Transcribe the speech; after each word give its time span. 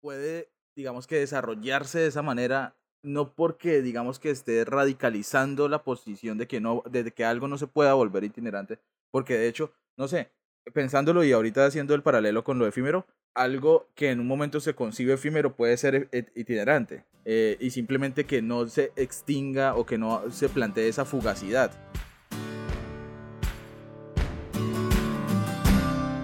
puede, 0.00 0.50
digamos 0.76 1.06
que 1.06 1.18
desarrollarse 1.18 2.00
de 2.00 2.06
esa 2.08 2.22
manera, 2.22 2.76
no 3.02 3.34
porque, 3.34 3.82
digamos 3.82 4.18
que 4.18 4.30
esté 4.30 4.64
radicalizando 4.64 5.68
la 5.68 5.82
posición 5.84 6.38
de 6.38 6.46
que, 6.46 6.60
no, 6.60 6.82
de 6.90 7.10
que 7.12 7.24
algo 7.24 7.48
no 7.48 7.58
se 7.58 7.66
pueda 7.66 7.94
volver 7.94 8.24
itinerante, 8.24 8.78
porque 9.10 9.38
de 9.38 9.48
hecho, 9.48 9.72
no 9.96 10.08
sé, 10.08 10.30
pensándolo 10.74 11.24
y 11.24 11.32
ahorita 11.32 11.64
haciendo 11.64 11.94
el 11.94 12.02
paralelo 12.02 12.44
con 12.44 12.58
lo 12.58 12.66
efímero, 12.66 13.06
algo 13.34 13.88
que 13.94 14.10
en 14.10 14.20
un 14.20 14.26
momento 14.26 14.60
se 14.60 14.74
concibe 14.74 15.14
efímero 15.14 15.54
puede 15.54 15.76
ser 15.76 16.08
e, 16.12 16.26
itinerante 16.34 17.04
eh, 17.24 17.56
y 17.60 17.70
simplemente 17.70 18.24
que 18.24 18.42
no 18.42 18.66
se 18.66 18.92
extinga 18.96 19.76
o 19.76 19.86
que 19.86 19.98
no 19.98 20.30
se 20.30 20.48
plantee 20.48 20.88
esa 20.88 21.04
fugacidad. 21.04 21.70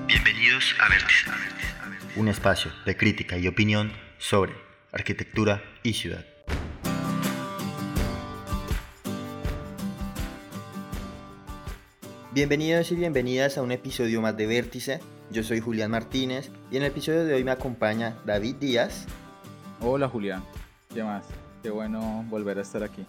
Bienvenidos 0.09 0.75
a 0.81 0.89
Vértice, 0.89 1.31
un 2.17 2.29
espacio 2.29 2.71
de 2.87 2.97
crítica 2.97 3.37
y 3.37 3.47
opinión 3.47 3.93
sobre 4.19 4.55
arquitectura 4.91 5.63
y 5.83 5.93
ciudad. 5.93 6.25
Bienvenidos 12.33 12.91
y 12.93 12.97
bienvenidas 12.97 13.59
a 13.59 13.63
un 13.63 13.71
episodio 13.71 14.21
más 14.21 14.37
de 14.37 14.47
Vértice. 14.47 15.01
Yo 15.31 15.43
soy 15.43 15.61
Julián 15.61 15.91
Martínez 15.91 16.51
y 16.71 16.77
en 16.77 16.83
el 16.83 16.91
episodio 16.91 17.25
de 17.25 17.35
hoy 17.35 17.45
me 17.45 17.51
acompaña 17.51 18.17
David 18.25 18.57
Díaz. 18.57 19.07
Hola 19.81 20.09
Julián, 20.09 20.43
¿qué 20.93 21.03
más? 21.03 21.27
Qué 21.63 21.71
bueno 21.71 22.25
volver 22.31 22.59
a 22.59 22.63
estar 22.63 22.83
aquí. 22.83 23.07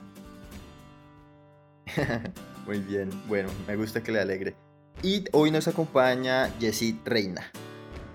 Muy 2.66 2.80
bien, 2.80 3.10
bueno, 3.28 3.50
me 3.68 3.76
gusta 3.78 4.04
que 4.04 4.12
le 4.12 4.20
alegre. 4.20 4.56
Y 5.02 5.26
hoy 5.32 5.52
nos 5.52 5.68
acompaña 5.68 6.50
Jessit 6.60 7.06
Reina, 7.06 7.52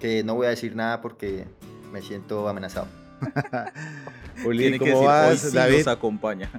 que 0.02 0.24
no 0.24 0.34
voy 0.34 0.46
a 0.46 0.50
decir 0.50 0.74
nada 0.74 1.00
porque 1.00 1.44
me 1.92 2.02
siento 2.02 2.48
amenazado. 2.48 2.88
Julián, 4.42 4.76
¿cómo 4.76 5.04
vas? 5.04 5.52
David 5.52 5.78
nos 5.78 5.86
acompaña. 5.86 6.50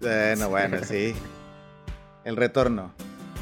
Bueno, 0.00 0.48
bueno, 0.48 0.78
sí. 0.84 1.14
El 2.24 2.36
retorno. 2.36 2.92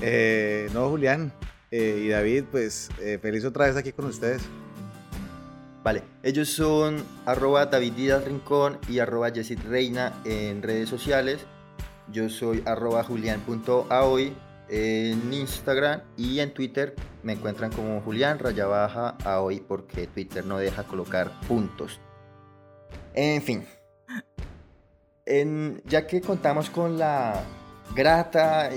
Eh, 0.03 0.69
no, 0.75 0.91
Julián 0.91 1.33
eh, 1.71 2.03
y 2.05 2.09
David, 2.09 2.45
pues 2.51 2.91
eh, 3.01 3.19
feliz 3.21 3.47
otra 3.47 3.65
vez 3.65 3.77
aquí 3.77 3.93
con 3.93 4.05
ustedes. 4.05 4.43
Vale, 5.83 6.03
ellos 6.23 6.51
son 6.51 7.03
arroba 7.25 7.65
David 7.65 7.95
Díaz 7.95 8.25
Rincón 8.27 8.77
y 8.91 8.99
arroba 8.99 9.31
Reina 9.31 10.13
en 10.27 10.63
redes 10.63 10.91
sociales. 10.91 11.47
Yo 12.13 12.29
soy 12.29 12.63
arroba 12.67 13.03
julián.aoy 13.05 14.35
en 14.69 15.33
Instagram 15.33 16.03
y 16.17 16.41
en 16.41 16.53
Twitter 16.53 16.95
me 17.23 17.33
encuentran 17.33 17.73
como 17.73 18.01
Julián 18.01 18.39
raya 18.39 18.67
baja 18.67 19.17
aoy 19.25 19.61
porque 19.61 20.07
Twitter 20.07 20.45
no 20.45 20.59
deja 20.59 20.85
colocar 20.85 21.31
puntos. 21.49 22.01
En 23.15 23.43
fin, 23.43 23.65
ya 25.85 26.07
que 26.07 26.21
contamos 26.21 26.71
con 26.71 26.99
la 26.99 27.43
grata 27.95 28.71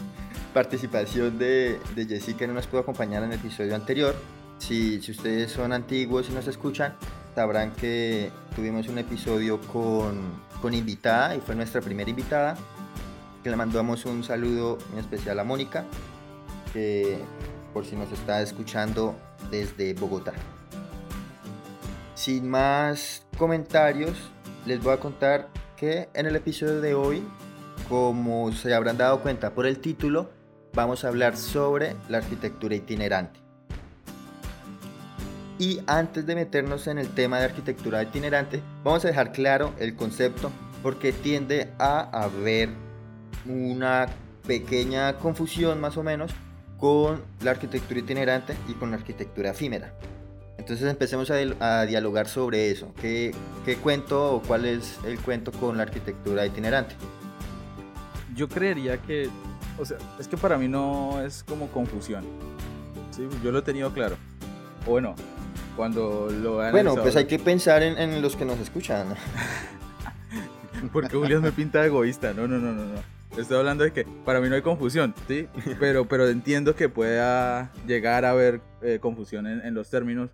participación 0.54 1.38
de, 1.38 1.78
de 1.94 2.34
que 2.36 2.46
no 2.46 2.54
nos 2.54 2.66
pudo 2.66 2.80
acompañar 2.80 3.22
en 3.22 3.32
el 3.32 3.38
episodio 3.38 3.74
anterior. 3.74 4.14
Si, 4.58 5.00
si 5.00 5.12
ustedes 5.12 5.52
son 5.52 5.72
antiguos 5.72 6.28
y 6.30 6.32
nos 6.32 6.46
escuchan, 6.48 6.94
sabrán 7.34 7.72
que 7.72 8.30
tuvimos 8.56 8.88
un 8.88 8.98
episodio 8.98 9.60
con, 9.60 10.18
con 10.60 10.74
invitada 10.74 11.36
y 11.36 11.40
fue 11.40 11.54
nuestra 11.54 11.80
primera 11.80 12.10
invitada. 12.10 12.56
Le 13.48 13.56
mandamos 13.56 14.04
un 14.04 14.22
saludo 14.24 14.76
en 14.92 14.98
especial 14.98 15.38
a 15.38 15.44
Mónica, 15.44 15.86
que 16.74 17.18
por 17.72 17.86
si 17.86 17.96
nos 17.96 18.12
está 18.12 18.42
escuchando 18.42 19.16
desde 19.50 19.94
Bogotá. 19.94 20.34
Sin 22.14 22.50
más 22.50 23.26
comentarios, 23.38 24.18
les 24.66 24.82
voy 24.82 24.92
a 24.92 25.00
contar 25.00 25.48
que 25.78 26.10
en 26.12 26.26
el 26.26 26.36
episodio 26.36 26.82
de 26.82 26.92
hoy, 26.92 27.22
como 27.88 28.52
se 28.52 28.74
habrán 28.74 28.98
dado 28.98 29.22
cuenta 29.22 29.54
por 29.54 29.66
el 29.66 29.78
título, 29.78 30.28
vamos 30.74 31.06
a 31.06 31.08
hablar 31.08 31.34
sobre 31.34 31.96
la 32.10 32.18
arquitectura 32.18 32.74
itinerante. 32.74 33.40
Y 35.58 35.80
antes 35.86 36.26
de 36.26 36.34
meternos 36.34 36.86
en 36.86 36.98
el 36.98 37.08
tema 37.08 37.38
de 37.38 37.46
arquitectura 37.46 38.02
itinerante, 38.02 38.60
vamos 38.84 39.06
a 39.06 39.08
dejar 39.08 39.32
claro 39.32 39.72
el 39.78 39.96
concepto 39.96 40.52
porque 40.82 41.12
tiende 41.12 41.72
a 41.78 42.00
haber 42.12 42.87
una 43.48 44.06
pequeña 44.46 45.14
confusión 45.14 45.80
más 45.80 45.96
o 45.96 46.02
menos 46.02 46.32
con 46.78 47.22
la 47.42 47.52
arquitectura 47.52 48.00
itinerante 48.00 48.54
y 48.68 48.72
con 48.74 48.90
la 48.90 48.96
arquitectura 48.96 49.50
efímera. 49.50 49.92
Entonces 50.58 50.88
empecemos 50.88 51.30
a, 51.30 51.86
dialogar 51.86 52.28
sobre 52.28 52.70
eso. 52.70 52.92
¿Qué, 53.00 53.34
¿Qué 53.64 53.76
cuento 53.76 54.34
o 54.36 54.42
cuál 54.42 54.64
es 54.64 54.98
el 55.04 55.18
cuento 55.18 55.52
con 55.52 55.76
la 55.76 55.84
arquitectura 55.84 56.44
itinerante? 56.46 56.94
Yo 58.34 58.48
creería 58.48 58.98
que 58.98 59.30
o 59.78 59.84
sea, 59.84 59.96
es 60.18 60.26
que 60.26 60.36
para 60.36 60.58
mí 60.58 60.66
no 60.68 61.20
es 61.22 61.44
como 61.44 61.68
confusión. 61.68 62.24
Sí, 63.12 63.26
yo 63.42 63.52
lo 63.52 63.60
he 63.60 63.62
tenido 63.62 63.92
claro. 63.92 64.16
O 64.86 64.90
bueno, 64.90 65.14
cuando 65.76 66.28
lo 66.30 66.56
Bueno, 66.70 66.96
pues 66.96 67.14
hay 67.16 67.26
que 67.26 67.38
pensar 67.38 67.82
en, 67.82 68.20
los 68.20 68.34
que 68.34 68.44
nos 68.44 68.58
escuchan. 68.58 69.14
Porque 70.92 71.16
Julián 71.16 71.42
me 71.42 71.52
pinta 71.52 71.84
egoísta. 71.84 72.32
No, 72.32 72.48
no, 72.48 72.58
no, 72.58 72.72
no, 72.72 72.84
no. 72.84 73.17
Estoy 73.38 73.58
hablando 73.58 73.84
de 73.84 73.92
que 73.92 74.04
para 74.24 74.40
mí 74.40 74.48
no 74.48 74.56
hay 74.56 74.62
confusión, 74.62 75.14
¿sí? 75.28 75.46
Pero, 75.78 76.08
pero 76.08 76.28
entiendo 76.28 76.74
que 76.74 76.88
pueda 76.88 77.72
llegar 77.86 78.24
a 78.24 78.30
haber 78.30 78.60
eh, 78.82 78.98
confusión 79.00 79.46
en, 79.46 79.74
los 79.74 79.88
términos. 79.88 80.30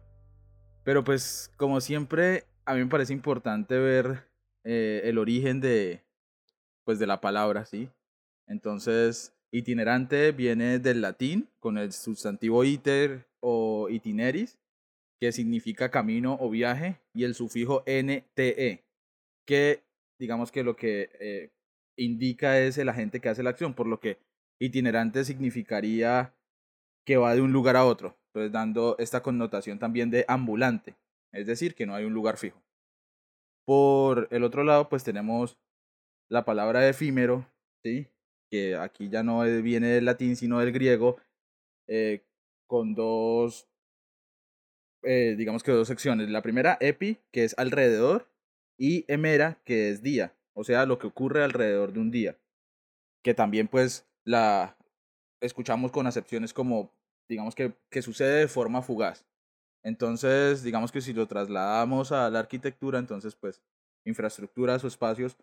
Pero 0.84 1.04
pues, 1.04 1.50
como 1.58 1.82
siempre, 1.82 2.44
a 2.64 2.72
mí 2.72 2.80
me 2.80 2.86
parece 2.86 3.12
importante 3.12 3.78
ver 3.78 4.24
eh, 4.64 5.02
el 5.04 5.18
origen 5.18 5.60
de, 5.60 6.02
pues, 6.84 6.98
de 6.98 7.06
la 7.06 7.20
palabra, 7.20 7.66
¿sí? 7.66 7.90
Entonces, 8.46 9.34
Itinerante 9.50 10.32
viene 10.32 10.78
del 10.78 11.02
latín 11.02 11.48
con 11.60 11.76
el 11.76 11.92
sustantivo 11.92 12.64
iter 12.64 13.28
o 13.40 13.88
itineris, 13.90 14.58
que 15.20 15.30
significa 15.30 15.90
camino 15.90 16.38
o 16.40 16.48
viaje, 16.48 16.96
y 17.12 17.24
el 17.24 17.34
sufijo 17.34 17.84
nte, 17.86 18.82
que 19.44 19.82
digamos 20.18 20.50
que 20.50 20.64
lo 20.64 20.74
que 20.74 21.10
eh, 21.20 21.50
indica 21.96 22.58
es 22.60 22.78
el 22.78 22.88
agente 22.88 23.20
que 23.20 23.28
hace 23.28 23.42
la 23.42 23.50
acción, 23.50 23.74
por 23.74 23.86
lo 23.86 24.00
que 24.00 24.18
itinerante 24.60 25.24
significaría 25.24 26.34
que 27.06 27.16
va 27.16 27.34
de 27.34 27.40
un 27.40 27.52
lugar 27.52 27.76
a 27.76 27.84
otro, 27.84 28.16
entonces 28.28 28.52
dando 28.52 28.96
esta 28.98 29.22
connotación 29.22 29.78
también 29.78 30.10
de 30.10 30.24
ambulante, 30.28 30.96
es 31.32 31.46
decir, 31.46 31.74
que 31.74 31.86
no 31.86 31.94
hay 31.94 32.04
un 32.04 32.14
lugar 32.14 32.36
fijo. 32.36 32.62
Por 33.66 34.28
el 34.30 34.44
otro 34.44 34.64
lado, 34.64 34.88
pues 34.88 35.04
tenemos 35.04 35.58
la 36.30 36.44
palabra 36.44 36.88
efímero, 36.88 37.46
¿sí? 37.82 38.08
que 38.50 38.76
aquí 38.76 39.08
ya 39.08 39.22
no 39.22 39.42
viene 39.62 39.88
del 39.88 40.04
latín, 40.04 40.36
sino 40.36 40.60
del 40.60 40.72
griego, 40.72 41.16
eh, 41.88 42.24
con 42.68 42.94
dos, 42.94 43.68
eh, 45.02 45.34
digamos 45.36 45.62
que 45.62 45.72
dos 45.72 45.88
secciones. 45.88 46.30
La 46.30 46.42
primera, 46.42 46.76
epi, 46.80 47.18
que 47.32 47.44
es 47.44 47.54
alrededor, 47.58 48.28
y 48.78 49.04
emera, 49.12 49.60
que 49.64 49.90
es 49.90 50.02
día, 50.02 50.36
o 50.54 50.64
sea, 50.64 50.86
lo 50.86 50.98
que 50.98 51.06
ocurre 51.06 51.42
alrededor 51.44 51.92
de 51.92 52.00
un 52.00 52.10
día, 52.10 52.38
que 53.22 53.34
también 53.34 53.68
pues 53.68 54.06
la 54.24 54.76
escuchamos 55.40 55.92
con 55.92 56.06
acepciones 56.06 56.52
como, 56.52 56.92
digamos 57.28 57.54
que, 57.54 57.74
que 57.90 58.02
sucede 58.02 58.40
de 58.40 58.48
forma 58.48 58.82
fugaz. 58.82 59.26
Entonces, 59.82 60.62
digamos 60.62 60.92
que 60.92 61.02
si 61.02 61.12
lo 61.12 61.26
trasladamos 61.26 62.12
a 62.12 62.30
la 62.30 62.38
arquitectura, 62.38 62.98
entonces 62.98 63.36
pues 63.36 63.62
infraestructuras 64.06 64.82
o 64.84 64.86
espacios, 64.86 65.36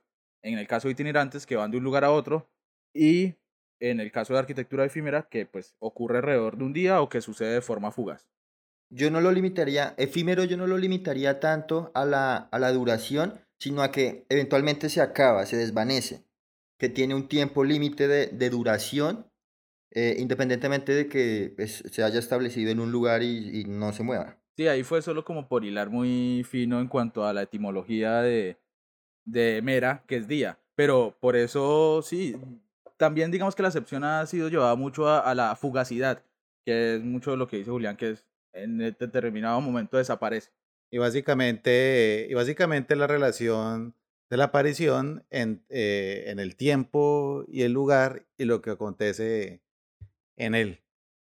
en 0.44 0.58
el 0.58 0.68
caso 0.68 0.88
de 0.88 0.94
itinerantes 0.94 1.46
que 1.46 1.56
van 1.56 1.72
de 1.72 1.78
un 1.78 1.84
lugar 1.84 2.04
a 2.04 2.12
otro, 2.12 2.50
y 2.94 3.36
en 3.80 4.00
el 4.00 4.12
caso 4.12 4.34
de 4.34 4.40
arquitectura 4.40 4.86
efímera, 4.86 5.28
que 5.30 5.46
pues 5.46 5.76
ocurre 5.80 6.18
alrededor 6.18 6.58
de 6.58 6.64
un 6.64 6.74
día 6.74 7.02
o 7.02 7.10
que 7.10 7.22
sucede 7.22 7.54
de 7.54 7.62
forma 7.62 7.92
fugaz. 7.92 8.28
Yo 8.90 9.10
no 9.10 9.22
lo 9.22 9.32
limitaría, 9.32 9.94
efímero 9.98 10.44
yo 10.44 10.58
no 10.58 10.68
lo 10.68 10.78
limitaría 10.78 11.40
tanto 11.40 11.92
a 11.94 12.06
la, 12.06 12.36
a 12.36 12.60
la 12.60 12.72
duración, 12.72 13.40
sino 13.62 13.84
a 13.84 13.92
que 13.92 14.26
eventualmente 14.30 14.90
se 14.90 15.02
acaba, 15.02 15.46
se 15.46 15.56
desvanece, 15.56 16.26
que 16.80 16.90
tiene 16.90 17.14
un 17.14 17.28
tiempo 17.28 17.64
límite 17.64 18.08
de, 18.08 18.26
de, 18.26 18.50
duración, 18.50 19.28
eh, 19.92 20.16
independientemente 20.18 20.94
de 20.94 21.08
que 21.08 21.54
pues, 21.56 21.84
se 21.92 22.04
haya 22.04 22.18
establecido 22.18 22.72
en 22.72 22.80
un 22.80 22.92
lugar 22.92 23.22
y, 23.22 23.62
y, 23.62 23.66
no 23.66 23.94
se 23.94 24.02
mueva. 24.02 24.40
Sí, 24.58 24.68
ahí 24.68 24.82
fue 24.82 25.04
solo 25.04 25.24
como 25.24 25.48
por 25.48 25.64
hilar 25.64 25.92
muy 25.92 26.44
fino 26.44 26.80
en 26.82 26.88
cuanto 26.88 27.24
a 27.24 27.34
la 27.34 27.44
etimología 27.44 28.24
de, 28.24 28.58
de 29.26 29.62
mera, 29.62 30.04
que 30.08 30.16
es 30.18 30.28
día. 30.28 30.58
Pero 30.74 31.16
por 31.20 31.36
eso 31.36 32.02
sí, 32.02 32.36
también 32.98 33.30
digamos 33.30 33.56
que 33.56 33.62
la 33.62 33.70
excepción 33.70 34.04
ha 34.04 34.26
sido 34.26 34.50
llevada 34.50 34.76
mucho 34.76 35.08
a, 35.08 35.36
la 35.36 35.56
fugacidad, 35.56 36.24
que 36.66 36.96
es 36.96 37.04
mucho 37.04 37.30
de 37.30 37.38
lo 37.38 37.48
que 37.48 37.58
dice 37.58 37.70
Julián, 37.70 37.96
que 37.96 38.10
es 38.10 38.26
en 38.54 38.80
determinado 38.80 39.62
momento 39.62 39.98
desaparece. 39.98 40.52
Y 40.92 40.98
básicamente, 40.98 42.28
y 42.30 42.34
básicamente 42.34 42.96
la 42.96 43.08
relación 43.08 43.96
de 44.30 44.38
la 44.38 44.46
aparición 44.46 45.26
en, 45.30 45.64
eh, 45.70 46.26
en 46.28 46.40
el 46.40 46.56
tiempo 46.56 47.46
y 47.48 47.64
el 47.64 47.72
lugar 47.72 48.28
y 48.38 48.46
lo 48.46 48.62
que 48.62 48.72
acontece 48.72 49.62
en 50.38 50.56
él. 50.56 50.82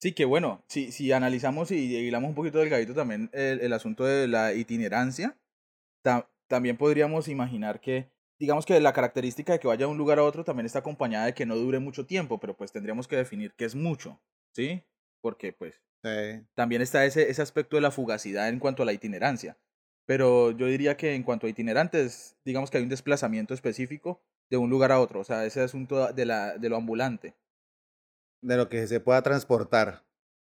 Sí, 0.01 0.13
que 0.13 0.25
bueno, 0.25 0.65
si, 0.69 0.93
si 0.93 1.13
analizamos 1.13 1.71
y 1.71 1.97
hilamos 1.97 2.29
un 2.29 2.35
poquito 2.35 2.59
delgadito 2.59 2.95
también 2.95 3.31
el, 3.33 3.61
el 3.61 3.73
asunto 3.73 4.05
de 4.05 4.29
la 4.29 4.53
itinerancia, 4.55 5.39
también 6.47 6.77
podríamos 6.77 7.29
imaginar 7.29 7.81
que, 7.81 8.11
digamos 8.39 8.67
que 8.67 8.79
la 8.81 8.93
característica 8.93 9.53
de 9.55 9.61
que 9.61 9.69
vaya 9.69 9.87
de 9.87 9.93
un 9.93 9.99
lugar 9.99 10.19
a 10.19 10.25
otro 10.25 10.45
también 10.45 10.67
está 10.67 10.81
acompañada 10.81 11.27
de 11.27 11.35
que 11.35 11.47
no 11.47 11.57
dure 11.57 11.79
mucho 11.79 12.07
tiempo, 12.07 12.39
pero 12.39 12.57
pues 12.57 12.71
tendríamos 12.71 13.09
que 13.09 13.17
definir 13.17 13.55
qué 13.55 13.65
es 13.65 13.75
mucho, 13.75 14.21
¿sí? 14.53 14.83
Porque 15.21 15.53
pues 15.53 15.81
también 16.55 16.83
está 16.83 17.05
ese, 17.05 17.31
ese 17.31 17.43
aspecto 17.43 17.77
de 17.77 17.83
la 17.83 17.91
fugacidad 17.91 18.49
en 18.49 18.59
cuanto 18.59 18.83
a 18.83 18.87
la 18.87 18.93
itinerancia. 18.93 19.57
Pero 20.07 20.51
yo 20.51 20.67
diría 20.67 20.97
que 20.97 21.15
en 21.15 21.23
cuanto 21.23 21.47
a 21.47 21.51
itinerantes, 21.51 22.37
digamos 22.45 22.71
que 22.71 22.79
hay 22.79 22.83
un 22.83 22.91
desplazamiento 22.91 23.55
específico 23.55 24.23
de 24.51 24.59
un 24.59 24.69
lugar 24.69 24.93
a 24.93 25.01
otro, 25.01 25.21
o 25.21 25.25
sea, 25.25 25.47
ese 25.47 25.63
asunto 25.63 26.13
de, 26.13 26.27
la, 26.27 26.59
de 26.59 26.69
lo 26.69 26.77
ambulante. 26.77 27.35
De 28.43 28.57
lo 28.57 28.69
que 28.69 28.87
se 28.87 29.01
pueda 29.01 29.23
transportar. 29.23 30.05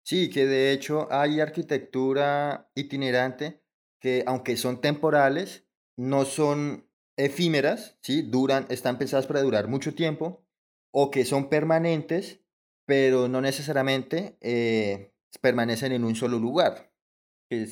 Sí, 0.05 0.31
que 0.31 0.47
de 0.47 0.73
hecho 0.73 1.09
hay 1.11 1.41
arquitectura 1.41 2.71
itinerante 2.75 3.63
que 4.01 4.25
aunque 4.27 4.57
son 4.57 4.81
temporales, 4.81 5.67
no 5.97 6.25
son 6.25 6.89
efímeras, 7.17 7.99
¿sí? 8.01 8.23
Duran, 8.23 8.67
están 8.69 8.99
pensadas 8.99 9.27
para 9.27 9.43
durar 9.43 9.67
mucho 9.67 9.95
tiempo, 9.95 10.47
o 10.93 11.11
que 11.11 11.25
son 11.25 11.49
permanentes, 11.49 12.41
pero 12.87 13.29
no 13.29 13.41
necesariamente 13.41 14.39
eh, 14.41 15.13
permanecen 15.41 15.93
en 15.93 16.05
un 16.05 16.15
solo 16.15 16.39
lugar, 16.39 16.93
que, 17.51 17.69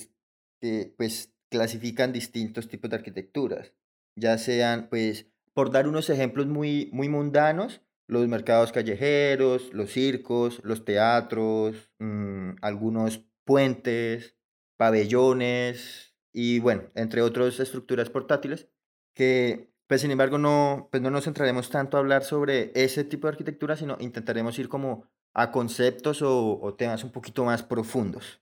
que 0.61 0.95
pues 0.97 1.35
clasifican 1.51 2.13
distintos 2.13 2.69
tipos 2.69 2.91
de 2.91 2.97
arquitecturas, 2.97 3.73
ya 4.17 4.37
sean, 4.39 4.89
pues, 4.91 5.27
por 5.55 5.71
dar 5.71 5.89
unos 5.89 6.11
ejemplos 6.11 6.47
muy, 6.47 6.91
muy 6.93 7.09
mundanos, 7.09 7.81
los 8.09 8.29
mercados 8.29 8.73
callejeros, 8.73 9.73
los 9.73 9.91
circos, 9.91 10.61
los 10.63 10.85
teatros, 10.85 11.91
mm, 11.99 12.57
algunos 12.63 13.25
puentes, 13.45 14.37
pabellones 14.77 16.15
y 16.33 16.59
bueno, 16.59 16.85
entre 16.95 17.23
otras 17.23 17.59
estructuras 17.61 18.11
portátiles 18.11 18.69
que 19.15 19.73
pues 19.87 20.01
sin 20.01 20.11
embargo 20.11 20.39
no, 20.39 20.89
pues 20.91 21.03
no 21.03 21.11
nos 21.11 21.25
centraremos 21.25 21.71
tanto 21.71 21.97
a 21.97 22.01
hablar 22.01 22.25
sobre 22.25 22.73
ese 22.75 23.05
tipo 23.05 23.27
de 23.27 23.33
arquitectura, 23.33 23.77
sino 23.77 23.97
intentaremos 24.01 24.59
ir 24.59 24.69
como 24.69 25.09
a 25.39 25.53
conceptos 25.53 26.23
o, 26.23 26.75
temas 26.79 27.05
un 27.05 27.13
poquito 27.13 27.45
más 27.45 27.63
profundos. 27.63 28.41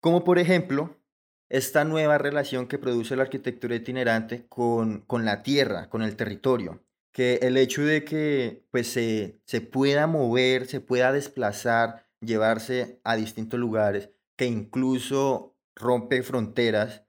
Como 0.00 0.24
por 0.24 0.38
ejemplo, 0.38 0.96
esta 1.50 1.84
nueva 1.84 2.16
relación 2.16 2.66
que 2.66 2.78
produce 2.78 3.16
la 3.16 3.24
arquitectura 3.24 3.74
itinerante 3.74 4.46
con, 4.48 5.02
con 5.02 5.26
la 5.26 5.42
tierra, 5.42 5.90
con 5.90 6.00
el 6.00 6.16
territorio, 6.16 6.82
que 7.12 7.34
el 7.42 7.58
hecho 7.58 7.82
de 7.82 8.02
que 8.02 8.64
pues, 8.70 8.90
se, 8.90 9.42
se 9.44 9.60
pueda 9.60 10.06
mover, 10.06 10.66
se 10.66 10.80
pueda 10.80 11.12
desplazar, 11.12 12.08
llevarse 12.22 12.98
a 13.04 13.16
distintos 13.16 13.60
lugares, 13.60 14.08
que 14.38 14.46
incluso 14.46 15.54
rompe 15.76 16.22
fronteras, 16.22 17.04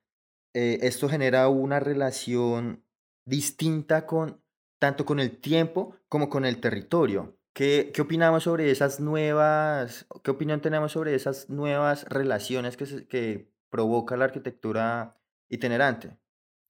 eh, 0.53 0.79
esto 0.81 1.07
genera 1.07 1.47
una 1.47 1.79
relación 1.79 2.83
distinta 3.25 4.05
con 4.05 4.43
tanto 4.81 5.05
con 5.05 5.21
el 5.21 5.39
tiempo 5.39 5.95
como 6.09 6.27
con 6.27 6.43
el 6.43 6.59
territorio. 6.59 7.37
¿Qué, 7.53 7.91
¿Qué, 7.93 8.01
opinamos 8.01 8.43
sobre 8.43 8.71
esas 8.71 8.99
nuevas, 8.99 10.05
qué 10.23 10.31
opinión 10.31 10.61
tenemos 10.61 10.93
sobre 10.93 11.15
esas 11.15 11.49
nuevas 11.49 12.05
relaciones 12.05 12.77
que, 12.77 13.07
que 13.07 13.51
provoca 13.69 14.15
la 14.15 14.25
arquitectura 14.25 15.21
itinerante? 15.49 16.17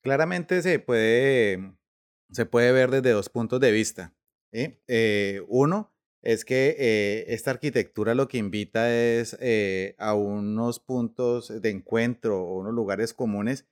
Claramente 0.01 0.62
se 0.62 0.80
puede 0.80 1.75
se 2.31 2.45
puede 2.45 2.72
ver 2.72 2.89
desde 2.92 3.12
dos 3.12 3.30
puntos 3.30 3.60
de 3.60 3.72
vista. 3.72 4.13
Eh, 4.54 5.42
uno 5.48 5.94
es 6.22 6.45
que 6.45 6.75
eh, 6.78 7.25
esta 7.30 7.51
arquitectura 7.51 8.16
lo 8.16 8.28
que 8.28 8.38
invita 8.38 8.94
es 8.94 9.38
eh, 9.39 9.95
a 9.98 10.13
unos 10.13 10.80
puntos 10.80 11.62
de 11.62 11.69
encuentro 11.69 12.42
o 12.42 12.60
unos 12.60 12.74
lugares 12.74 13.13
comunes 13.13 13.66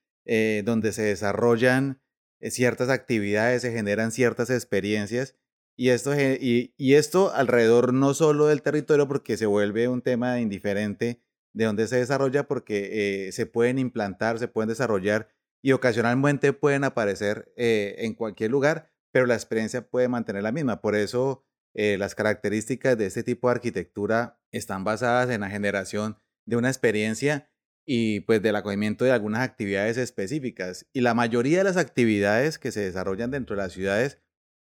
donde 0.64 0.92
se 0.92 1.02
desarrollan 1.02 2.04
ciertas 2.40 2.90
actividades, 2.90 3.64
se 3.64 3.72
generan 3.72 4.12
ciertas 4.12 4.52
experiencias 4.52 5.36
y 5.80 5.92
esto, 5.92 6.12
y, 6.14 6.94
esto 6.94 7.34
alrededor 7.34 7.94
no 7.94 8.14
solo 8.14 8.48
del 8.48 8.62
territorio 8.62 9.08
porque 9.08 9.38
se 9.38 9.46
vuelve 9.46 9.88
un 9.88 10.02
tema 10.02 10.42
indiferente 10.42 11.22
de 11.54 11.66
dónde 11.66 11.88
se 11.88 11.96
desarrolla 11.96 12.48
porque 12.48 13.30
se 13.32 13.46
pueden 13.46 13.80
implantar, 13.80 14.40
se 14.40 14.50
pueden 14.50 14.68
desarrollar 14.68 15.30
y 15.62 15.72
ocasionalmente 15.72 16.52
pueden 16.54 16.84
aparecer 16.84 17.54
eh, 17.56 17.96
en 18.00 18.14
cualquier 18.14 18.52
lugar, 18.52 18.92
pero 19.12 19.26
la 19.26 19.36
experiencia 19.36 19.88
puede 19.88 20.08
mantener 20.08 20.44
la 20.44 20.52
misma. 20.52 20.82
Por 20.82 20.96
eso 20.96 21.46
eh, 21.74 21.98
las 21.98 22.16
características 22.16 22.98
de 22.98 23.06
este 23.06 23.24
tipo 23.24 23.48
de 23.48 23.56
arquitectura 23.56 24.40
están 24.52 24.84
basadas 24.84 25.30
en 25.30 25.42
la 25.42 25.50
generación 25.50 26.18
de 26.46 26.58
una 26.58 26.70
experiencia 26.70 27.50
y 27.86 28.22
pues 28.22 28.42
del 28.42 28.56
acogimiento 28.56 29.06
de 29.06 29.12
algunas 29.12 29.42
actividades 29.42 29.98
específicas. 29.98 30.88
Y 30.94 31.02
la 31.02 31.14
mayoría 31.14 31.60
de 31.60 31.64
las 31.64 31.78
actividades 31.78 32.60
que 32.60 32.72
se 32.72 32.82
desarrollan 32.82 33.32
dentro 33.32 33.56
de 33.56 33.64
las 33.64 33.74
ciudades, 33.74 34.20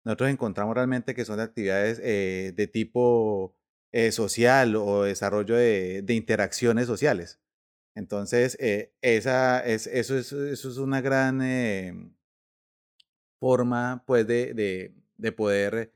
nosotros 0.04 0.30
encontramos 0.30 0.74
realmente 0.74 1.14
que 1.14 1.24
son 1.24 1.40
actividades 1.40 2.00
eh, 2.02 2.52
de 2.56 2.66
tipo 2.66 3.54
social 4.10 4.74
o 4.76 5.02
desarrollo 5.02 5.54
de 5.54 6.02
interacciones 6.08 6.86
sociales. 6.86 7.42
Entonces, 7.94 8.56
eh, 8.60 8.94
esa 9.02 9.60
es, 9.60 9.86
eso, 9.86 10.16
es, 10.16 10.32
eso 10.32 10.68
es 10.70 10.78
una 10.78 11.00
gran 11.00 11.42
em, 11.42 12.14
forma 13.38 14.02
pues, 14.06 14.26
de, 14.26 14.54
de, 14.54 14.94
de 15.16 15.32
poder 15.32 15.92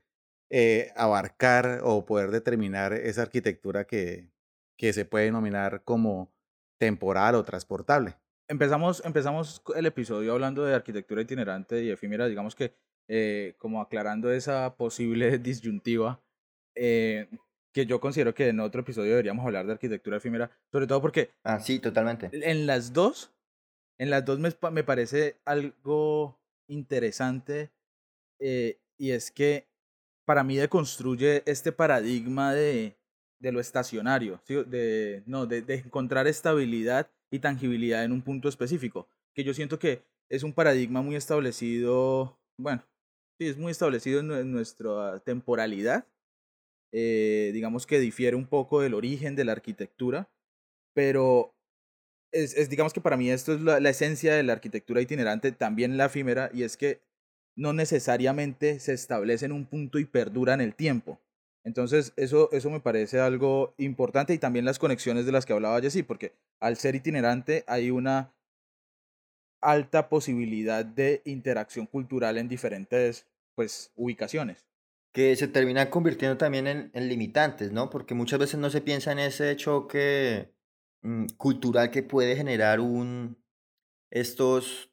eh, 0.49 0.91
abarcar 0.95 1.81
o 1.83 2.05
poder 2.05 2.31
determinar 2.31 2.93
esa 2.93 3.23
arquitectura 3.23 3.85
que, 3.85 4.31
que 4.77 4.93
se 4.93 5.05
puede 5.05 5.25
denominar 5.25 5.83
como 5.83 6.33
temporal 6.79 7.35
o 7.35 7.43
transportable. 7.43 8.17
Empezamos, 8.47 9.03
empezamos 9.03 9.61
el 9.75 9.87
episodio 9.87 10.33
hablando 10.33 10.63
de 10.63 10.75
arquitectura 10.75 11.21
itinerante 11.21 11.83
y 11.83 11.89
efímera, 11.89 12.27
digamos 12.27 12.55
que 12.55 12.75
eh, 13.07 13.55
como 13.57 13.81
aclarando 13.81 14.31
esa 14.31 14.75
posible 14.75 15.37
disyuntiva, 15.39 16.21
eh, 16.75 17.27
que 17.73 17.85
yo 17.85 17.99
considero 17.99 18.33
que 18.33 18.49
en 18.49 18.59
otro 18.59 18.81
episodio 18.81 19.11
deberíamos 19.11 19.45
hablar 19.45 19.65
de 19.65 19.73
arquitectura 19.73 20.17
efímera, 20.17 20.51
sobre 20.71 20.87
todo 20.87 21.01
porque... 21.01 21.31
Ah, 21.43 21.59
sí, 21.59 21.79
totalmente. 21.79 22.29
En 22.31 22.65
las 22.65 22.91
dos, 22.93 23.31
en 23.99 24.09
las 24.09 24.25
dos 24.25 24.39
me, 24.39 24.49
me 24.71 24.83
parece 24.83 25.37
algo 25.45 26.39
interesante 26.67 27.71
eh, 28.39 28.79
y 28.97 29.11
es 29.11 29.31
que 29.31 29.67
para 30.25 30.43
mí 30.43 30.57
deconstruye 30.57 31.43
este 31.45 31.71
paradigma 31.71 32.53
de, 32.53 32.97
de 33.39 33.51
lo 33.51 33.59
estacionario, 33.59 34.41
de, 34.47 35.23
no, 35.25 35.45
de, 35.45 35.61
de 35.61 35.75
encontrar 35.75 36.27
estabilidad 36.27 37.09
y 37.31 37.39
tangibilidad 37.39 38.03
en 38.03 38.11
un 38.11 38.21
punto 38.21 38.49
específico, 38.49 39.07
que 39.33 39.43
yo 39.43 39.53
siento 39.53 39.79
que 39.79 40.03
es 40.29 40.43
un 40.43 40.53
paradigma 40.53 41.01
muy 41.01 41.15
establecido, 41.15 42.37
bueno, 42.57 42.83
sí, 43.37 43.47
es 43.47 43.57
muy 43.57 43.71
establecido 43.71 44.19
en 44.19 44.51
nuestra 44.51 45.19
temporalidad, 45.19 46.07
eh, 46.91 47.51
digamos 47.53 47.85
que 47.85 47.99
difiere 47.99 48.35
un 48.35 48.47
poco 48.47 48.81
del 48.81 48.93
origen 48.93 49.35
de 49.35 49.45
la 49.45 49.51
arquitectura, 49.51 50.29
pero 50.93 51.53
es, 52.31 52.69
digamos 52.69 52.93
que 52.93 53.01
para 53.01 53.17
mí 53.17 53.29
esto 53.29 53.53
es 53.53 53.61
la, 53.61 53.79
la, 53.79 53.89
esencia 53.89 54.35
de 54.35 54.43
la 54.43 54.53
arquitectura 54.53 55.01
itinerante, 55.01 55.51
también 55.51 55.97
la 55.97 56.05
efímera, 56.05 56.49
y 56.53 56.63
es 56.63 56.77
que 56.77 57.01
no 57.55 57.73
necesariamente 57.73 58.79
se 58.79 58.93
establece 58.93 59.45
en 59.45 59.51
un 59.51 59.65
punto 59.65 59.99
y 59.99 60.05
perdura 60.05 60.53
en 60.53 60.61
el 60.61 60.75
tiempo. 60.75 61.19
Entonces, 61.63 62.13
eso, 62.15 62.49
eso 62.53 62.69
me 62.69 62.79
parece 62.79 63.19
algo 63.19 63.73
importante 63.77 64.33
y 64.33 64.37
también 64.37 64.63
las 64.63 64.79
conexiones 64.79 65.25
de 65.25 65.33
las 65.33 65.45
que 65.45 65.51
hablaba 65.51 65.81
Jessy, 65.81 66.03
porque 66.03 66.33
al 66.61 66.77
ser 66.77 66.95
itinerante 66.95 67.65
hay 67.67 67.91
una 67.91 68.33
alta 69.61 70.09
posibilidad 70.09 70.85
de 70.85 71.21
interacción 71.25 71.85
cultural 71.85 72.37
en 72.37 72.47
diferentes 72.47 73.27
pues, 73.55 73.91
ubicaciones 73.95 74.67
que 75.17 75.35
se 75.35 75.47
termina 75.47 75.89
convirtiendo 75.89 76.37
también 76.37 76.67
en, 76.67 77.09
limitantes, 77.09 77.71
¿no? 77.71 77.89
Porque 77.89 78.13
muchas 78.13 78.37
veces 78.37 78.59
no 78.59 78.69
se 78.69 78.81
piensa 78.81 79.11
en 79.11 79.17
ese 79.17 79.55
choque 79.55 80.53
mm, 81.01 81.25
cultural 81.37 81.89
que 81.89 82.03
puede 82.03 82.35
generar 82.35 82.79
un, 82.79 83.35
estos, 84.11 84.91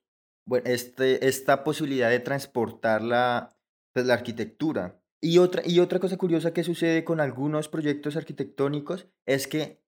este, 0.65 1.29
esta 1.29 1.63
posibilidad 1.63 2.09
de 2.09 2.21
transportar 2.21 3.03
la, 3.03 3.55
pues, 3.93 4.07
la 4.07 4.15
arquitectura. 4.15 4.99
Y 5.21 5.37
otra, 5.37 5.63
y 5.63 5.81
otra 5.81 6.01
cosa 6.01 6.17
curiosa 6.17 6.55
que 6.55 6.65
sucede 6.65 7.05
con 7.05 7.21
algunos 7.21 7.69
proyectos 7.69 8.17
arquitectónicos 8.17 9.07
es 9.27 9.47
que 9.47 9.85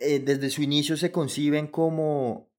eh, 0.00 0.18
desde 0.18 0.50
su 0.50 0.62
inicio 0.62 0.98
se 0.98 1.12
conciben 1.12 1.66
como, 1.66 2.51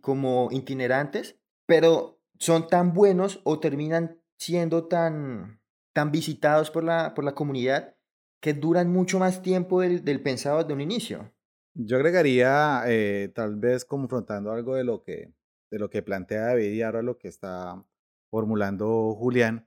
como 0.00 0.48
itinerantes, 0.50 1.38
pero 1.66 2.20
son 2.38 2.68
tan 2.68 2.92
buenos 2.92 3.40
o 3.44 3.60
terminan 3.60 4.20
siendo 4.38 4.86
tan, 4.86 5.60
tan 5.92 6.10
visitados 6.10 6.70
por 6.70 6.84
la, 6.84 7.14
por 7.14 7.24
la 7.24 7.34
comunidad 7.34 7.96
que 8.40 8.52
duran 8.52 8.92
mucho 8.92 9.18
más 9.18 9.42
tiempo 9.42 9.80
del, 9.80 10.04
del 10.04 10.22
pensado 10.22 10.58
desde 10.58 10.74
un 10.74 10.80
inicio. 10.80 11.32
Yo 11.74 11.96
agregaría, 11.96 12.82
eh, 12.86 13.32
tal 13.34 13.56
vez 13.56 13.84
confrontando 13.84 14.52
algo 14.52 14.74
de 14.74 14.84
lo, 14.84 15.02
que, 15.02 15.32
de 15.70 15.78
lo 15.78 15.88
que 15.88 16.02
plantea 16.02 16.46
David 16.46 16.72
y 16.72 16.82
ahora 16.82 17.02
lo 17.02 17.18
que 17.18 17.28
está 17.28 17.84
formulando 18.30 19.14
Julián, 19.14 19.66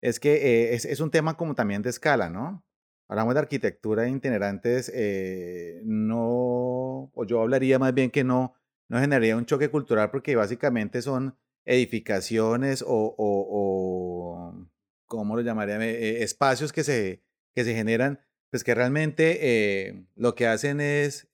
es 0.00 0.20
que 0.20 0.34
eh, 0.34 0.74
es, 0.74 0.84
es, 0.84 1.00
un 1.00 1.10
tema 1.10 1.36
como 1.36 1.54
también 1.54 1.82
de 1.82 1.90
escala, 1.90 2.28
¿no? 2.30 2.64
hablamos 3.08 3.34
de 3.34 3.40
arquitectura 3.40 4.08
itinerantes, 4.08 4.90
eh, 4.94 5.80
no, 5.84 7.10
o 7.14 7.24
yo 7.26 7.40
hablaría 7.42 7.78
más 7.78 7.94
bien 7.94 8.10
que 8.10 8.24
no, 8.24 8.54
no 8.88 9.00
generaría 9.00 9.36
un 9.36 9.46
choque 9.46 9.70
cultural 9.70 10.10
porque 10.10 10.36
básicamente 10.36 11.02
son 11.02 11.36
edificaciones 11.64 12.82
o, 12.86 13.14
o, 13.16 14.68
¿cómo 15.06 15.36
lo 15.36 15.42
llamaría? 15.42 15.76
Eh, 15.82 16.22
espacios 16.22 16.72
que 16.72 16.84
se, 16.84 17.22
que 17.54 17.64
se 17.64 17.74
generan, 17.74 18.20
pues 18.50 18.64
que 18.64 18.74
realmente 18.74 19.38
eh, 19.40 20.06
lo 20.14 20.34
que 20.34 20.46
hacen 20.46 20.80
es 20.80 21.28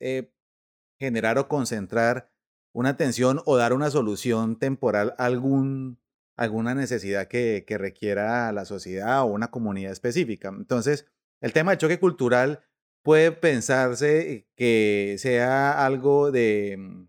generar 0.98 1.38
o 1.38 1.48
concentrar 1.48 2.30
una 2.72 2.90
atención 2.90 3.42
o 3.46 3.56
dar 3.56 3.72
una 3.72 3.90
solución 3.90 4.58
temporal 4.58 5.14
a 5.18 5.24
algún, 5.24 5.98
alguna 6.36 6.74
necesidad 6.74 7.26
que, 7.26 7.64
que 7.66 7.78
requiera 7.78 8.52
la 8.52 8.64
sociedad 8.64 9.22
o 9.22 9.26
una 9.26 9.50
comunidad 9.50 9.92
específica. 9.92 10.48
Entonces, 10.48 11.06
el 11.40 11.52
tema 11.52 11.72
del 11.72 11.78
choque 11.78 11.98
cultural 11.98 12.62
puede 13.02 13.32
pensarse 13.32 14.46
que 14.54 15.16
sea 15.18 15.84
algo 15.84 16.30
de, 16.30 17.08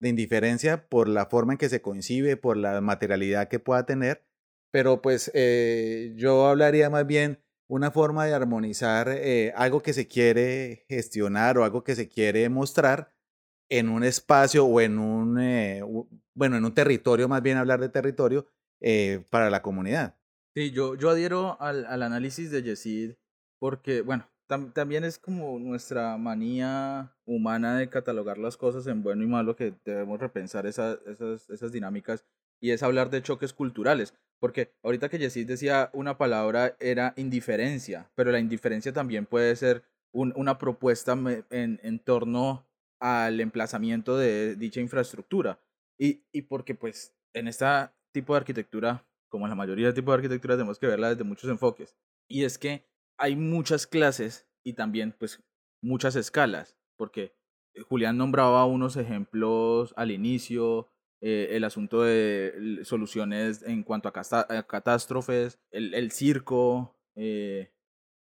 de, 0.00 0.08
indiferencia 0.08 0.88
por 0.88 1.08
la 1.08 1.26
forma 1.26 1.54
en 1.54 1.58
que 1.58 1.68
se 1.68 1.82
concibe, 1.82 2.36
por 2.36 2.56
la 2.56 2.80
materialidad 2.80 3.48
que 3.48 3.58
pueda 3.58 3.86
tener, 3.86 4.24
pero 4.70 5.02
pues 5.02 5.30
eh, 5.34 6.12
yo 6.16 6.46
hablaría 6.46 6.90
más 6.90 7.06
bien 7.06 7.42
una 7.68 7.90
forma 7.90 8.24
de 8.24 8.34
armonizar 8.34 9.08
eh, 9.08 9.52
algo 9.56 9.82
que 9.82 9.92
se 9.92 10.08
quiere 10.08 10.84
gestionar 10.88 11.58
o 11.58 11.64
algo 11.64 11.84
que 11.84 11.94
se 11.94 12.08
quiere 12.08 12.48
mostrar 12.48 13.12
en 13.68 13.88
un 13.88 14.04
espacio 14.04 14.64
o 14.64 14.80
en 14.80 14.98
un, 14.98 15.38
eh, 15.40 15.82
bueno, 16.34 16.56
en 16.56 16.64
un 16.64 16.74
territorio, 16.74 17.28
más 17.28 17.42
bien 17.42 17.58
hablar 17.58 17.80
de 17.80 17.88
territorio, 17.88 18.46
para 19.30 19.50
la 19.50 19.60
comunidad. 19.60 20.16
Sí, 20.54 20.70
yo, 20.70 20.94
yo 20.94 21.10
adhiero 21.10 21.60
al, 21.60 21.84
al 21.86 22.02
análisis 22.02 22.52
de 22.52 22.62
Yesid 22.62 23.14
porque, 23.58 24.02
bueno, 24.02 24.30
también 24.48 25.04
es 25.04 25.18
como 25.18 25.58
nuestra 25.58 26.16
manía 26.16 27.14
humana 27.26 27.76
de 27.76 27.90
catalogar 27.90 28.38
las 28.38 28.56
cosas 28.56 28.86
en 28.86 29.02
bueno 29.02 29.22
y 29.22 29.26
malo 29.26 29.56
que 29.56 29.74
debemos 29.84 30.18
repensar 30.18 30.66
esas, 30.66 30.98
esas 31.50 31.70
dinámicas 31.70 32.24
y 32.60 32.70
es 32.70 32.82
hablar 32.82 33.10
de 33.10 33.22
choques 33.22 33.52
culturales. 33.52 34.14
Porque 34.40 34.72
ahorita 34.82 35.08
que 35.08 35.18
Yesid 35.18 35.46
decía 35.46 35.90
una 35.92 36.16
palabra 36.16 36.76
era 36.80 37.12
indiferencia, 37.16 38.10
pero 38.14 38.32
la 38.32 38.38
indiferencia 38.38 38.92
también 38.92 39.26
puede 39.26 39.54
ser 39.56 39.82
un, 40.12 40.32
una 40.36 40.58
propuesta 40.58 41.12
en, 41.50 41.80
en 41.82 41.98
torno 41.98 42.66
al 43.00 43.40
emplazamiento 43.40 44.16
de 44.16 44.56
dicha 44.56 44.80
infraestructura. 44.80 45.60
Y, 45.98 46.22
y 46.32 46.42
porque 46.42 46.74
pues 46.74 47.14
en 47.34 47.48
este 47.48 47.66
tipo 48.12 48.32
de 48.32 48.38
arquitectura, 48.38 49.04
como 49.28 49.44
en 49.44 49.50
la 49.50 49.56
mayoría 49.56 49.88
de 49.88 49.92
tipos 49.92 50.12
de 50.12 50.16
arquitectura, 50.16 50.54
tenemos 50.54 50.78
que 50.78 50.86
verla 50.86 51.10
desde 51.10 51.24
muchos 51.24 51.50
enfoques. 51.50 51.96
Y 52.28 52.44
es 52.44 52.58
que 52.58 52.86
hay 53.18 53.36
muchas 53.36 53.86
clases 53.86 54.48
y 54.64 54.74
también 54.74 55.14
pues 55.18 55.42
muchas 55.82 56.16
escalas, 56.16 56.76
porque 56.96 57.34
eh, 57.74 57.82
Julián 57.82 58.16
nombraba 58.16 58.64
unos 58.64 58.96
ejemplos 58.96 59.92
al 59.96 60.10
inicio, 60.10 60.88
eh, 61.20 61.48
el 61.52 61.64
asunto 61.64 62.02
de 62.02 62.80
soluciones 62.84 63.62
en 63.62 63.82
cuanto 63.82 64.08
a, 64.08 64.12
catástrofes, 64.12 65.58
el, 65.70 65.94
el 65.94 66.12
circo, 66.12 66.96
eh, 67.16 67.72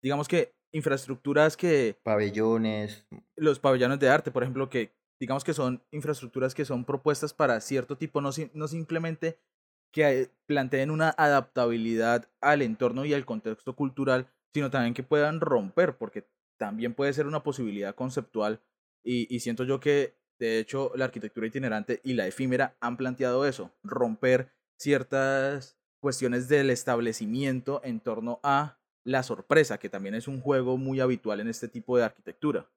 digamos 0.04 0.28
que 0.28 0.54
infraestructuras 0.74 1.58
que... 1.58 1.98
Pabellones. 2.04 3.06
Los 3.36 3.60
pabellones 3.60 4.00
de 4.00 4.10
arte, 4.10 4.32
por 4.32 4.44
ejemplo, 4.44 4.70
que 4.70 4.94
digamos 5.20 5.44
que 5.44 5.54
son 5.54 5.84
infraestructuras 5.92 6.56
que 6.56 6.66
son 6.66 6.84
propuestas 6.84 7.34
para 7.34 7.62
cierto 7.62 7.98
tipo, 7.98 8.22
no, 8.22 8.32
no 8.54 8.68
simplemente 8.68 9.38
que 9.94 10.32
planteen 10.48 10.90
una 10.90 11.10
adaptabilidad 11.18 12.30
al 12.42 12.62
entorno 12.62 13.06
y 13.06 13.14
al 13.14 13.26
contexto 13.26 13.76
cultural, 13.76 14.32
sino 14.54 14.70
también 14.70 14.94
que 14.94 15.04
puedan 15.04 15.40
romper, 15.40 15.98
porque 15.98 16.28
también 16.58 16.94
puede 16.94 17.14
ser 17.14 17.26
una 17.26 17.44
posibilidad 17.44 17.96
conceptual 17.96 18.62
y, 19.04 19.40
siento 19.40 19.64
yo 19.64 19.80
que 19.80 20.16
de 20.40 20.60
hecho 20.60 20.92
la 20.96 21.06
arquitectura 21.06 21.48
itinerante 21.48 22.02
y 22.04 22.14
la 22.14 22.28
efímera 22.28 22.76
han 22.80 22.98
planteado 22.98 23.48
eso, 23.48 23.72
romper 23.84 24.52
ciertas 24.78 25.78
cuestiones 26.00 26.48
del 26.48 26.70
establecimiento 26.70 27.82
en 27.84 28.00
torno 28.00 28.40
a 28.44 28.80
la 29.04 29.24
sorpresa, 29.24 29.80
que 29.80 29.90
también 29.90 30.16
es 30.16 30.28
un 30.28 30.42
juego 30.42 30.78
muy 30.78 31.00
habitual 31.00 31.40
en 31.40 31.48
este 31.48 31.68
tipo 31.68 31.98
de 31.98 32.04
arquitectura. 32.04 32.70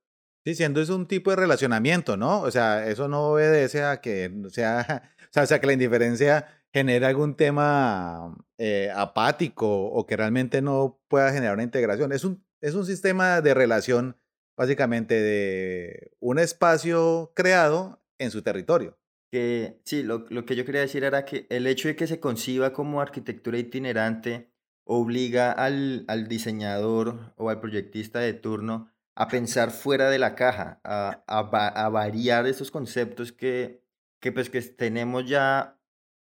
Sí, 0.45 0.55
siendo 0.55 0.81
es 0.81 0.91
un 0.91 1.07
tipo 1.07 1.31
de 1.31 1.37
relacionamiento, 1.37 2.17
¿no? 2.19 2.43
O 2.43 2.51
sea, 2.51 2.87
eso 2.89 3.09
no 3.09 3.31
obedece 3.31 3.83
a 3.83 4.01
que 4.01 4.31
sea, 4.51 5.11
o 5.37 5.47
sea, 5.47 5.61
que 5.61 5.67
la 5.67 5.73
indiferencia 5.73 6.47
genera 6.75 7.07
algún 7.07 7.37
tema 7.37 8.37
eh, 8.59 8.91
apático 8.93 9.87
o 9.87 10.07
que 10.07 10.17
realmente 10.17 10.61
no 10.61 11.01
pueda 11.07 11.33
generar 11.33 11.55
una 11.55 11.63
integración. 11.63 12.11
Es 12.11 12.25
un, 12.25 12.45
es 12.61 12.75
un 12.75 12.85
sistema 12.85 13.41
de 13.41 13.55
relación 13.55 14.17
básicamente 14.57 15.15
de 15.15 16.11
un 16.19 16.41
espacio 16.41 17.33
creado 17.37 18.05
en 18.19 18.33
su 18.33 18.43
territorio. 18.43 18.99
Que, 19.31 19.81
sí, 19.85 20.03
lo, 20.03 20.27
lo 20.31 20.45
que 20.45 20.57
yo 20.57 20.65
quería 20.65 20.81
decir 20.81 21.05
era 21.05 21.25
que 21.25 21.47
el 21.49 21.69
hecho 21.69 21.87
de 21.87 21.95
que 21.95 22.09
se 22.09 22.19
conciba 22.19 22.73
como 22.73 23.01
arquitectura 23.01 23.57
itinerante 23.57 24.51
obliga 24.85 25.53
al, 25.53 26.05
al 26.09 26.27
diseñador 26.27 27.35
o 27.37 27.51
al 27.51 27.61
proyectista 27.61 28.19
de 28.19 28.35
turno 28.35 28.91
a 29.15 29.29
pensar 29.29 29.71
fuera 29.71 30.11
de 30.11 30.19
la 30.19 30.35
caja, 30.35 30.81
a, 30.83 31.23
a, 31.29 31.69
a 31.69 31.89
variar 31.89 32.49
esos 32.49 32.73
conceptos 32.73 33.31
que, 33.31 33.81
que, 34.21 34.33
pues, 34.33 34.51
que 34.51 34.61
tenemos 34.61 35.29
ya 35.29 35.79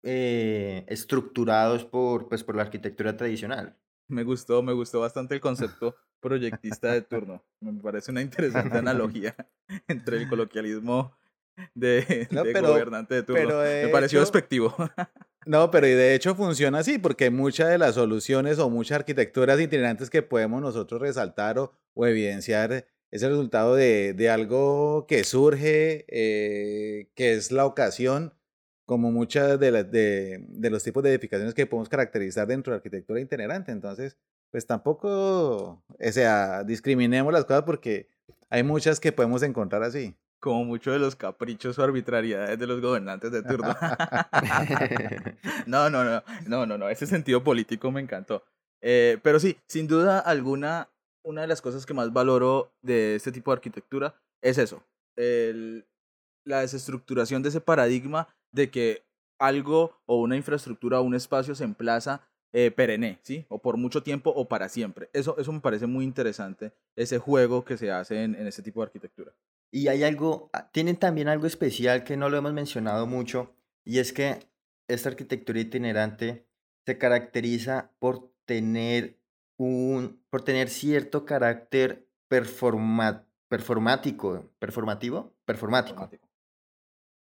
eh, 0.09 0.85
estructurados 0.87 1.85
por, 1.85 2.29
pues, 2.29 2.45
por 2.45 2.55
la 2.55 2.63
arquitectura 2.63 3.17
tradicional. 3.17 3.77
Me 4.09 4.23
gustó, 4.23 4.63
me 4.63 4.73
gustó 4.73 5.01
bastante 5.01 5.35
el 5.35 5.41
concepto 5.41 5.97
proyectista 6.21 6.93
de 6.93 7.03
turno. 7.03 7.43
Me 7.61 7.73
parece 7.83 8.13
una 8.13 8.23
interesante 8.23 8.79
analogía 8.79 9.35
entre 9.89 10.19
el 10.19 10.29
coloquialismo 10.29 11.13
de, 11.75 12.29
gobernante 12.31 13.17
de 13.17 13.23
turno. 13.25 13.59
me 13.59 13.89
pareció 13.89 14.21
despectivo. 14.21 14.75
No, 15.49 15.71
pero 15.71 15.87
y 15.87 15.93
de 15.93 16.17
hecho 16.17 16.35
funciona 16.35 16.81
así, 16.81 16.99
porque 16.99 17.31
muchas 17.31 17.69
de 17.69 17.79
las 17.79 17.95
soluciones 17.95 18.59
o 18.59 18.69
muchas 18.69 18.97
arquitecturas 18.97 19.61
itinerantes 19.61 20.11
que 20.11 20.21
podemos 20.21 20.61
nosotros 20.61 21.01
resaltar 21.01 21.57
o, 21.61 21.73
o 21.95 22.05
evidenciar 22.05 22.89
es 23.13 23.23
el 23.23 23.31
resultado 23.31 23.77
de, 23.77 24.13
de 24.13 24.29
algo 24.29 25.07
que 25.07 25.23
surge, 25.23 26.05
eh, 26.09 27.13
que 27.15 27.35
es 27.35 27.53
la 27.53 27.65
ocasión 27.65 28.35
como 28.87 29.11
muchas 29.11 29.59
de, 29.59 29.71
las 29.73 29.91
de, 29.91 30.47
de, 30.49 30.71
los 30.71 30.83
tipos 30.83 31.03
de 31.03 31.11
edificaciones 31.11 31.55
que 31.55 31.67
podemos 31.67 31.89
caracterizar 31.89 32.47
dentro 32.47 32.71
de 32.71 32.77
la 32.77 32.79
arquitectura 32.79 33.21
itinerante. 33.21 33.73
Entonces, 33.73 34.17
pues 34.51 34.67
tampoco, 34.67 35.83
o 35.89 36.13
sea, 36.13 36.63
discriminemos 36.63 37.33
las 37.33 37.45
cosas 37.45 37.65
porque 37.65 38.09
hay 38.49 38.63
muchas 38.63 39.01
que 39.01 39.13
podemos 39.13 39.43
encontrar 39.43 39.83
así. 39.83 40.15
Como 40.39 40.65
muchos 40.65 40.93
de 40.93 41.01
los 41.01 41.17
caprichos 41.17 41.79
o 41.79 41.83
arbitrariedades 41.83 42.59
de 42.59 42.67
los 42.67 42.81
gobernantes 42.81 43.33
de 43.33 43.43
turno. 43.43 43.75
no, 45.67 45.91
no, 45.91 46.05
no, 46.05 46.23
no, 46.47 46.67
no, 46.67 46.79
no, 46.79 46.89
ese 46.89 47.07
sentido 47.07 47.43
político 47.43 47.91
me 47.91 48.01
encantó. 48.01 48.45
Eh, 48.81 49.19
pero 49.23 49.41
sí, 49.41 49.59
sin 49.67 49.89
duda 49.89 50.21
alguna, 50.21 50.91
una 51.25 51.41
de 51.41 51.49
las 51.49 51.61
cosas 51.61 51.87
que 51.87 51.95
más 51.95 52.13
valoro 52.13 52.73
de 52.83 53.17
este 53.17 53.33
tipo 53.33 53.51
de 53.51 53.57
arquitectura 53.57 54.15
es 54.43 54.59
eso, 54.59 54.85
el, 55.17 55.85
la 56.47 56.61
desestructuración 56.61 57.43
de 57.43 57.51
ese 57.51 57.61
paradigma 57.61 58.29
de 58.53 58.71
que 58.71 59.05
algo 59.39 60.01
o 60.07 60.21
una 60.21 60.37
infraestructura 60.37 61.01
o 61.01 61.03
un 61.03 61.15
espacio 61.15 61.55
se 61.55 61.65
emplaza 61.65 62.23
eh, 62.53 62.71
perenne, 62.71 63.19
¿sí? 63.23 63.45
O 63.49 63.61
por 63.61 63.77
mucho 63.77 64.03
tiempo 64.03 64.31
o 64.31 64.49
para 64.49 64.69
siempre. 64.71 65.11
Eso, 65.13 65.37
eso 65.39 65.53
me 65.53 65.61
parece 65.61 65.87
muy 65.87 66.05
interesante, 66.05 66.73
ese 66.95 67.19
juego 67.19 67.65
que 67.65 67.77
se 67.77 67.91
hace 67.91 68.23
en, 68.23 68.35
en 68.35 68.47
ese 68.47 68.63
tipo 68.63 68.81
de 68.81 68.87
arquitectura. 68.87 69.35
Y 69.71 69.89
hay 69.89 70.05
algo, 70.05 70.49
ah, 70.53 70.71
tienen 70.71 70.97
también 70.97 71.29
algo 71.29 71.47
especial 71.47 72.05
que 72.05 72.17
no 72.17 72.31
lo 72.31 72.39
hemos 72.39 72.55
mencionado 72.55 73.07
mucho, 73.07 73.53
y 73.85 73.99
es 73.99 74.13
que 74.13 74.39
esta 74.89 75.11
arquitectura 75.11 75.61
itinerante 75.61 76.47
se 76.87 76.97
caracteriza 76.97 77.91
por 77.99 78.33
tener 78.47 79.19
un, 79.59 80.23
por 80.31 80.43
tener 80.43 80.71
cierto 80.71 81.27
carácter 81.27 82.09
performa, 82.29 83.27
performático, 83.49 84.49
performativo, 84.61 85.35
performático 85.45 86.09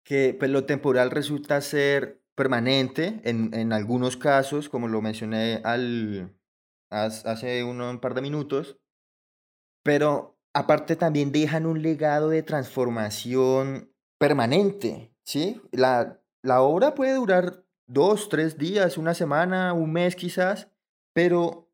que 0.03 0.36
pues, 0.38 0.51
lo 0.51 0.65
temporal 0.65 1.12
resulta 1.12 1.62
ser 1.62 2.22
permanente 2.36 3.22
en, 3.24 3.53
en 3.53 3.74
algunos 3.74 4.17
casos, 4.17 4.69
como 4.69 4.88
lo 4.88 5.01
mencioné 5.01 5.62
al, 5.63 6.36
hace 6.89 7.63
uno, 7.63 7.89
un 7.89 8.00
par 8.00 8.13
de 8.13 8.22
minutos, 8.22 8.79
pero 9.83 10.39
aparte 10.53 10.95
también 10.95 11.31
dejan 11.31 11.65
un 11.65 11.81
legado 11.81 12.29
de 12.29 12.43
transformación 12.43 13.91
permanente, 14.19 15.13
¿sí? 15.24 15.62
La, 15.72 16.22
la 16.41 16.62
obra 16.62 16.95
puede 16.95 17.13
durar 17.13 17.65
dos, 17.88 18.29
tres 18.29 18.57
días, 18.57 18.98
una 18.98 19.13
semana, 19.13 19.74
un 19.74 19.91
mes 19.91 20.15
quizás, 20.15 20.69
pero 21.13 21.69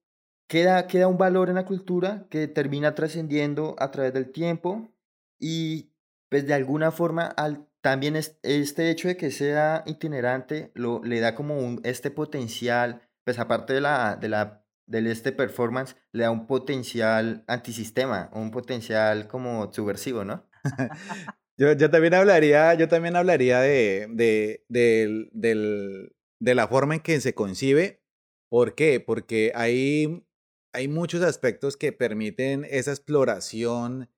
queda, 0.48 0.88
queda 0.88 1.08
un 1.08 1.18
valor 1.18 1.50
en 1.50 1.56
la 1.56 1.66
cultura 1.66 2.28
que 2.30 2.48
termina 2.48 2.96
trascendiendo 2.96 3.76
a 3.80 3.92
través 3.92 4.14
del 4.14 4.32
tiempo 4.32 4.92
y 5.40 5.94
pues 6.30 6.46
de 6.46 6.54
alguna 6.54 6.92
forma 6.92 7.26
al 7.26 7.69
también 7.82 8.16
este 8.16 8.90
hecho 8.90 9.08
de 9.08 9.18
que 9.18 9.32
sea 9.32 9.84
itinerante 9.86 10.72
lo, 10.76 11.02
le 11.04 11.20
da 11.20 11.36
como 11.36 11.58
un, 11.60 11.82
este 11.84 12.12
potencial, 12.12 13.02
pues 13.24 13.40
aparte 13.40 13.74
de 13.74 13.82
la, 13.82 14.18
de 14.18 14.30
la 14.30 14.66
del 14.90 15.08
este 15.08 15.32
performance 15.32 15.96
le 16.12 16.24
da 16.24 16.32
un 16.32 16.48
potencial 16.48 17.44
antisistema, 17.48 18.30
un 18.34 18.52
potencial 18.52 19.28
como 19.28 19.72
subversivo, 19.72 20.26
¿no? 20.26 20.50
yo, 21.58 21.74
yo, 21.74 21.90
también 21.92 22.16
hablaría, 22.16 22.74
yo 22.74 22.88
también 22.88 23.16
hablaría 23.16 23.60
de, 23.60 24.08
de, 24.10 24.66
de, 24.68 26.10
de, 26.40 26.56
la 26.56 26.68
forma 26.68 26.96
en 26.96 27.02
que 27.02 27.22
se 27.22 27.36
concibe. 27.36 28.02
¿Por 28.50 28.74
qué? 28.74 29.00
Porque 29.00 29.52
hay, 29.54 30.26
hay 30.74 30.88
muchos 30.88 31.22
aspectos 31.22 31.78
que 31.78 31.92
permiten 31.92 32.66
esa 32.68 32.90
exploración 32.90 34.10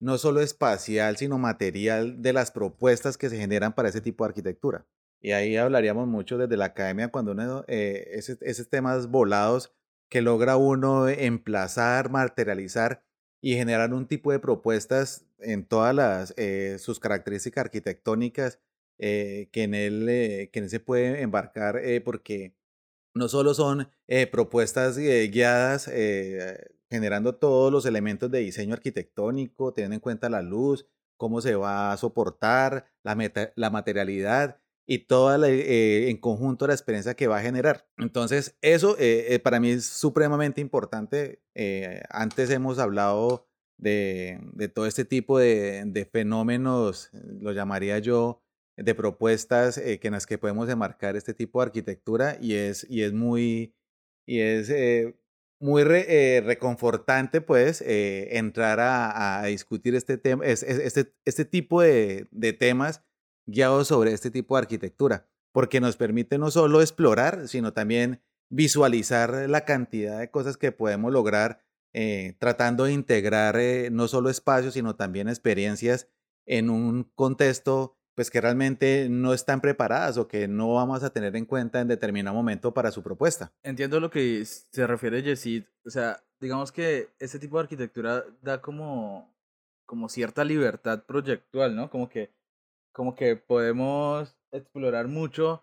no 0.00 0.16
solo 0.18 0.40
espacial, 0.40 1.16
sino 1.18 1.38
material 1.38 2.22
de 2.22 2.32
las 2.32 2.50
propuestas 2.50 3.18
que 3.18 3.28
se 3.28 3.36
generan 3.36 3.74
para 3.74 3.90
ese 3.90 4.00
tipo 4.00 4.24
de 4.24 4.28
arquitectura. 4.30 4.86
Y 5.20 5.32
ahí 5.32 5.56
hablaríamos 5.56 6.08
mucho 6.08 6.38
desde 6.38 6.56
la 6.56 6.66
academia 6.66 7.08
cuando 7.08 7.32
uno, 7.32 7.64
eh, 7.68 8.08
esos, 8.12 8.68
temas 8.70 9.08
volados 9.08 9.72
que 10.08 10.22
logra 10.22 10.56
uno 10.56 11.08
emplazar, 11.08 12.10
materializar 12.10 13.04
y 13.42 13.54
generar 13.54 13.92
un 13.92 14.08
tipo 14.08 14.32
de 14.32 14.38
propuestas 14.38 15.26
en 15.38 15.66
todas 15.66 15.94
las, 15.94 16.34
eh, 16.38 16.78
sus 16.78 16.98
características 16.98 17.66
arquitectónicas 17.66 18.58
eh, 18.98 19.48
que, 19.52 19.64
en 19.64 19.74
él, 19.74 20.06
que 20.52 20.58
en 20.58 20.64
él 20.64 20.70
se 20.70 20.80
puede 20.80 21.20
embarcar 21.20 21.80
porque 22.04 22.54
no 23.14 23.28
solo 23.28 23.54
son 23.54 23.90
propuestas 24.30 24.96
guiadas 24.98 25.90
generando 26.90 27.36
todos 27.36 27.72
los 27.72 27.86
elementos 27.86 28.30
de 28.30 28.40
diseño 28.40 28.74
arquitectónico, 28.74 29.72
teniendo 29.72 29.94
en 29.94 30.00
cuenta 30.00 30.28
la 30.28 30.42
luz, 30.42 30.86
cómo 31.16 31.40
se 31.40 31.54
va 31.54 31.92
a 31.92 31.96
soportar, 31.96 32.86
la, 33.02 33.16
la 33.54 33.70
materialidad 33.70 34.60
y 34.90 35.06
toda 35.06 35.48
eh, 35.48 36.10
en 36.10 36.16
conjunto 36.16 36.66
la 36.66 36.72
experiencia 36.72 37.14
que 37.14 37.28
va 37.28 37.38
a 37.38 37.42
generar. 37.42 37.86
Entonces, 37.96 38.56
eso 38.60 38.96
eh, 38.98 39.26
eh, 39.34 39.38
para 39.38 39.60
mí 39.60 39.70
es 39.70 39.86
supremamente 39.86 40.60
importante. 40.60 41.42
antes 42.08 42.50
hemos 42.50 42.80
hablado 42.80 43.46
de, 43.78 44.40
de 44.52 44.68
todo 44.68 44.86
este 44.86 45.04
tipo 45.04 45.38
de, 45.38 46.08
fenómenos, 46.10 47.10
lo 47.12 47.52
llamaría 47.52 48.00
yo, 48.00 48.42
de 48.76 48.94
propuestas 48.94 49.78
que 49.78 50.00
en 50.02 50.12
las 50.14 50.26
que 50.26 50.38
podemos 50.38 50.68
enmarcar 50.68 51.14
este 51.14 51.34
tipo 51.34 51.60
de 51.60 51.66
arquitectura 51.66 52.36
y 52.40 52.54
es, 52.54 52.84
y 52.90 53.02
es 53.02 53.12
muy, 53.12 53.74
y 54.26 54.40
es, 54.40 54.72
muy 55.60 55.84
reconfortante 55.84 57.40
pues 57.40 57.84
entrar 57.86 58.80
a, 58.80 59.44
discutir 59.44 59.94
este, 59.94 60.16
tema, 60.16 60.44
este, 60.44 61.14
este 61.24 61.44
tipo 61.44 61.82
de, 61.82 62.26
temas 62.58 63.04
guiados 63.46 63.88
sobre 63.88 64.12
este 64.12 64.30
tipo 64.30 64.56
de 64.56 64.60
arquitectura, 64.62 65.28
porque 65.52 65.80
nos 65.80 65.96
permite 65.96 66.38
no 66.38 66.50
solo 66.50 66.80
explorar, 66.80 67.46
sino 67.46 67.72
también 67.72 68.22
visualizar 68.50 69.48
la 69.48 69.64
cantidad 69.64 70.18
de 70.18 70.30
cosas 70.30 70.56
que 70.56 70.72
podemos 70.72 71.12
lograr 71.12 71.62
eh, 71.92 72.36
tratando 72.38 72.84
de 72.84 72.92
integrar 72.92 73.56
eh, 73.58 73.90
no 73.90 74.06
solo 74.06 74.30
espacios, 74.30 74.74
sino 74.74 74.94
también 74.94 75.28
experiencias 75.28 76.08
en 76.46 76.70
un 76.70 77.04
contexto 77.14 77.96
pues 78.20 78.30
que 78.30 78.42
realmente 78.42 79.08
no 79.08 79.32
están 79.32 79.62
preparadas 79.62 80.18
o 80.18 80.28
que 80.28 80.46
no 80.46 80.74
vamos 80.74 81.02
a 81.02 81.08
tener 81.08 81.34
en 81.36 81.46
cuenta 81.46 81.80
en 81.80 81.88
determinado 81.88 82.36
momento 82.36 82.74
para 82.74 82.90
su 82.90 83.02
propuesta. 83.02 83.50
Entiendo 83.62 83.98
lo 83.98 84.10
que 84.10 84.44
se 84.44 84.86
refiere 84.86 85.22
Yesid, 85.22 85.64
o 85.86 85.88
sea, 85.88 86.22
digamos 86.38 86.70
que 86.70 87.08
este 87.18 87.38
tipo 87.38 87.56
de 87.56 87.62
arquitectura 87.62 88.22
da 88.42 88.60
como, 88.60 89.34
como 89.86 90.10
cierta 90.10 90.44
libertad 90.44 91.02
proyectual, 91.06 91.74
¿no? 91.74 91.88
Como 91.88 92.10
que 92.10 92.30
como 92.92 93.14
que 93.14 93.36
podemos 93.36 94.36
explorar 94.52 95.08
mucho 95.08 95.62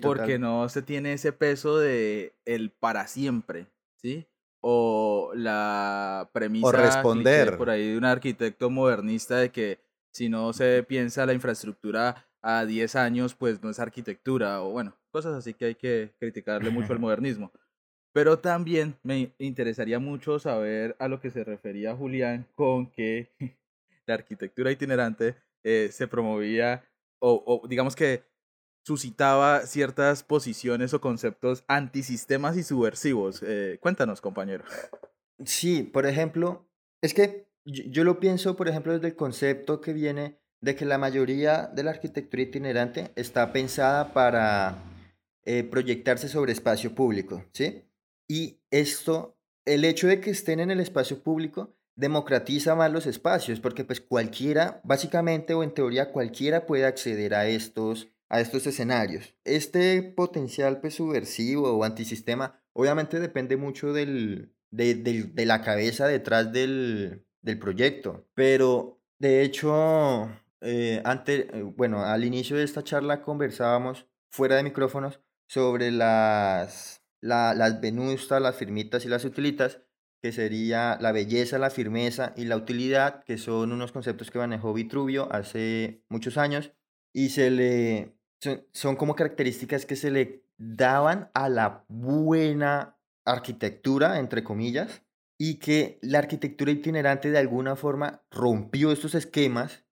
porque 0.00 0.38
no 0.38 0.66
se 0.70 0.80
tiene 0.80 1.12
ese 1.12 1.32
peso 1.32 1.78
de 1.78 2.32
el 2.46 2.70
para 2.70 3.06
siempre, 3.06 3.66
¿sí? 4.00 4.26
O 4.62 5.32
la 5.34 6.30
premisa 6.32 6.68
o 6.68 6.72
responder. 6.72 7.58
por 7.58 7.68
ahí 7.68 7.90
de 7.90 7.98
un 7.98 8.06
arquitecto 8.06 8.70
modernista 8.70 9.36
de 9.36 9.52
que 9.52 9.87
si 10.18 10.28
no 10.28 10.52
se 10.52 10.82
piensa 10.82 11.24
la 11.26 11.32
infraestructura 11.32 12.26
a 12.42 12.66
10 12.66 12.96
años, 12.96 13.36
pues 13.36 13.62
no 13.62 13.70
es 13.70 13.78
arquitectura, 13.78 14.62
o 14.62 14.70
bueno, 14.70 14.96
cosas 15.12 15.34
así 15.34 15.54
que 15.54 15.66
hay 15.66 15.74
que 15.76 16.12
criticarle 16.18 16.70
mucho 16.70 16.92
al 16.92 16.98
modernismo. 16.98 17.52
Pero 18.12 18.40
también 18.40 18.96
me 19.04 19.32
interesaría 19.38 20.00
mucho 20.00 20.40
saber 20.40 20.96
a 20.98 21.06
lo 21.06 21.20
que 21.20 21.30
se 21.30 21.44
refería 21.44 21.94
Julián 21.94 22.48
con 22.56 22.90
que 22.90 23.30
la 24.06 24.14
arquitectura 24.14 24.72
itinerante 24.72 25.36
eh, 25.62 25.90
se 25.92 26.08
promovía 26.08 26.84
o, 27.20 27.62
digamos 27.68 27.94
que 27.94 28.24
suscitaba 28.84 29.66
ciertas 29.66 30.24
posiciones 30.24 30.94
o 30.94 31.00
conceptos 31.00 31.62
antisistemas 31.68 32.56
y 32.56 32.64
subversivos. 32.64 33.42
Eh, 33.44 33.78
cuéntanos, 33.80 34.20
compañero. 34.20 34.64
Sí, 35.44 35.82
por 35.82 36.06
ejemplo, 36.06 36.66
es 37.02 37.14
que 37.14 37.47
yo, 37.68 38.04
lo 38.04 38.18
pienso, 38.18 38.56
por 38.56 38.68
ejemplo, 38.68 38.92
desde 38.92 39.08
el 39.08 39.16
concepto 39.16 39.80
que 39.80 39.92
viene 39.92 40.38
de 40.60 40.74
que 40.74 40.84
la 40.84 40.98
mayoría 40.98 41.66
de 41.66 41.82
la 41.82 41.90
arquitectura 41.90 42.42
itinerante 42.42 43.12
está 43.14 43.52
pensada 43.52 44.12
para 44.12 44.82
eh, 45.44 45.64
proyectarse 45.64 46.28
sobre 46.28 46.52
espacio 46.52 46.94
público, 46.94 47.44
¿sí? 47.52 47.84
Y 48.26 48.60
esto, 48.70 49.38
el 49.64 49.84
hecho 49.84 50.08
de 50.08 50.20
que 50.20 50.30
estén 50.30 50.60
en 50.60 50.70
el 50.70 50.80
espacio 50.80 51.22
público 51.22 51.76
democratiza 51.94 52.74
más 52.74 52.92
los 52.92 53.06
espacios, 53.06 53.60
porque 53.60 53.84
pues 53.84 54.00
cualquiera, 54.00 54.80
básicamente 54.84 55.54
o 55.54 55.62
en 55.62 55.74
teoría 55.74 56.12
cualquiera 56.12 56.64
puede 56.64 56.86
acceder 56.86 57.34
a 57.34 57.48
estos, 57.48 58.08
a 58.28 58.40
estos 58.40 58.66
escenarios. 58.66 59.34
Este 59.44 60.02
potencial 60.02 60.80
pues 60.80 60.94
subversivo 60.94 61.72
o 61.72 61.84
antisistema 61.84 62.60
obviamente 62.72 63.18
depende 63.18 63.56
mucho 63.56 63.92
del, 63.92 64.54
de, 64.70 65.44
la 65.44 65.62
cabeza 65.62 66.06
detrás 66.06 66.52
del, 66.52 67.26
proyecto, 67.58 68.26
pero 68.34 69.00
de 69.18 69.42
hecho, 69.42 70.30
eh, 70.60 71.02
eh, 71.04 71.62
bueno, 71.76 72.04
al 72.04 72.24
inicio 72.24 72.56
de 72.56 72.64
esta 72.64 72.84
charla 72.84 73.22
conversábamos 73.22 74.06
fuera 74.30 74.56
de 74.56 74.62
micrófonos 74.62 75.20
sobre 75.46 75.90
las, 75.90 77.02
las 77.20 77.80
venustas, 77.80 78.42
las 78.42 78.56
firmitas 78.56 79.04
y 79.04 79.08
las 79.08 79.24
utilitas, 79.24 79.80
que 80.20 80.32
sería 80.32 80.98
la 81.00 81.12
belleza, 81.12 81.58
la 81.58 81.70
firmeza 81.70 82.32
y 82.36 82.44
la 82.44 82.56
utilidad, 82.56 83.22
que 83.24 83.38
son 83.38 83.72
unos 83.72 83.92
conceptos 83.92 84.30
que 84.30 84.38
manejó 84.38 84.74
Vitruvio 84.74 85.32
hace 85.32 86.02
muchos 86.08 86.36
años 86.36 86.72
y 87.12 87.30
se 87.30 87.50
le 87.50 88.18
son, 88.72 88.96
como 88.96 89.14
características 89.14 89.86
que 89.86 89.96
se 89.96 90.10
le 90.10 90.44
daban 90.58 91.30
a 91.34 91.48
la 91.48 91.84
buena 91.88 92.96
arquitectura, 93.24 94.18
entre 94.18 94.44
comillas, 94.44 95.02
y 95.38 95.60
que 95.60 95.98
la 96.02 96.18
arquitectura 96.18 96.72
itinerante 96.72 97.30
de 97.30 97.38
alguna 97.38 97.76
forma 97.76 98.22
rompió 98.30 98.90
estos 98.90 99.14
esquemas, 99.14 99.84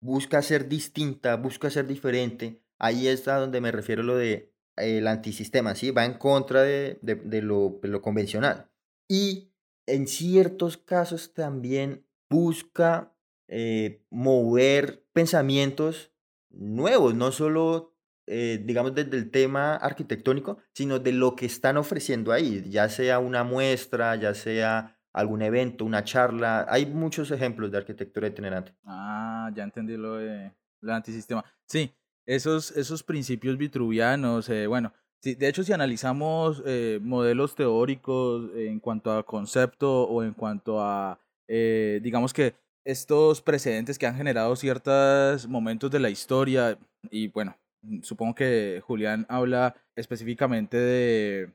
busca 0.00 0.40
ser 0.42 0.68
distinta, 0.68 1.36
busca 1.36 1.70
ser 1.70 1.86
diferente. 1.86 2.62
Ahí 2.78 3.06
está 3.06 3.36
donde 3.36 3.60
me 3.60 3.70
refiero 3.70 4.02
lo 4.02 4.16
de 4.16 4.54
el 4.76 5.06
antisistema, 5.06 5.74
¿sí? 5.74 5.90
Va 5.90 6.04
en 6.04 6.14
contra 6.14 6.62
de, 6.62 6.98
de, 7.02 7.42
lo, 7.42 7.78
de 7.82 7.88
lo 7.88 8.02
convencional. 8.02 8.70
Y 9.08 9.52
en 9.86 10.08
ciertos 10.08 10.76
casos 10.78 11.34
también 11.34 12.06
busca 12.28 13.14
eh, 13.46 14.02
mover 14.10 15.04
pensamientos 15.12 16.10
nuevos, 16.50 17.14
no 17.14 17.30
solo, 17.30 17.93
eh, 18.26 18.62
digamos, 18.64 18.94
desde 18.94 19.16
el 19.16 19.30
tema 19.30 19.76
arquitectónico, 19.76 20.58
sino 20.72 20.98
de 20.98 21.12
lo 21.12 21.36
que 21.36 21.46
están 21.46 21.76
ofreciendo 21.76 22.32
ahí, 22.32 22.64
ya 22.70 22.88
sea 22.88 23.18
una 23.18 23.44
muestra, 23.44 24.16
ya 24.16 24.34
sea 24.34 24.96
algún 25.12 25.42
evento, 25.42 25.84
una 25.84 26.04
charla. 26.04 26.66
Hay 26.68 26.86
muchos 26.86 27.30
ejemplos 27.30 27.70
de 27.70 27.78
arquitectura 27.78 28.28
itinerante. 28.28 28.74
Ah, 28.84 29.50
ya 29.54 29.64
entendí 29.64 29.96
lo 29.96 30.16
de 30.16 30.52
antisistema. 30.86 31.44
Sí, 31.66 31.94
esos, 32.26 32.70
esos 32.76 33.02
principios 33.02 33.58
vitruvianos, 33.58 34.48
eh, 34.48 34.66
bueno, 34.66 34.92
de 35.22 35.48
hecho, 35.48 35.62
si 35.62 35.72
analizamos 35.72 36.62
eh, 36.66 36.98
modelos 37.02 37.54
teóricos 37.54 38.50
en 38.56 38.78
cuanto 38.78 39.10
a 39.10 39.24
concepto 39.24 40.02
o 40.04 40.22
en 40.22 40.34
cuanto 40.34 40.82
a, 40.82 41.18
digamos 41.48 42.34
que 42.34 42.54
estos 42.84 43.40
precedentes 43.40 43.98
que 43.98 44.06
han 44.06 44.16
generado 44.16 44.54
ciertos 44.56 45.48
momentos 45.48 45.90
de 45.90 46.00
la 46.00 46.10
historia, 46.10 46.78
y 47.10 47.28
bueno, 47.28 47.56
supongo 48.02 48.34
que 48.34 48.82
Julián 48.84 49.26
habla 49.28 49.74
específicamente 49.96 50.76
de, 50.76 51.52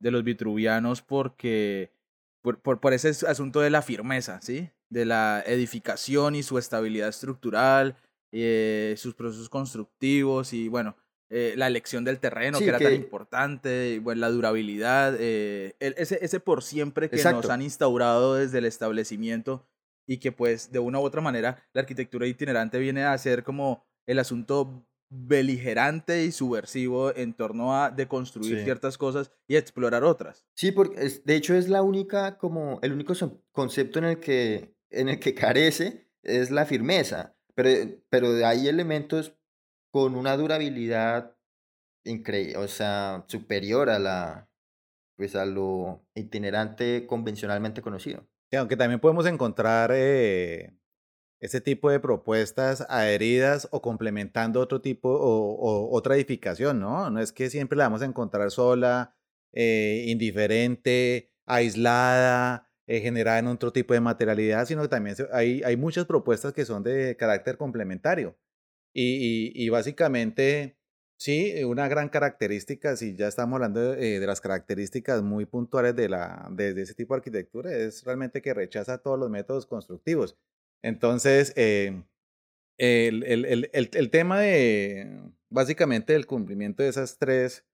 de 0.00 0.10
los 0.10 0.24
vitruvianos 0.24 1.02
porque, 1.02 1.92
por, 2.42 2.60
por, 2.60 2.92
ese 2.92 3.10
asunto 3.26 3.60
de 3.60 3.70
la 3.70 3.82
firmeza, 3.82 4.40
¿sí? 4.42 4.70
De 4.90 5.04
la 5.04 5.42
edificación 5.46 6.34
y 6.34 6.42
su 6.42 6.58
estabilidad 6.58 7.08
estructural, 7.08 7.96
eh, 8.32 8.94
sus 8.98 9.14
procesos 9.14 9.48
constructivos 9.48 10.52
y 10.52 10.68
bueno, 10.68 10.96
eh, 11.30 11.54
la 11.56 11.66
elección 11.66 12.04
del 12.04 12.20
terreno, 12.20 12.58
que 12.58 12.68
era 12.68 12.78
tan 12.78 12.92
importante, 12.92 14.00
bueno, 14.02 14.20
la 14.20 14.28
durabilidad, 14.28 15.16
eh, 15.18 15.74
ese, 15.80 16.18
ese 16.22 16.40
por 16.40 16.62
siempre 16.62 17.08
que 17.08 17.22
nos 17.24 17.48
han 17.48 17.62
instaurado 17.62 18.34
desde 18.34 18.58
el 18.58 18.66
establecimiento 18.66 19.66
y 20.06 20.18
que 20.18 20.32
pues 20.32 20.72
de 20.72 20.78
una 20.78 20.98
u 20.98 21.02
otra 21.04 21.22
manera 21.22 21.64
la 21.72 21.80
arquitectura 21.80 22.26
itinerante 22.26 22.78
viene 22.78 23.04
a 23.04 23.16
ser 23.16 23.44
como 23.44 23.86
el 24.06 24.18
asunto 24.18 24.84
beligerante 25.14 26.24
y 26.24 26.32
subversivo 26.32 27.14
en 27.14 27.34
torno 27.34 27.76
a 27.76 27.90
deconstruir 27.90 28.64
ciertas 28.64 28.96
cosas 28.96 29.30
y 29.46 29.56
explorar 29.56 30.04
otras. 30.04 30.46
Sí, 30.54 30.72
porque 30.72 31.20
de 31.22 31.36
hecho 31.36 31.54
es 31.54 31.68
la 31.68 31.82
única, 31.82 32.38
como 32.38 32.78
el 32.82 32.92
único 32.92 33.12
concepto 33.52 33.98
en 33.98 34.06
el 34.06 34.20
que, 34.20 34.74
en 34.90 35.10
el 35.10 35.20
que 35.20 35.34
carece 35.34 36.08
es 36.22 36.50
la 36.50 36.64
firmeza, 36.64 37.36
pero, 37.54 37.70
pero 38.08 38.46
hay 38.46 38.68
elementos 38.68 39.36
con 39.92 40.16
una 40.16 40.34
durabilidad 40.38 41.36
increíble, 42.04 42.56
o 42.56 42.66
sea, 42.66 43.24
superior 43.28 43.90
a 43.90 43.98
la, 43.98 44.48
pues 45.16 45.36
a 45.36 45.44
lo 45.44 46.06
itinerante 46.14 47.06
convencionalmente 47.06 47.82
conocido. 47.82 48.26
aunque 48.52 48.78
también 48.78 49.00
podemos 49.00 49.26
encontrar 49.26 49.90
eh, 49.92 50.72
ese 51.42 51.60
tipo 51.60 51.90
de 51.90 51.98
propuestas 51.98 52.86
adheridas 52.88 53.68
o 53.72 53.82
complementando 53.82 54.60
otro 54.60 54.80
tipo 54.80 55.08
o, 55.10 55.90
otra 55.90 56.14
edificación, 56.14 56.78
¿no? 56.78 57.10
No 57.10 57.20
es 57.20 57.32
que 57.32 57.50
siempre 57.50 57.76
la 57.76 57.84
vamos 57.84 58.02
a 58.02 58.04
encontrar 58.04 58.52
sola, 58.52 59.16
eh, 59.52 60.04
indiferente, 60.06 61.32
aislada, 61.44 62.70
eh, 62.86 63.00
generada 63.00 63.40
en 63.40 63.48
otro 63.48 63.72
tipo 63.72 63.92
de 63.92 64.00
materialidad, 64.00 64.66
sino 64.66 64.82
que 64.82 64.88
también 64.88 65.16
hay, 65.32 65.62
hay 65.64 65.76
muchas 65.76 66.06
propuestas 66.06 66.52
que 66.52 66.64
son 66.64 66.84
de 66.84 67.16
carácter 67.16 67.56
complementario. 67.56 68.38
Y, 68.94 69.52
y, 69.54 69.68
básicamente, 69.70 70.78
sí, 71.16 71.64
una 71.64 71.88
gran 71.88 72.08
característica, 72.08 72.94
si 72.96 73.16
ya 73.16 73.26
estamos 73.26 73.56
hablando 73.56 73.80
de, 73.80 74.20
de 74.20 74.26
las 74.26 74.40
características 74.40 75.22
muy 75.22 75.46
puntuales 75.46 75.96
de, 75.96 76.08
la, 76.08 76.48
de, 76.52 76.74
de 76.74 76.82
ese 76.82 76.94
tipo 76.94 77.14
de 77.14 77.18
arquitectura, 77.18 77.72
es 77.74 78.04
realmente 78.04 78.42
que 78.42 78.54
rechaza 78.54 78.98
todos 78.98 79.18
los 79.18 79.30
métodos 79.30 79.66
constructivos 79.66 80.38
entonces, 80.82 81.52
eh, 81.56 82.02
el, 82.78 83.22
el, 83.24 83.44
el, 83.44 83.90
el, 83.92 84.10
tema 84.10 84.40
de, 84.40 85.22
básicamente, 85.48 86.14
el 86.14 86.26
cumplimiento 86.26 86.82
de 86.82 86.88
esas 86.88 87.18
tres 87.18 87.64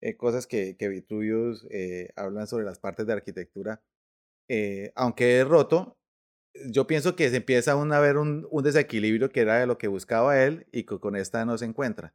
eh, 0.00 0.16
cosas 0.16 0.46
que, 0.46 0.76
que 0.76 0.88
Vitruvius 0.88 1.66
eh, 1.70 2.10
hablan 2.16 2.46
sobre 2.46 2.64
las 2.64 2.78
partes 2.80 3.06
de 3.06 3.12
arquitectura, 3.12 3.82
aunque 4.94 5.40
es 5.40 5.46
roto, 5.46 5.98
yo 6.70 6.86
pienso 6.86 7.14
que 7.16 7.28
se 7.30 7.36
empieza 7.36 7.72
aún 7.72 7.92
a 7.92 8.00
ver 8.00 8.16
un, 8.16 8.48
un, 8.50 8.64
desequilibrio 8.64 9.30
que 9.30 9.40
era 9.40 9.60
de 9.60 9.66
lo 9.66 9.78
que 9.78 9.88
buscaba 9.88 10.42
él 10.42 10.66
y 10.72 10.84
que 10.84 10.98
con 10.98 11.16
esta 11.16 11.44
no 11.44 11.58
se 11.58 11.66
encuentra. 11.66 12.14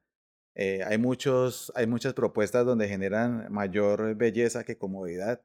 hay, 0.56 0.98
muchos, 0.98 1.72
hay 1.76 1.88
muchas 1.88 2.14
propuestas 2.14 2.66
donde 2.66 2.90
generan 2.90 3.52
mayor 3.52 4.16
belleza 4.16 4.64
que 4.64 4.78
comodidad 4.78 5.44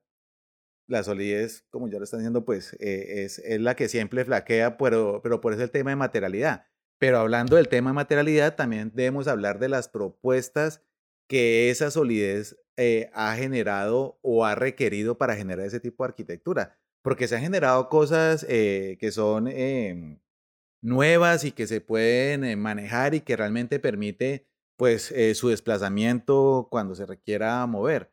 la 0.88 1.04
solidez, 1.04 1.64
como 1.70 1.88
ya 1.88 1.98
lo 1.98 2.04
están 2.04 2.20
diciendo, 2.20 2.44
pues 2.44 2.72
eh, 2.80 3.24
es, 3.24 3.38
es, 3.40 3.60
la 3.60 3.76
que 3.76 3.88
siempre 3.88 4.24
flaquea, 4.24 4.76
pero, 4.78 5.20
pero 5.22 5.40
por 5.40 5.52
eso 5.52 5.62
el 5.62 5.70
tema 5.70 5.90
de 5.90 5.96
materialidad. 5.96 6.66
Pero 6.98 7.18
hablando 7.18 7.56
del 7.56 7.68
tema 7.68 7.90
de 7.90 7.94
materialidad, 7.94 8.56
también 8.56 8.90
debemos 8.94 9.28
hablar 9.28 9.58
de 9.60 9.68
las 9.68 9.88
propuestas 9.88 10.82
que 11.28 11.70
esa 11.70 11.90
solidez 11.90 12.58
eh, 12.76 13.10
ha 13.12 13.36
generado 13.36 14.18
o 14.22 14.44
ha 14.46 14.54
requerido 14.54 15.18
para 15.18 15.36
generar 15.36 15.66
ese 15.66 15.78
tipo 15.78 16.02
de 16.02 16.08
arquitectura. 16.08 16.78
Porque 17.02 17.28
se 17.28 17.36
han 17.36 17.42
generado 17.42 17.88
cosas 17.88 18.44
eh, 18.48 18.96
que 18.98 19.12
son 19.12 19.46
em, 19.48 20.18
nuevas 20.82 21.44
y 21.44 21.52
que 21.52 21.66
se 21.66 21.80
pueden 21.80 22.58
manejar 22.58 23.14
y 23.14 23.20
que 23.20 23.36
realmente 23.36 23.78
permite 23.78 24.48
pues 24.76 25.12
su 25.34 25.48
desplazamiento 25.48 26.68
cuando 26.70 26.94
se 26.94 27.04
requiera 27.04 27.66
mover. 27.66 28.12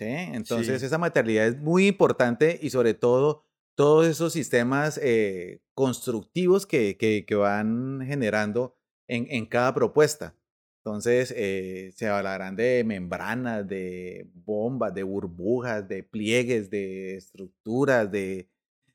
Entonces 0.00 0.82
esa 0.82 0.98
materialidad 0.98 1.46
es 1.46 1.58
muy 1.58 1.86
importante 1.86 2.58
y 2.60 2.70
sobre 2.70 2.94
todo 2.94 3.44
todos 3.74 4.06
esos 4.06 4.32
sistemas 4.32 4.98
eh, 5.02 5.60
constructivos 5.74 6.66
que, 6.66 6.96
que, 6.98 7.34
van 7.34 8.00
generando 8.06 8.76
en, 9.08 9.26
en, 9.30 9.46
cada 9.46 9.74
propuesta. 9.74 10.34
Entonces 10.78 11.32
eh, 11.36 11.90
se 11.94 12.08
hablarán 12.08 12.56
de 12.56 12.82
membranas, 12.84 13.66
de 13.66 14.28
bombas, 14.34 14.94
de 14.94 15.02
burbujas, 15.02 15.86
de 15.88 16.02
pliegues, 16.02 16.70
de 16.70 17.16
estructuras, 17.16 18.10
de, 18.10 18.48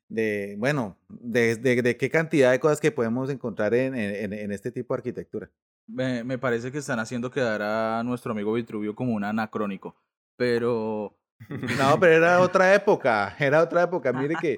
de 0.08 0.56
bueno, 0.58 0.98
de, 1.08 1.56
de, 1.56 1.96
qué 1.96 2.10
cantidad 2.10 2.50
de 2.50 2.60
cosas 2.60 2.80
que 2.80 2.92
podemos 2.92 3.30
encontrar 3.30 3.74
en, 3.74 3.94
en, 3.96 4.32
en 4.32 4.52
este 4.52 4.70
tipo 4.70 4.94
de 4.94 4.98
arquitectura. 4.98 5.50
Me, 5.88 6.24
me, 6.24 6.38
parece 6.38 6.72
que 6.72 6.78
están 6.78 6.98
haciendo 6.98 7.30
quedar 7.30 7.62
a 7.62 8.02
nuestro 8.04 8.32
amigo 8.32 8.52
Vitruvio 8.52 8.96
como 8.96 9.14
un 9.14 9.22
anacrónico 9.22 9.96
pero... 10.36 11.16
No, 11.48 12.00
pero 12.00 12.12
era 12.14 12.40
otra 12.40 12.74
época, 12.74 13.36
era 13.38 13.62
otra 13.62 13.82
época, 13.82 14.12
mire 14.12 14.34
que... 14.40 14.56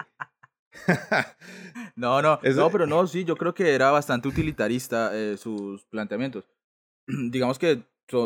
no, 1.96 2.22
no, 2.22 2.38
no, 2.42 2.70
pero 2.70 2.86
no, 2.86 3.06
sí, 3.06 3.24
yo 3.24 3.36
creo 3.36 3.54
que 3.54 3.74
era 3.74 3.90
bastante 3.90 4.28
utilitarista 4.28 5.10
eh, 5.14 5.36
sus 5.36 5.84
planteamientos. 5.86 6.44
Digamos 7.06 7.58
que 7.58 7.82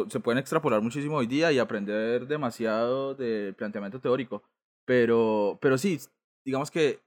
se 0.08 0.20
pueden 0.20 0.38
extrapolar 0.38 0.80
muchísimo 0.80 1.16
hoy 1.16 1.26
día 1.26 1.50
y 1.50 1.58
aprender 1.58 2.26
demasiado 2.26 3.14
de 3.14 3.52
planteamiento 3.56 4.00
teórico, 4.00 4.44
pero, 4.84 5.58
pero 5.60 5.76
sí, 5.76 5.98
digamos 6.44 6.70
que 6.70 7.00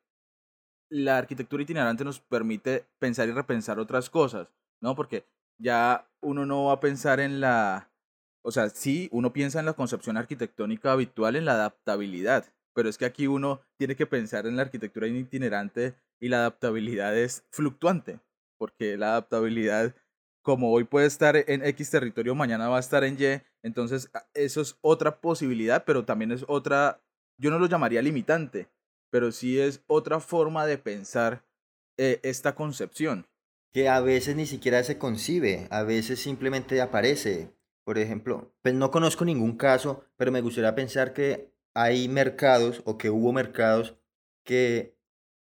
la 0.90 1.18
arquitectura 1.18 1.64
itinerante 1.64 2.04
nos 2.04 2.20
permite 2.20 2.86
pensar 3.00 3.28
y 3.28 3.32
repensar 3.32 3.80
otras 3.80 4.10
cosas, 4.10 4.50
¿no? 4.82 4.96
Porque 4.96 5.26
ya 5.58 6.08
uno 6.22 6.46
no 6.46 6.66
va 6.66 6.74
a 6.74 6.80
pensar 6.80 7.20
en 7.20 7.40
la 7.40 7.90
o 8.46 8.52
sea, 8.52 8.70
sí, 8.70 9.10
uno 9.12 9.34
piensa 9.34 9.60
en 9.60 9.66
la 9.66 9.74
concepción 9.74 10.18
arquitectónica 10.18 10.92
habitual, 10.92 11.36
en 11.36 11.46
la 11.46 11.54
adaptabilidad, 11.54 12.46
pero 12.76 12.90
es 12.90 12.98
que 13.00 13.06
aquí 13.06 13.26
uno 13.26 13.62
tiene 13.78 13.96
que 13.96 14.06
pensar 14.06 14.46
en 14.46 14.56
la 14.56 14.62
arquitectura 14.62 15.08
itinerante 15.08 15.96
y 16.22 16.30
la 16.30 16.38
adaptabilidad 16.38 17.18
es 17.18 17.44
fluctuante, 17.50 18.20
porque 18.60 18.98
la 18.98 19.14
adaptabilidad, 19.14 19.96
como 20.44 20.72
hoy 20.72 20.84
puede 20.84 21.08
estar 21.08 21.36
en 21.36 21.66
X 21.66 21.90
territorio, 21.90 22.36
mañana 22.36 22.70
va 22.70 22.78
a 22.78 22.82
estar 22.82 23.04
en 23.04 23.18
Y, 23.20 23.42
entonces 23.64 24.12
eso 24.36 24.62
es 24.62 24.78
otra 24.82 25.20
posibilidad, 25.22 25.84
pero 25.84 26.06
también 26.06 26.32
es 26.32 26.46
otra, 26.48 27.02
yo 27.40 27.50
no 27.50 27.58
lo 27.58 27.66
llamaría 27.66 28.04
limitante, 28.04 28.70
pero 29.10 29.32
sí 29.32 29.60
es 29.60 29.82
otra 29.88 30.20
forma 30.20 30.68
de 30.68 30.78
pensar 30.78 31.44
eh, 31.98 32.20
esta 32.22 32.54
concepción. 32.54 33.26
Que 33.74 33.90
a 33.90 34.02
veces 34.02 34.36
ni 34.36 34.46
siquiera 34.46 34.84
se 34.84 35.00
concibe, 35.00 35.68
a 35.72 35.82
veces 35.82 36.20
simplemente 36.20 36.80
aparece. 36.80 37.56
Por 37.86 38.00
ejemplo, 38.00 38.52
pues 38.64 38.74
no 38.74 38.90
conozco 38.92 39.26
ningún 39.26 39.58
caso, 39.58 40.06
pero 40.18 40.32
me 40.32 40.42
gustaría 40.42 40.74
pensar 40.74 41.14
que 41.14 41.54
hay 41.76 42.10
mercados 42.10 42.82
o 42.86 42.98
que 42.98 43.12
hubo 43.12 43.32
mercados 43.32 43.96
que 44.44 44.98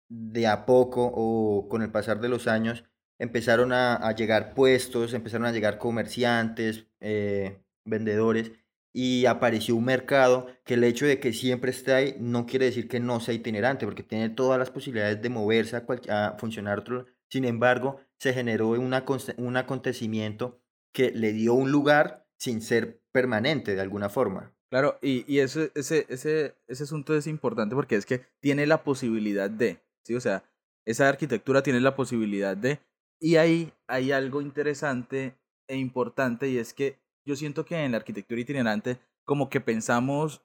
de 0.08 0.46
a 0.46 0.66
poco 0.66 1.10
o 1.14 1.68
con 1.68 1.82
el 1.82 1.90
pasar 1.90 2.20
de 2.20 2.28
los 2.28 2.46
años 2.46 2.84
empezaron 3.18 3.72
a, 3.72 4.12
llegar 4.12 4.54
puestos, 4.54 5.14
empezaron 5.14 5.46
a 5.46 5.52
llegar 5.52 5.78
comerciantes, 5.78 6.86
eh, 7.00 7.62
vendedores 7.86 8.52
y 8.92 9.24
apareció 9.26 9.76
un 9.76 9.86
mercado 9.86 10.48
que 10.64 10.74
el 10.74 10.84
hecho 10.84 11.06
de 11.06 11.20
que 11.20 11.32
siempre 11.32 11.70
esté 11.70 11.94
ahí 11.94 12.16
no 12.20 12.44
quiere 12.46 12.66
decir 12.66 12.88
que 12.88 13.00
no 13.00 13.20
sea 13.20 13.34
itinerante, 13.34 13.86
porque 13.86 14.02
tiene 14.02 14.28
todas 14.30 14.58
las 14.58 14.70
posibilidades 14.70 15.22
de 15.22 15.30
moverse 15.30 15.76
a, 15.76 16.26
a 16.28 16.38
funcionar. 16.38 16.84
Sin 17.28 17.44
embargo, 17.44 18.00
se 18.18 18.34
generó 18.34 18.68
un 18.68 19.56
acontecimiento 19.56 20.60
que 20.92 21.10
le 21.10 21.32
dio 21.32 21.54
un 21.54 21.72
lugar 21.72 22.23
sin 22.38 22.60
ser 22.60 23.02
permanente 23.12 23.74
de 23.74 23.80
alguna 23.80 24.08
forma. 24.08 24.54
Claro, 24.70 24.98
y, 25.00 25.24
y 25.32 25.38
ese, 25.38 25.70
ese, 25.74 26.06
ese, 26.08 26.56
ese 26.66 26.82
asunto 26.82 27.14
es 27.14 27.26
importante 27.26 27.74
porque 27.74 27.96
es 27.96 28.06
que 28.06 28.26
tiene 28.40 28.66
la 28.66 28.82
posibilidad 28.82 29.48
de, 29.48 29.80
¿sí? 30.04 30.14
O 30.14 30.20
sea, 30.20 30.44
esa 30.84 31.08
arquitectura 31.08 31.62
tiene 31.62 31.80
la 31.80 31.94
posibilidad 31.94 32.56
de, 32.56 32.80
y 33.20 33.36
ahí 33.36 33.72
hay 33.86 34.12
algo 34.12 34.42
interesante 34.42 35.38
e 35.68 35.76
importante 35.76 36.48
y 36.48 36.58
es 36.58 36.74
que 36.74 36.98
yo 37.26 37.36
siento 37.36 37.64
que 37.64 37.76
en 37.76 37.92
la 37.92 37.98
arquitectura 37.98 38.40
itinerante 38.40 38.98
como 39.24 39.48
que 39.48 39.60
pensamos 39.60 40.42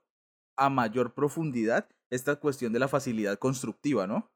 a 0.58 0.70
mayor 0.70 1.14
profundidad 1.14 1.90
esta 2.10 2.36
cuestión 2.38 2.74
de 2.74 2.80
la 2.80 2.88
facilidad 2.88 3.38
constructiva, 3.38 4.08
¿no? 4.08 4.32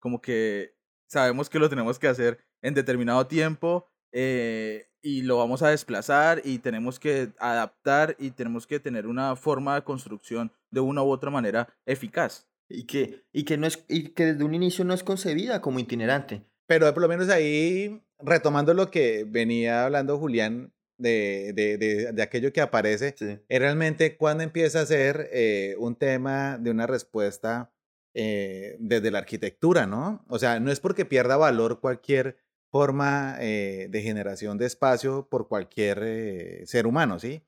Como 0.00 0.20
que 0.20 0.76
sabemos 1.08 1.50
que 1.50 1.58
lo 1.58 1.68
tenemos 1.68 1.98
que 1.98 2.08
hacer 2.08 2.38
en 2.62 2.74
determinado 2.74 3.26
tiempo, 3.26 3.88
eh, 4.12 4.87
y 5.02 5.22
lo 5.22 5.38
vamos 5.38 5.62
a 5.62 5.70
desplazar 5.70 6.42
y 6.44 6.58
tenemos 6.58 6.98
que 6.98 7.30
adaptar 7.38 8.16
y 8.18 8.30
tenemos 8.30 8.66
que 8.66 8.80
tener 8.80 9.06
una 9.06 9.36
forma 9.36 9.74
de 9.74 9.82
construcción 9.82 10.52
de 10.70 10.80
una 10.80 11.02
u 11.02 11.10
otra 11.10 11.30
manera 11.30 11.68
eficaz. 11.86 12.46
Y 12.70 12.84
que, 12.84 13.24
y 13.32 13.44
que, 13.44 13.56
no 13.56 13.66
es, 13.66 13.84
y 13.88 14.10
que 14.10 14.26
desde 14.26 14.44
un 14.44 14.54
inicio 14.54 14.84
no 14.84 14.92
es 14.92 15.02
concebida 15.02 15.62
como 15.62 15.78
itinerante. 15.78 16.42
Pero 16.66 16.92
por 16.92 17.02
lo 17.02 17.08
menos 17.08 17.30
ahí, 17.30 18.02
retomando 18.18 18.74
lo 18.74 18.90
que 18.90 19.24
venía 19.26 19.86
hablando 19.86 20.18
Julián 20.18 20.74
de, 20.98 21.52
de, 21.54 21.78
de, 21.78 22.12
de 22.12 22.22
aquello 22.22 22.52
que 22.52 22.60
aparece, 22.60 23.14
es 23.48 23.58
realmente 23.58 24.18
cuando 24.18 24.44
empieza 24.44 24.80
a 24.80 24.86
ser 24.86 25.30
eh, 25.32 25.76
un 25.78 25.96
tema 25.96 26.58
de 26.58 26.70
una 26.70 26.86
respuesta 26.86 27.72
eh, 28.14 28.76
desde 28.80 29.10
la 29.10 29.18
arquitectura, 29.18 29.86
¿no? 29.86 30.24
O 30.28 30.38
sea, 30.38 30.60
no 30.60 30.72
es 30.72 30.80
porque 30.80 31.04
pierda 31.04 31.36
valor 31.36 31.80
cualquier 31.80 32.36
forma 32.70 33.36
eh, 33.40 33.88
de 33.90 34.02
generación 34.02 34.58
de 34.58 34.66
espacio 34.66 35.28
por 35.28 35.48
cualquier 35.48 36.00
eh, 36.02 36.66
ser 36.66 36.86
humano, 36.86 37.18
¿sí? 37.18 37.42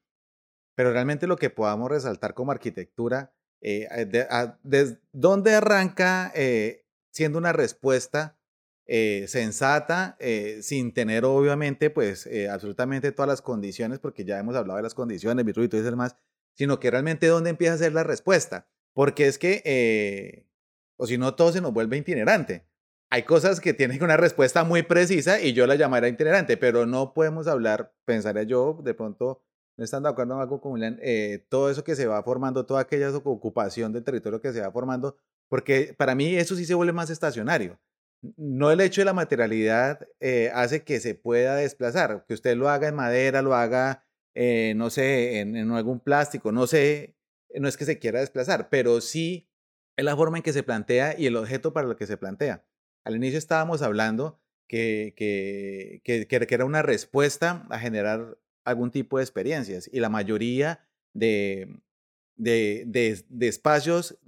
Pero 0.75 0.93
realmente 0.93 1.27
lo 1.27 1.37
que 1.37 1.51
podamos 1.51 1.91
resaltar 1.91 2.35
como 2.35 2.53
arquitectura, 2.53 3.35
eh, 3.61 4.07
de, 4.63 4.99
¿dónde 5.13 5.55
arranca 5.55 6.33
siendo 7.11 7.39
una 7.39 7.53
respuesta 7.53 8.41
eh, 8.93 9.27
sensata, 9.29 10.17
eh, 10.19 10.59
sin 10.63 10.93
tener 10.93 11.25
obviamente 11.25 11.91
pues 11.91 12.27
eh, 12.27 12.49
absolutamente 12.49 13.13
todas 13.13 13.29
las 13.29 13.41
condiciones, 13.41 14.01
porque 14.01 14.25
ya 14.25 14.37
hemos 14.37 14.57
hablado 14.57 14.79
de 14.79 14.83
las 14.83 14.95
condiciones, 14.95 15.45
virtud 15.45 15.73
y 15.73 15.81
demás, 15.81 16.17
sino 16.55 16.81
que 16.81 16.91
realmente 16.91 17.29
dónde 17.29 17.51
empieza 17.51 17.75
a 17.75 17.79
ser 17.79 17.93
la 17.93 18.03
respuesta. 18.03 18.69
Porque 18.93 19.29
es 19.29 19.39
que, 19.39 20.49
o 20.97 21.07
si 21.07 21.19
no, 21.19 21.37
todo 21.37 21.53
se 21.53 21.61
nos 21.61 21.73
vuelve 21.73 21.99
itinerante. 21.99 22.67
Hay 23.11 23.25
cosas 23.25 23.61
que 23.61 23.75
tienen 23.75 24.03
una 24.03 24.17
respuesta 24.17 24.65
muy 24.65 24.83
precisa 24.83 25.41
y 25.41 25.53
yo 25.53 25.67
la 25.67 25.75
llamaría 25.75 26.09
itinerante, 26.09 26.57
pero 26.57 26.87
no 26.87 27.13
podemos 27.13 27.49
hablar, 27.49 27.93
pensaría 28.05 28.45
yo, 28.45 28.81
de 28.85 28.95
pronto, 28.95 29.43
no 29.77 29.85
están 29.85 30.05
de 30.05 30.11
acuerdo 30.11 30.35
en 30.35 30.41
algo 30.41 30.61
como 30.61 30.77
todo 31.49 31.71
eso 31.71 31.83
que 31.83 31.97
se 31.97 32.07
va 32.07 32.23
formando, 32.23 32.67
toda 32.67 32.83
aquella 32.83 33.11
ocupación 33.17 33.93
del 33.93 34.05
territorio 34.05 34.41
que 34.41 34.53
se 34.53 34.61
va 34.61 34.71
formando, 34.71 35.17
porque 35.49 35.95
para 35.99 36.15
mí 36.15 36.37
eso 36.37 36.55
sí 36.55 36.65
se 36.65 36.75
vuelve 36.75 36.93
más 36.93 37.11
estacionario 37.11 37.81
no 38.23 38.71
el 38.71 38.81
hecho 38.81 39.01
de 39.01 39.07
la 39.07 39.13
materialidad 39.13 40.07
eh, 40.21 40.51
hace 40.55 40.85
que 40.85 41.01
se 41.01 41.15
pueda 41.15 41.57
desplazar, 41.57 42.25
que 42.27 42.35
usted 42.35 42.57
lo 42.57 42.69
haga 42.69 42.89
en 42.89 42.95
madera, 42.95 43.43
lo 43.43 43.55
haga, 43.55 44.05
eh, 44.35 44.75
no 44.77 44.91
sé, 44.91 45.41
en, 45.41 45.71
algún 45.73 46.01
plástico, 46.01 46.53
no 46.53 46.67
sé, 46.67 47.17
no 47.55 47.69
es 47.69 47.77
que 47.77 47.85
se 47.85 47.99
quiera 47.99 48.21
desplazar, 48.21 48.69
pero 48.69 49.01
sí 49.01 49.49
es 49.97 50.05
la 50.05 50.17
forma 50.17 50.39
en 50.39 50.43
que 50.43 50.53
se 50.53 50.63
plantea 50.63 51.19
y 51.19 51.27
el 51.27 51.37
objeto 51.37 51.73
para 51.73 51.89
lo 51.89 51.97
que 51.97 52.07
se 52.07 52.17
plantea. 52.17 52.65
Al 53.05 53.17
inicio 53.17 53.39
estábamos 53.39 53.83
hablando 53.83 54.41
que, 54.69 55.15
que, 55.17 56.03
que, 56.05 56.55
era 56.55 56.65
una 56.65 56.83
respuesta 56.83 57.67
a 57.71 57.79
generar 57.79 58.39
algún 58.65 58.91
tipo 58.91 59.19
de 59.19 59.25
experiencias 59.25 59.89
y 59.93 60.01
la 60.01 60.09
mayoría 60.09 60.87
de, 61.13 61.81
de, 62.37 62.85
de 62.87 63.49
espacios 63.49 64.19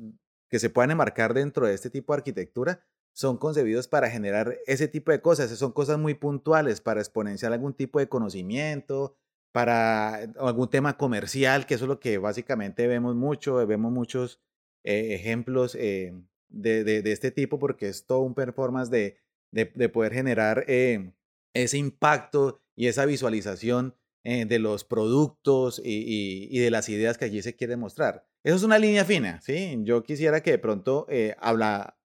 que 0.48 0.58
se 0.58 0.70
puedan 0.70 0.90
enmarcar 0.90 1.32
dentro 1.34 1.66
de 1.66 1.74
este 1.74 1.90
tipo 1.90 2.12
de 2.12 2.18
arquitectura 2.18 2.84
son 3.12 3.36
concebidos 3.36 3.88
para 3.88 4.10
generar 4.10 4.58
ese 4.66 4.88
tipo 4.88 5.12
de 5.12 5.20
cosas. 5.20 5.50
Son 5.50 5.72
cosas 5.72 5.98
muy 5.98 6.14
puntuales 6.14 6.80
para 6.80 7.00
exponenciar 7.00 7.52
algún 7.52 7.74
tipo 7.74 7.98
de 7.98 8.08
conocimiento, 8.08 9.16
para 9.52 10.14
algún 10.38 10.70
tema 10.70 10.96
comercial, 10.96 11.66
que 11.66 11.74
eso 11.74 11.84
es 11.84 11.88
lo 11.88 12.00
que 12.00 12.18
básicamente 12.18 12.86
vemos 12.86 13.14
mucho, 13.14 13.66
vemos 13.66 13.92
muchos 13.92 14.40
eh, 14.82 15.14
ejemplos 15.14 15.74
eh, 15.74 16.14
de, 16.52 17.02
este 17.06 17.30
tipo, 17.30 17.58
porque 17.58 17.88
es 17.88 18.06
todo 18.06 18.20
un 18.20 18.34
performance 18.34 18.90
de, 18.90 19.16
de, 19.50 19.88
poder 19.88 20.12
generar 20.12 20.64
eh, 20.68 21.12
ese 21.54 21.78
impacto 21.78 22.60
y 22.74 22.86
esa 22.86 23.04
visualización 23.06 23.96
de 24.24 24.60
los 24.60 24.84
productos 24.84 25.82
y, 25.84 26.56
de 26.56 26.70
las 26.70 26.88
ideas 26.88 27.18
que 27.18 27.24
allí 27.24 27.42
se 27.42 27.56
quiere 27.56 27.76
mostrar. 27.76 28.24
Eso 28.44 28.54
es 28.54 28.62
una 28.62 28.78
línea 28.78 29.04
fina, 29.04 29.40
¿sí? 29.40 29.76
Yo 29.82 30.04
quisiera 30.04 30.44
que 30.44 30.52
de 30.52 30.58
pronto 30.58 31.08
habla, 31.38 31.96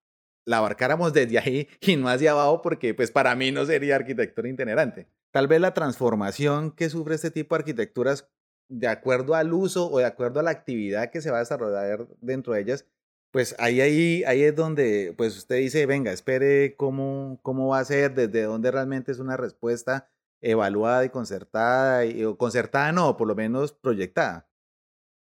la 0.48 0.58
abarcáramos 0.58 1.12
desde 1.12 1.38
ahí 1.38 1.68
y 1.80 1.96
no 1.96 2.08
hacia 2.08 2.32
abajo 2.32 2.62
porque 2.62 2.94
pues 2.94 3.10
para 3.10 3.36
mí 3.36 3.52
no 3.52 3.66
sería 3.66 3.96
arquitectura 3.96 4.48
itinerante. 4.48 5.06
Tal 5.30 5.46
vez 5.46 5.60
la 5.60 5.74
transformación 5.74 6.72
que 6.72 6.88
sufre 6.88 7.14
este 7.14 7.30
tipo 7.30 7.54
de 7.54 7.60
arquitecturas 7.60 8.28
de 8.70 8.88
acuerdo 8.88 9.34
al 9.34 9.52
uso 9.52 9.90
o 9.90 9.98
de 9.98 10.06
acuerdo 10.06 10.40
a 10.40 10.42
la 10.42 10.50
actividad 10.50 11.10
que 11.10 11.20
se 11.20 11.30
va 11.30 11.36
a 11.36 11.40
desarrollar 11.40 12.08
dentro 12.20 12.54
de 12.54 12.62
ellas, 12.62 12.86
pues 13.30 13.54
ahí, 13.58 13.80
ahí, 13.80 14.24
ahí 14.24 14.42
es 14.42 14.56
donde 14.56 15.14
pues 15.16 15.36
usted 15.36 15.56
dice, 15.56 15.86
venga, 15.86 16.12
espere 16.12 16.76
cómo, 16.76 17.38
cómo 17.42 17.68
va 17.68 17.80
a 17.80 17.84
ser, 17.84 18.14
desde 18.14 18.42
dónde 18.42 18.70
realmente 18.70 19.12
es 19.12 19.18
una 19.18 19.36
respuesta 19.36 20.08
evaluada 20.40 21.04
y 21.04 21.10
concertada, 21.10 22.04
y, 22.04 22.24
o 22.24 22.38
concertada 22.38 22.92
no, 22.92 23.16
por 23.16 23.28
lo 23.28 23.34
menos 23.34 23.72
proyectada. 23.72 24.48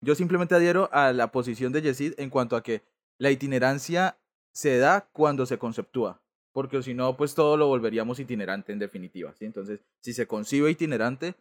Yo 0.01 0.15
simplemente 0.15 0.53
adhiero 0.53 0.89
a 0.91 1.11
la 1.13 1.31
posición 1.31 1.71
de 1.71 1.81
Yesid 1.81 2.13
en 2.17 2.29
cuanto 2.29 2.55
a 2.55 2.63
que 2.63 2.83
la 3.17 3.31
itinerancia 3.31 4.19
se 4.53 4.77
da 4.77 5.09
cuando 5.11 5.45
se 5.45 5.57
conceptúa, 5.57 6.21
porque 6.53 6.81
si 6.83 6.93
no, 6.93 7.17
pues 7.17 7.33
todo 7.33 7.57
lo 7.57 7.67
volveríamos 7.67 8.19
itinerante 8.19 8.71
en 8.73 8.79
definitiva, 8.79 9.33
¿sí? 9.33 9.45
Entonces, 9.45 9.79
si 10.01 10.13
se 10.13 10.27
concibe 10.27 10.69
itinerante, 10.69 11.35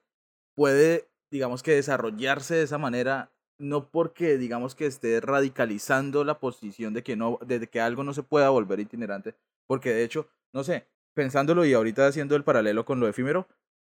puede, 0.55 1.09
digamos 1.31 1.63
que 1.63 1.75
desarrollarse 1.75 2.55
de 2.55 2.63
esa 2.63 2.79
manera, 2.79 3.33
no 3.59 3.91
porque, 3.91 4.39
digamos 4.39 4.75
que 4.75 4.87
esté 4.87 5.21
radicalizando 5.21 6.25
la 6.25 6.39
posición 6.39 6.95
de 6.95 7.03
que, 7.03 7.17
no, 7.17 7.39
de 7.47 7.67
que 7.67 7.81
algo 7.81 8.05
no 8.05 8.15
se 8.15 8.23
pueda 8.23 8.51
volver 8.51 8.81
itinerante, 8.81 9.35
porque 9.67 9.93
de 9.93 10.05
hecho, 10.05 10.29
no 10.53 10.65
sé, 10.65 10.87
pensándolo 11.15 11.65
y 11.65 11.73
ahorita 11.73 12.07
haciendo 12.07 12.37
el 12.37 12.45
paralelo 12.45 12.85
con 12.85 13.01
lo 13.01 13.09
efímero, 13.09 13.49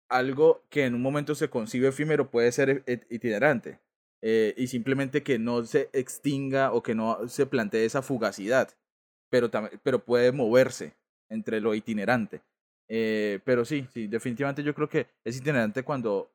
algo 0.09 0.65
que 0.71 0.87
en 0.87 0.95
un 0.95 1.03
momento 1.03 1.35
se 1.35 1.51
concibe 1.51 1.89
efímero 1.89 2.31
puede 2.31 2.53
ser 2.53 2.83
e, 2.87 3.01
itinerante. 3.11 3.81
Eh, 4.23 4.55
y 4.57 4.67
simplemente 4.67 5.23
que 5.23 5.39
no 5.39 5.65
se 5.65 5.89
extinga 5.93 6.73
o 6.73 6.83
que 6.83 6.95
no 6.95 7.27
se 7.29 7.47
plantee 7.47 7.87
esa 7.87 8.03
fugacidad 8.03 8.69
pero, 9.31 9.51
pero 9.83 10.05
puede 10.05 10.33
moverse 10.33 10.95
entre 11.31 11.61
lo 11.61 11.75
itinerante. 11.75 12.43
Eh, 12.89 13.39
pero 13.45 13.65
sí, 13.65 13.87
sí, 13.93 14.09
definitivamente 14.09 14.65
yo 14.65 14.75
creo 14.75 14.89
que 14.89 15.07
es 15.25 15.37
itinerante 15.37 15.85
cuando 15.85 16.31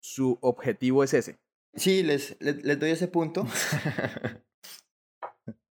su 0.00 0.38
objetivo 0.40 1.02
es 1.02 1.12
ese. 1.12 1.38
Sí, 1.76 2.02
les, 2.02 2.36
les, 2.40 2.78
doy 2.78 2.90
ese 2.90 3.08
punto. 3.08 3.46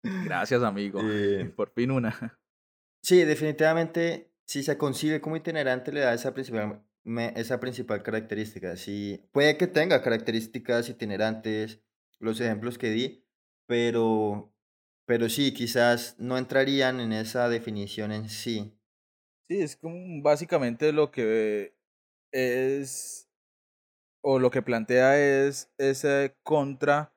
Gracias, 0.26 0.64
amigo. 0.64 1.02
Eh, 1.04 1.52
Por 1.56 1.72
fin 1.74 1.92
una. 1.92 2.40
Sí, 3.02 3.24
definitivamente, 3.24 4.32
si 4.46 4.64
se 4.64 4.78
concibe 4.78 5.22
como 5.22 5.36
itinerante, 5.36 5.92
le 5.92 6.02
da 6.02 6.14
esa 6.14 6.34
principal, 6.34 6.84
esa 7.36 7.60
principal 7.60 8.04
característica. 8.04 8.78
Sí, 8.78 9.28
puede 9.32 9.58
que 9.58 9.68
tenga 9.68 10.02
características 10.02 10.90
itinerantes, 10.90 11.82
los 12.20 12.40
ejemplos 12.40 12.78
que 12.78 12.90
di, 12.90 13.26
pero 13.68 14.56
pero 15.06 15.30
sí, 15.30 15.54
quizás 15.54 16.16
no 16.20 16.38
entrarían 16.38 17.00
en 17.00 17.14
esa 17.14 17.48
definición 17.48 18.12
en 18.12 18.28
sí. 18.28 18.74
Sí, 19.48 19.62
es 19.62 19.76
como 19.76 20.22
básicamente 20.24 20.92
lo 20.92 21.12
que 21.12 21.76
es, 22.32 23.30
o 24.26 24.40
lo 24.40 24.50
que 24.50 24.62
plantea 24.62 25.20
es 25.20 25.72
ese 25.78 26.36
contra, 26.44 27.14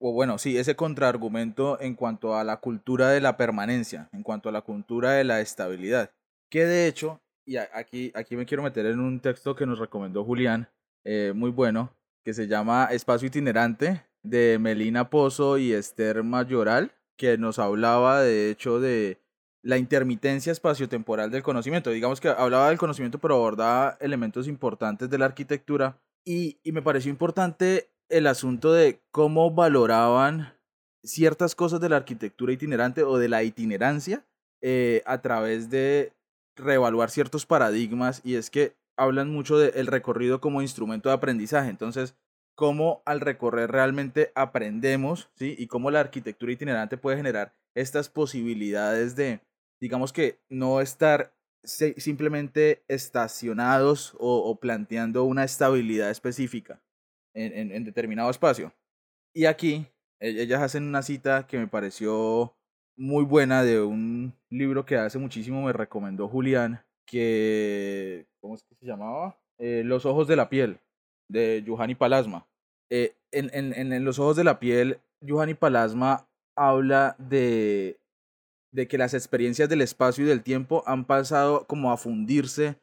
o 0.00 0.12
bueno, 0.12 0.38
sí, 0.38 0.58
ese 0.58 0.74
contraargumento 0.74 1.80
en 1.80 1.94
cuanto 1.94 2.36
a 2.36 2.42
la 2.44 2.58
cultura 2.58 3.10
de 3.10 3.20
la 3.20 3.36
permanencia, 3.36 4.08
en 4.12 4.22
cuanto 4.22 4.48
a 4.48 4.52
la 4.52 4.62
cultura 4.62 5.12
de 5.12 5.24
la 5.24 5.40
estabilidad. 5.40 6.10
Que 6.50 6.64
de 6.64 6.88
hecho, 6.88 7.20
y 7.46 7.56
aquí, 7.56 8.10
aquí 8.14 8.36
me 8.36 8.46
quiero 8.46 8.62
meter 8.62 8.86
en 8.86 9.00
un 9.00 9.20
texto 9.20 9.54
que 9.54 9.66
nos 9.66 9.78
recomendó 9.78 10.24
Julián, 10.24 10.68
eh, 11.04 11.32
muy 11.34 11.50
bueno, 11.50 11.94
que 12.24 12.34
se 12.34 12.48
llama 12.48 12.88
Espacio 12.90 13.28
Itinerante, 13.28 14.04
de 14.24 14.58
Melina 14.58 15.10
Pozo 15.10 15.58
y 15.58 15.72
Esther 15.72 16.24
Mayoral 16.24 16.92
que 17.16 17.38
nos 17.38 17.58
hablaba 17.58 18.20
de 18.22 18.50
hecho 18.50 18.80
de 18.80 19.20
la 19.62 19.78
intermitencia 19.78 20.52
espaciotemporal 20.52 21.30
del 21.30 21.42
conocimiento. 21.42 21.90
Digamos 21.90 22.20
que 22.20 22.28
hablaba 22.28 22.68
del 22.68 22.78
conocimiento, 22.78 23.18
pero 23.18 23.36
abordaba 23.36 23.96
elementos 24.00 24.46
importantes 24.46 25.08
de 25.08 25.18
la 25.18 25.26
arquitectura. 25.26 25.98
Y, 26.24 26.58
me 26.64 26.82
pareció 26.82 27.10
importante 27.10 27.90
el 28.08 28.26
asunto 28.26 28.72
de 28.72 29.00
cómo 29.10 29.50
valoraban 29.50 30.54
ciertas 31.02 31.54
cosas 31.54 31.80
de 31.80 31.88
la 31.88 31.96
arquitectura 31.96 32.52
itinerante 32.52 33.02
o 33.02 33.18
de 33.18 33.28
la 33.28 33.42
itinerancia 33.42 34.24
eh, 34.62 35.02
a 35.04 35.20
través 35.20 35.68
de 35.68 36.12
reevaluar 36.56 37.10
ciertos 37.10 37.44
paradigmas. 37.44 38.22
Y 38.24 38.36
es 38.36 38.50
que 38.50 38.74
hablan 38.96 39.30
mucho 39.30 39.58
del 39.58 39.86
recorrido 39.86 40.40
como 40.40 40.62
instrumento 40.62 41.08
de 41.08 41.14
aprendizaje. 41.14 41.68
Entonces, 41.68 42.14
cómo 42.54 43.02
al 43.04 43.20
recorrer 43.20 43.70
realmente 43.70 44.32
aprendemos, 44.34 45.28
¿sí? 45.34 45.54
Y 45.58 45.66
cómo 45.66 45.90
la 45.90 46.00
arquitectura 46.00 46.52
itinerante 46.52 46.96
puede 46.96 47.16
generar 47.16 47.54
estas 47.74 48.08
posibilidades 48.08 49.16
de, 49.16 49.40
digamos 49.80 50.12
que, 50.12 50.38
no 50.48 50.80
estar 50.80 51.34
simplemente 51.64 52.84
estacionados 52.88 54.14
o, 54.18 54.58
planteando 54.60 55.24
una 55.24 55.44
estabilidad 55.44 56.10
específica 56.10 56.80
en, 57.34 57.84
determinado 57.84 58.30
espacio. 58.30 58.72
Y 59.34 59.46
aquí 59.46 59.86
e, 60.20 60.42
ellas 60.42 60.62
hacen 60.62 60.84
una 60.84 61.02
cita 61.02 61.46
que 61.46 61.58
me 61.58 61.66
pareció 61.66 62.54
muy 62.96 63.24
buena 63.24 63.62
de 63.62 63.80
un 63.80 64.34
libro 64.50 64.84
que 64.84 64.96
hace 64.96 65.18
muchísimo 65.18 65.62
me 65.62 65.72
recomendó 65.72 66.28
Julián, 66.28 66.84
que, 67.06 68.26
¿cómo 68.40 68.54
es 68.54 68.62
que 68.62 68.74
se 68.76 68.86
llamaba? 68.86 69.36
Eh, 69.58 69.82
Los 69.84 70.06
ojos 70.06 70.28
de 70.28 70.36
la 70.36 70.48
piel 70.48 70.78
de 71.28 71.64
Johanny 71.66 71.94
Palasma. 71.94 72.46
Eh, 72.90 73.14
en, 73.32 73.50
en, 73.52 73.92
en, 73.92 74.04
Los 74.04 74.18
ojos 74.18 74.36
de 74.36 74.44
la 74.44 74.60
piel, 74.60 75.00
Johanny 75.26 75.54
Palasma 75.54 76.28
habla 76.56 77.16
de, 77.18 77.98
de 78.74 78.88
que 78.88 78.98
las 78.98 79.14
experiencias 79.14 79.68
del 79.68 79.82
espacio 79.82 80.24
y 80.24 80.28
del 80.28 80.42
tiempo 80.42 80.82
han 80.86 81.04
pasado 81.04 81.64
como 81.68 81.92
a 81.92 81.96
fundirse 81.96 82.76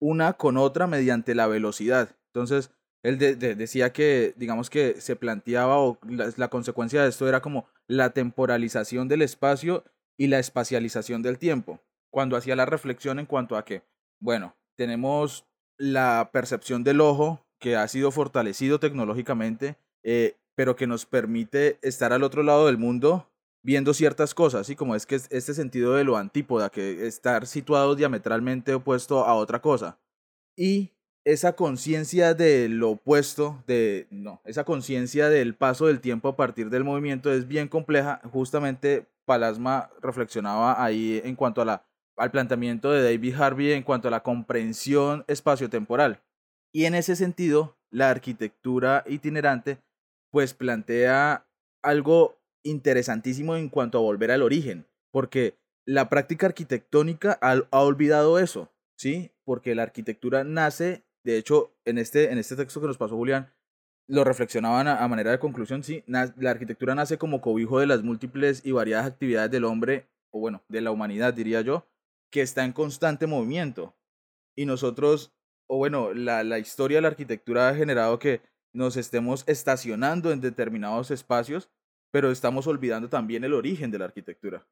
una 0.00 0.34
con 0.34 0.56
otra 0.56 0.86
mediante 0.86 1.34
la 1.34 1.48
velocidad. 1.48 2.16
Entonces, 2.32 2.70
él 3.02 3.18
decía 3.18 3.92
que, 3.92 4.32
digamos 4.36 4.70
que 4.70 5.00
se 5.00 5.16
planteaba 5.16 5.78
o 5.78 5.98
la, 6.08 6.48
consecuencia 6.48 7.02
de 7.02 7.08
esto 7.08 7.28
era 7.28 7.42
como 7.42 7.66
la 7.88 8.10
temporalización 8.10 9.08
del 9.08 9.22
espacio 9.22 9.84
y 10.16 10.28
la 10.28 10.38
espacialización 10.38 11.20
del 11.22 11.38
tiempo, 11.38 11.80
cuando 12.10 12.36
hacía 12.36 12.54
la 12.54 12.64
reflexión 12.64 13.18
en 13.18 13.26
cuanto 13.26 13.56
a 13.56 13.64
que, 13.64 13.82
bueno, 14.20 14.54
tenemos 14.76 15.46
la 15.76 16.30
percepción 16.32 16.84
del 16.84 17.00
ojo 17.00 17.44
que 17.58 17.74
ha 17.74 17.88
sido 17.88 18.12
fortalecido 18.12 18.78
tecnológicamente, 18.78 19.76
eh, 20.04 20.36
pero 20.54 20.76
que 20.76 20.86
nos 20.86 21.06
permite 21.06 21.78
estar 21.82 22.12
al 22.12 22.22
otro 22.22 22.44
lado 22.44 22.66
del 22.66 22.78
mundo 22.78 23.28
viendo 23.64 23.94
ciertas 23.94 24.34
cosas, 24.34 24.66
¿sí? 24.66 24.76
Como 24.76 24.94
es 24.94 25.06
que 25.06 25.16
es 25.16 25.26
este 25.30 25.54
sentido 25.54 25.94
de 25.94 26.04
lo 26.04 26.16
antípoda, 26.16 26.70
que 26.70 27.06
estar 27.06 27.46
situado 27.46 27.96
diametralmente 27.96 28.74
opuesto 28.74 29.24
a 29.24 29.34
otra 29.34 29.60
cosa. 29.60 29.98
Y 30.54 30.92
esa 31.24 31.56
conciencia 31.56 32.34
de 32.34 32.68
lo 32.68 32.90
opuesto, 32.90 33.64
de, 33.66 34.06
no, 34.10 34.42
esa 34.44 34.64
conciencia 34.64 35.30
del 35.30 35.54
paso 35.56 35.86
del 35.86 36.00
tiempo 36.00 36.28
a 36.28 36.36
partir 36.36 36.68
del 36.68 36.84
movimiento 36.84 37.32
es 37.32 37.48
bien 37.48 37.66
compleja. 37.68 38.20
Justamente 38.30 39.06
Palasma 39.24 39.90
reflexionaba 40.02 40.84
ahí 40.84 41.22
en 41.24 41.34
cuanto 41.34 41.62
a 41.62 41.64
la, 41.64 41.86
al 42.18 42.30
planteamiento 42.30 42.92
de 42.92 43.02
David 43.02 43.34
Harvey 43.34 43.72
en 43.72 43.82
cuanto 43.82 44.08
a 44.08 44.10
la 44.10 44.22
comprensión 44.22 45.24
espaciotemporal. 45.26 46.22
Y 46.70 46.84
en 46.84 46.94
ese 46.94 47.16
sentido, 47.16 47.78
la 47.90 48.10
arquitectura 48.10 49.04
itinerante 49.06 49.78
pues 50.30 50.52
plantea 50.52 51.46
algo 51.82 52.36
interesantísimo 52.64 53.56
en 53.56 53.68
cuanto 53.68 53.98
a 53.98 54.02
volver 54.02 54.32
al 54.32 54.42
origen, 54.42 54.86
porque 55.12 55.56
la 55.86 56.08
práctica 56.08 56.46
arquitectónica 56.46 57.38
ha, 57.40 57.80
olvidado 57.80 58.38
eso, 58.38 58.72
¿sí? 58.96 59.30
Porque 59.44 59.74
la 59.74 59.84
arquitectura 59.84 60.42
nace 60.42 61.04
de 61.24 61.38
hecho, 61.38 61.74
en 61.84 61.98
este, 61.98 62.30
en 62.30 62.38
este 62.38 62.54
texto 62.54 62.80
que 62.80 62.86
nos 62.86 62.98
pasó 62.98 63.16
Julián, 63.16 63.50
lo 64.06 64.22
reflexionaban 64.24 64.86
a, 64.86 65.08
manera 65.08 65.30
de 65.30 65.38
conclusión, 65.38 65.82
sí, 65.82 66.04
la 66.06 66.50
arquitectura 66.50 66.94
nace 66.94 67.16
como 67.16 67.40
cobijo 67.40 67.80
de 67.80 67.86
las 67.86 68.02
múltiples 68.02 68.60
y 68.64 68.72
variadas 68.72 69.06
actividades 69.06 69.50
del 69.50 69.64
hombre, 69.64 70.06
o 70.30 70.40
bueno, 70.40 70.62
de 70.68 70.82
la 70.82 70.90
humanidad, 70.90 71.32
diría 71.32 71.62
yo, 71.62 71.86
que 72.30 72.42
está 72.42 72.64
en 72.64 72.72
constante 72.72 73.26
movimiento. 73.26 73.96
Y 74.54 74.66
nosotros, 74.66 75.32
o 75.66 75.78
bueno, 75.78 76.12
la, 76.12 76.44
la 76.44 76.58
historia 76.58 76.98
de 76.98 77.02
la 77.02 77.08
arquitectura 77.08 77.70
ha 77.70 77.74
generado 77.74 78.18
que 78.18 78.42
nos 78.74 78.98
estemos 78.98 79.44
estacionando 79.46 80.30
en 80.32 80.42
determinados 80.42 81.10
espacios, 81.10 81.70
pero 82.14 82.30
estamos 82.30 82.68
olvidando 82.68 83.08
también 83.08 83.42
el 83.42 83.54
origen 83.54 83.90
de 83.90 83.98
la 83.98 84.04
arquitectura. 84.04 84.64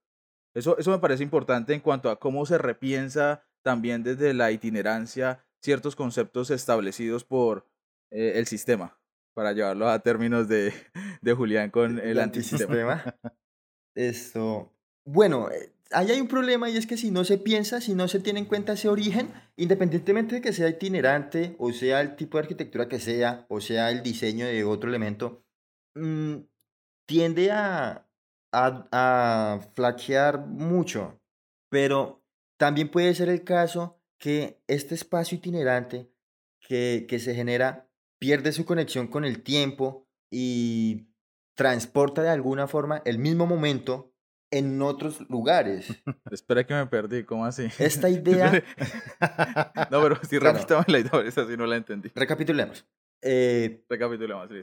Eso, 0.55 0.79
eso 0.79 0.93
me 0.93 1.01
parece 1.01 1.25
importante 1.25 1.75
en 1.75 1.81
cuanto 1.81 2.09
a 2.09 2.21
cómo 2.21 2.47
se 2.47 2.57
repiensa 2.57 3.43
también 3.63 4.05
desde 4.05 4.33
la 4.33 4.53
itinerancia 4.53 5.45
ciertos 5.61 5.97
conceptos 5.97 6.53
establecidos 6.53 7.25
por 7.25 7.67
eh, 8.13 8.35
el 8.37 8.47
sistema, 8.47 8.97
para 9.35 9.53
llevarlo 9.55 9.89
a 9.89 9.99
términos 9.99 10.47
de, 10.47 10.73
de 11.21 11.33
Julián 11.35 11.71
con 11.71 11.99
el, 11.99 12.21
antisistema. 12.21 13.17
Esto, 13.97 14.73
bueno, 15.05 15.51
eh, 15.51 15.73
ahí 15.91 16.13
hay 16.13 16.21
un 16.21 16.29
problema 16.29 16.71
y 16.71 16.77
es 16.77 16.87
que 16.87 16.97
si 16.97 17.11
no 17.11 17.25
se 17.25 17.39
piensa, 17.39 17.81
si 17.81 17.97
no 17.97 18.07
se 18.07 18.21
tiene 18.21 18.39
en 18.39 18.47
cuenta 18.47 18.75
ese 18.75 18.89
origen, 18.89 19.33
independientemente 19.57 20.37
de 20.37 20.43
que 20.43 20.53
sea 20.53 20.69
itinerante 20.69 21.57
o 21.59 21.73
sea 21.73 22.03
el 22.03 22.15
tipo 22.15 22.39
de 22.39 22.43
arquitectura 22.43 22.87
que 22.87 23.01
sea 23.01 23.47
o 23.49 23.61
sea 23.61 23.91
el 23.91 24.05
diseño 24.05 24.47
de 24.47 24.63
otro 24.63 24.89
elemento, 24.89 25.45
mm, 25.97 26.37
tiende 27.13 27.51
a, 27.51 28.09
a, 28.53 28.89
a 28.91 29.61
flaquear 29.75 30.47
mucho. 30.47 31.21
Pero 31.69 32.25
también 32.59 32.91
puede 32.91 33.15
ser 33.15 33.29
el 33.29 33.45
caso 33.45 34.01
que 34.19 34.63
este 34.67 34.95
espacio 34.95 35.37
itinerante 35.37 36.11
que, 36.67 37.05
que 37.07 37.19
se 37.19 37.35
genera 37.35 37.91
pierde 38.19 38.53
su 38.53 38.65
conexión 38.65 39.09
con 39.09 39.27
el 39.27 39.43
tiempo 39.43 40.09
y 40.31 41.09
transporta 41.55 42.23
de 42.23 42.31
alguna 42.31 42.67
forma 42.67 43.03
el 43.05 43.19
mismo 43.19 43.47
momento 43.47 44.15
en 44.51 44.81
otros 44.81 45.29
lugares. 45.29 45.89
Espera 46.31 46.65
que 46.65 46.73
me 46.73 46.87
perdí, 46.87 47.25
¿cómo 47.25 47.45
así? 47.45 47.69
Esta 47.79 48.09
idea... 48.09 48.53
no, 49.91 50.03
pero 50.03 50.19
si 50.27 50.39
repitamos 50.39 50.89
la 50.89 51.01
idea, 51.01 51.21
esa 51.27 51.47
sí 51.47 51.59
no 51.59 51.67
la 51.67 51.77
entendí. 51.77 52.11
Recapitulemos. 52.15 52.87
Eh, 53.23 53.85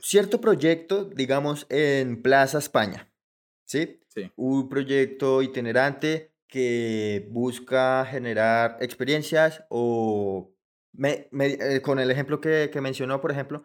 Cierto 0.02 0.41
proyecto, 0.41 1.06
digamos, 1.06 1.65
en 1.69 2.22
Plaza 2.22 2.58
España, 2.58 3.10
¿sí? 3.65 4.02
Sí. 4.08 4.32
Un 4.36 4.67
proyecto 4.67 5.41
itinerante 5.41 6.34
que 6.48 7.28
busca 7.32 8.06
generar 8.06 8.78
experiencias 8.82 9.63
o, 9.69 10.52
eh, 11.02 11.82
con 11.84 12.00
el 12.00 12.12
ejemplo 12.12 12.41
que, 12.41 12.69
mencionó, 12.82 13.22
por 13.22 13.32
ejemplo, 13.32 13.63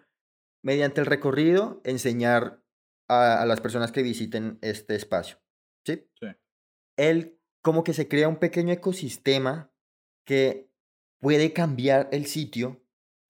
mediante 0.62 1.00
el 1.00 1.06
recorrido, 1.06 1.80
enseñar 1.84 2.62
a, 3.08 3.44
las 3.46 3.60
personas 3.60 3.90
que 3.90 4.02
visiten 4.02 4.58
este 4.60 4.94
espacio. 4.94 5.38
¿Sí? 5.84 6.06
Sí. 6.20 6.26
Él 6.96 7.38
como 7.62 7.82
que 7.82 7.94
se 7.94 8.06
crea 8.08 8.28
un 8.28 8.36
pequeño 8.36 8.72
ecosistema 8.72 9.72
que 10.26 10.70
puede 11.18 11.54
cambiar 11.54 12.08
el 12.12 12.26
sitio, 12.26 12.83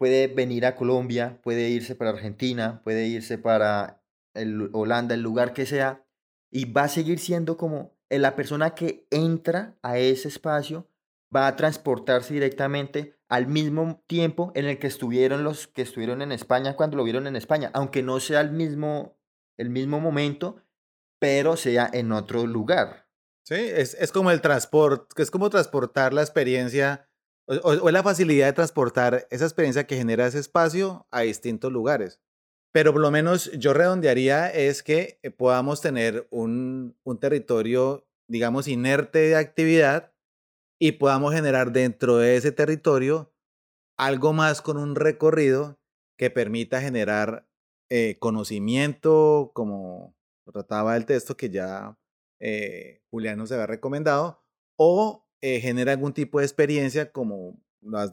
puede 0.04 0.26
venir 0.26 0.66
a 0.66 0.76
Colombia, 0.76 1.40
puede 1.42 1.70
irse 1.70 1.94
para 1.94 2.10
Argentina, 2.10 2.82
puede 2.84 3.06
irse 3.06 3.38
para 3.38 4.02
el 4.34 4.68
Holanda, 4.74 5.14
el 5.14 5.22
lugar 5.22 5.54
que 5.54 5.64
sea, 5.64 6.04
y 6.50 6.66
va 6.66 6.82
a 6.82 6.88
seguir 6.88 7.18
siendo 7.18 7.56
como 7.56 7.96
la 8.10 8.36
persona 8.36 8.74
que 8.74 9.06
entra 9.10 9.78
a 9.80 9.96
ese 9.96 10.28
espacio 10.28 10.86
va 11.34 11.46
a 11.46 11.56
transportarse 11.56 12.34
directamente 12.34 13.18
al 13.30 13.46
mismo 13.46 14.04
tiempo 14.06 14.52
en 14.54 14.66
el 14.66 14.78
que 14.78 14.88
estuvieron 14.88 15.42
los 15.42 15.68
que 15.68 15.80
estuvieron 15.80 16.20
en 16.20 16.32
España 16.32 16.76
cuando 16.76 16.98
lo 16.98 17.04
vieron 17.04 17.26
en 17.26 17.36
España, 17.36 17.70
aunque 17.72 18.02
no 18.02 18.20
sea 18.20 18.42
el 18.42 18.50
mismo, 18.50 19.16
el 19.56 19.70
mismo 19.70 20.00
momento, 20.00 20.56
pero 21.18 21.56
sea 21.56 21.88
en 21.90 22.12
otro 22.12 22.46
lugar. 22.46 23.08
Sí, 23.42 23.54
es, 23.54 23.94
es 23.94 24.12
como 24.12 24.30
el 24.30 24.42
transporte, 24.42 25.22
es 25.22 25.30
como 25.30 25.48
transportar 25.48 26.12
la 26.12 26.20
experiencia 26.20 27.08
o, 27.46 27.70
o, 27.70 27.90
la 27.90 28.02
facilidad 28.02 28.46
de 28.46 28.52
transportar 28.52 29.26
esa 29.30 29.44
experiencia 29.44 29.86
que 29.86 29.96
genera 29.96 30.26
ese 30.26 30.38
espacio 30.38 31.06
a 31.10 31.20
distintos 31.22 31.72
lugares. 31.72 32.20
Pero 32.72 32.92
por 32.92 33.02
lo 33.02 33.10
menos 33.10 33.52
yo 33.52 33.72
redondearía 33.72 34.48
es 34.50 34.82
que 34.82 35.20
eh, 35.22 35.30
podamos 35.30 35.80
tener 35.80 36.26
un, 36.30 36.96
un 37.04 37.20
territorio, 37.20 38.06
digamos, 38.28 38.66
inerte 38.66 39.20
de 39.20 39.36
actividad 39.36 40.12
y 40.80 40.92
podamos 40.92 41.32
generar 41.32 41.72
dentro 41.72 42.16
de 42.16 42.36
ese 42.36 42.52
territorio 42.52 43.32
algo 43.96 44.32
más 44.32 44.60
con 44.60 44.76
un 44.76 44.96
recorrido 44.96 45.78
que 46.18 46.30
permita 46.30 46.80
generar 46.80 47.48
eh, 47.90 48.16
conocimiento, 48.18 49.52
como 49.54 50.16
trataba 50.52 50.96
el 50.96 51.06
texto 51.06 51.36
que 51.36 51.50
ya 51.50 51.98
eh, 52.40 53.02
Julián 53.10 53.38
nos 53.38 53.52
había 53.52 53.66
recomendado, 53.66 54.42
o 54.76 55.23
eh, 55.44 55.60
genera 55.60 55.92
algún 55.92 56.12
tipo 56.12 56.38
de 56.38 56.46
experiencia, 56.46 57.12
como 57.12 57.60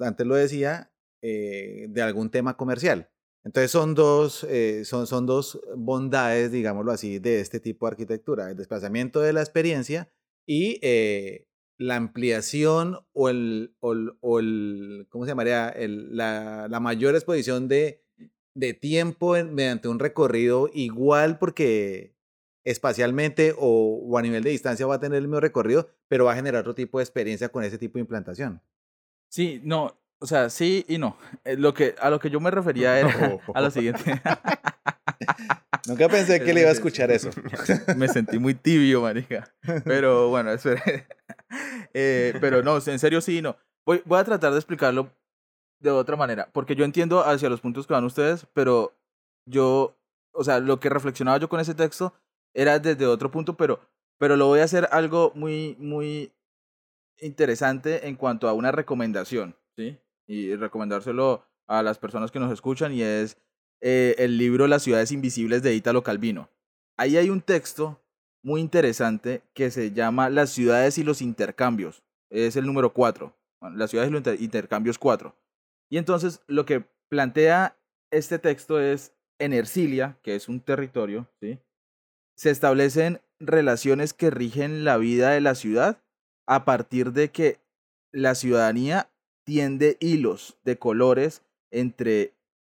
antes 0.02 0.28
lo 0.28 0.36
decía, 0.36 0.91
de 1.22 2.02
algún 2.02 2.30
tema 2.32 2.58
comercial. 2.58 3.12
Entonces 3.44 3.72
son 3.72 3.96
dos, 3.96 4.44
eh, 4.44 4.86
son, 4.86 5.08
son 5.08 5.26
dos 5.26 5.60
bondades, 5.76 6.52
digámoslo 6.52 6.91
así, 6.91 7.20
de 7.20 7.39
este 7.39 7.60
tipo 7.60 7.86
de 7.86 7.91
arquitectura, 7.91 8.52
el 8.52 8.58
desplazamiento 8.58 9.20
de 9.20 9.34
la 9.34 9.41
experiencia 9.41 10.12
y 10.46 10.80
eh, 10.84 11.48
la 11.78 11.96
ampliación 11.96 13.00
o 13.13 13.30
el, 13.30 13.76
o 13.80 14.39
el, 14.39 15.08
¿cómo 15.10 15.26
se 15.26 15.30
llamaría? 15.32 15.70
El, 15.70 16.15
la, 16.15 16.67
la, 16.70 16.80
mayor 16.80 17.15
exposición 17.15 17.67
de, 17.67 18.04
de 18.54 18.76
tiempo 18.76 19.34
mediante 19.44 19.88
un 19.88 19.98
recorrido 19.98 20.70
igual 20.74 21.39
porque 21.39 22.15
espacialmente 22.63 23.56
o, 23.58 24.02
o, 24.04 24.17
a 24.17 24.21
nivel 24.21 24.43
de 24.43 24.52
distancia 24.52 24.86
va 24.86 24.95
a 24.95 25.00
tener 25.00 25.17
el 25.17 25.28
mismo 25.28 25.39
recorrido, 25.39 25.89
pero 26.08 26.26
va 26.26 26.34
a 26.34 26.36
generar 26.36 26.62
otro 26.62 26.76
tipo 26.76 27.00
de 27.00 27.04
experiencia 27.04 27.50
con 27.50 27.63
ese 27.63 27.78
tipo 27.78 27.95
de 27.95 28.02
implantación. 28.02 28.62
Sí, 29.30 29.62
no, 29.63 29.97
o 30.19 30.28
sea, 30.28 30.50
sí 30.50 30.86
y 30.88 31.00
no. 31.00 31.17
Eh, 31.43 31.58
lo 31.58 31.74
que, 31.74 31.95
a 32.00 32.10
lo 32.10 32.19
que 32.19 32.30
yo 32.30 32.39
me 32.39 32.52
refería 32.52 33.00
era 33.00 33.39
a 33.54 33.62
lo 33.62 33.71
siguiente. 33.71 34.21
Nunca 35.88 36.08
pensé 36.10 36.43
que 36.43 36.54
le 36.54 36.62
iba 36.62 36.69
a 36.69 36.74
escuchar 36.74 37.10
eso. 37.10 37.32
me 37.97 38.08
sentí 38.08 38.38
muy 38.38 38.54
tibio, 38.54 39.02
marica. 39.02 39.52
Pero 39.84 40.30
bueno, 40.30 40.52
espere. 40.52 41.08
Eh, 41.93 42.34
pero 42.39 42.63
no, 42.63 42.78
en 42.78 43.00
serio 43.00 43.19
sí 43.19 43.39
y 43.39 43.41
no. 43.41 43.58
Voy, 43.86 44.02
voy 44.06 44.19
a 44.19 44.24
tratar 44.24 44.54
de 44.54 44.58
explicarlo 44.58 45.12
de 45.82 45.89
otra 45.91 46.15
manera, 46.15 46.50
porque 46.54 46.76
yo 46.76 46.86
entiendo 46.86 47.26
hacia 47.26 47.50
los 47.50 47.60
puntos 47.60 47.86
que 47.86 47.93
van 47.93 48.06
ustedes, 48.06 48.47
pero 48.54 48.97
yo, 49.45 50.00
o 50.32 50.45
sea, 50.45 50.62
lo 50.62 50.80
que 50.80 50.89
reflexionaba 50.89 51.39
yo 51.39 51.50
con 51.50 51.60
ese 51.60 51.76
texto 51.76 52.13
era 52.54 52.80
desde 52.80 53.06
otro 53.06 53.32
punto, 53.32 53.56
pero, 53.56 53.80
pero 54.18 54.36
lo 54.36 54.48
voy 54.48 54.60
a 54.60 54.66
hacer 54.66 54.88
algo 54.92 55.32
muy, 55.36 55.76
muy 55.80 56.32
interesante 57.20 58.08
en 58.08 58.16
cuanto 58.16 58.48
a 58.48 58.54
una 58.54 58.72
recomendación, 58.72 59.56
¿sí? 59.76 59.98
y 60.28 60.56
recomendárselo 60.56 61.46
a 61.68 61.84
las 61.84 61.98
personas 62.00 62.32
que 62.32 62.40
nos 62.40 62.52
escuchan 62.52 62.94
y 62.94 63.02
es 63.02 63.38
eh, 63.82 64.16
el 64.18 64.38
libro 64.38 64.68
Las 64.68 64.84
ciudades 64.84 65.12
invisibles 65.12 65.64
de 65.64 65.74
Italo 65.74 66.04
Calvino. 66.04 66.50
Ahí 66.98 67.18
hay 67.18 67.30
un 67.30 67.42
texto 67.42 68.02
muy 68.44 68.62
interesante 68.62 69.42
que 69.54 69.72
se 69.72 69.92
llama 69.92 70.30
Las 70.30 70.50
ciudades 70.52 70.98
y 70.98 71.04
los 71.04 71.22
intercambios. 71.22 72.04
Es 72.30 72.56
el 72.56 72.66
número 72.66 72.94
4. 72.94 73.34
las 73.73 73.90
ciudades 73.90 74.10
y 74.10 74.13
los 74.13 74.42
intercambios 74.42 74.98
4. 74.98 75.36
Y 75.90 75.98
entonces 75.98 76.42
lo 76.48 76.65
que 76.65 76.86
plantea 77.10 77.78
este 78.12 78.40
texto 78.40 78.80
es 78.80 79.13
en 79.40 79.54
Ercilia, 79.54 80.17
que 80.21 80.36
es 80.36 80.48
un 80.48 80.60
territorio, 80.60 81.28
¿sí? 81.40 81.60
Se 82.42 82.50
establecen 82.50 83.21
relaciones 83.39 84.13
que 84.13 84.31
rigen 84.31 84.83
la 84.83 84.98
vida 84.98 85.29
de 85.29 85.42
la 85.42 85.54
ciudad 85.54 86.02
a 86.48 86.65
partir 86.65 87.12
de 87.12 87.29
que 87.29 87.60
la 88.12 88.33
ciudadanía 88.33 89.12
tiende 89.46 89.96
hilos 90.00 90.58
de 90.63 90.79
colores 90.79 91.44
entre, 91.69 92.33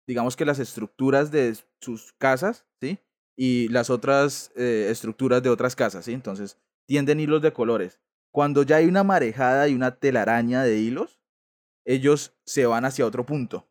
digamos 0.04 0.34
que 0.34 0.46
las 0.46 0.58
estructuras 0.58 1.30
de 1.30 1.56
sus 1.80 2.12
casas, 2.14 2.66
¿sí? 2.80 2.98
y 3.38 3.68
las 3.68 3.88
otras 3.88 4.50
eh, 4.56 4.88
estructuras 4.90 5.44
de 5.44 5.50
otras 5.50 5.76
casas, 5.76 6.06
¿sí? 6.06 6.12
Entonces, 6.12 6.58
tienden 6.88 7.20
hilos 7.20 7.40
de 7.40 7.52
colores. 7.52 8.00
Cuando 8.32 8.64
ya 8.64 8.76
hay 8.76 8.86
una 8.86 9.04
marejada 9.04 9.68
y 9.68 9.76
una 9.76 9.94
telaraña 9.94 10.64
de 10.64 10.78
hilos, 10.78 11.20
ellos 11.84 12.34
se 12.44 12.66
van 12.66 12.84
hacia 12.84 13.06
otro 13.06 13.24
punto. 13.24 13.68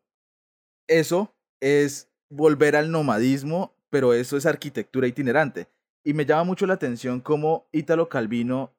Eso 0.88 1.34
es 1.60 2.08
volver 2.30 2.76
al 2.76 2.90
nomadismo, 2.90 3.76
pero 3.90 4.14
eso 4.14 4.38
es 4.38 4.46
arquitectura 4.46 5.06
itinerante. 5.06 5.68
Y 6.04 6.14
me 6.14 6.26
llama 6.26 6.44
mucho 6.44 6.66
la 6.66 6.74
atención 6.74 7.20
cómo 7.20 7.68
Ítalo 7.72 8.08
Calvino 8.08 8.74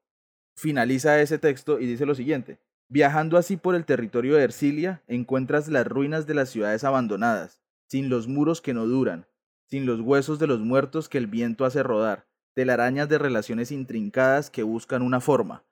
finaliza 0.55 1.21
ese 1.21 1.37
texto 1.37 1.79
y 1.79 1.85
dice 1.85 2.05
lo 2.05 2.15
siguiente. 2.15 2.59
Viajando 2.89 3.37
así 3.37 3.57
por 3.57 3.75
el 3.75 3.85
territorio 3.85 4.35
de 4.35 4.43
Ercilia, 4.43 5.01
encuentras 5.07 5.67
las 5.67 5.87
ruinas 5.87 6.27
de 6.27 6.33
las 6.33 6.49
ciudades 6.49 6.83
abandonadas, 6.83 7.61
sin 7.87 8.09
los 8.09 8.27
muros 8.27 8.61
que 8.61 8.73
no 8.73 8.85
duran, 8.85 9.25
sin 9.69 9.85
los 9.85 10.01
huesos 10.01 10.37
de 10.37 10.47
los 10.47 10.59
muertos 10.59 11.09
que 11.09 11.17
el 11.17 11.27
viento 11.27 11.65
hace 11.65 11.81
rodar, 11.81 12.27
telarañas 12.53 13.09
de 13.09 13.17
relaciones 13.17 13.71
intrincadas 13.71 14.49
que 14.49 14.63
buscan 14.63 15.01
una 15.01 15.21
forma. 15.21 15.63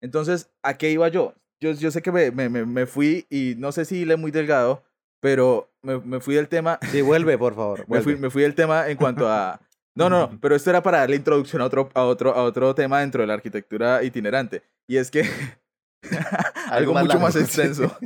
Entonces, 0.00 0.50
¿a 0.62 0.74
qué 0.74 0.90
iba 0.90 1.08
yo? 1.08 1.34
Yo, 1.60 1.72
yo 1.72 1.90
sé 1.90 2.02
que 2.02 2.12
me, 2.12 2.30
me, 2.30 2.48
me 2.48 2.86
fui 2.86 3.26
y 3.30 3.54
no 3.56 3.72
sé 3.72 3.86
si 3.86 4.04
le 4.04 4.16
muy 4.16 4.30
delgado, 4.30 4.82
pero 5.20 5.72
me, 5.82 5.98
me, 5.98 6.20
fui 6.20 6.34
del 6.34 6.48
tema. 6.48 6.78
Sí, 6.90 7.00
vuelve, 7.00 7.38
por 7.38 7.54
favor. 7.54 7.84
me, 7.88 8.02
fui, 8.02 8.16
me 8.16 8.30
fui 8.30 8.42
del 8.42 8.54
tema 8.54 8.88
en 8.88 8.96
cuanto 8.96 9.28
a. 9.28 9.60
No, 9.96 10.10
no, 10.10 10.28
no, 10.28 10.40
pero 10.40 10.54
esto 10.54 10.70
era 10.70 10.82
para 10.82 10.98
darle 10.98 11.16
introducción 11.16 11.62
a 11.62 11.64
otro, 11.64 11.90
a 11.94 12.04
otro, 12.04 12.34
a 12.34 12.42
otro 12.44 12.74
tema 12.74 13.00
dentro 13.00 13.22
de 13.22 13.26
la 13.26 13.34
arquitectura 13.34 14.04
itinerante. 14.04 14.62
Y 14.86 14.98
es 14.98 15.10
que. 15.10 15.24
algo, 16.70 16.94
mucho 16.94 17.18
más 17.18 17.34
extenso. 17.36 17.96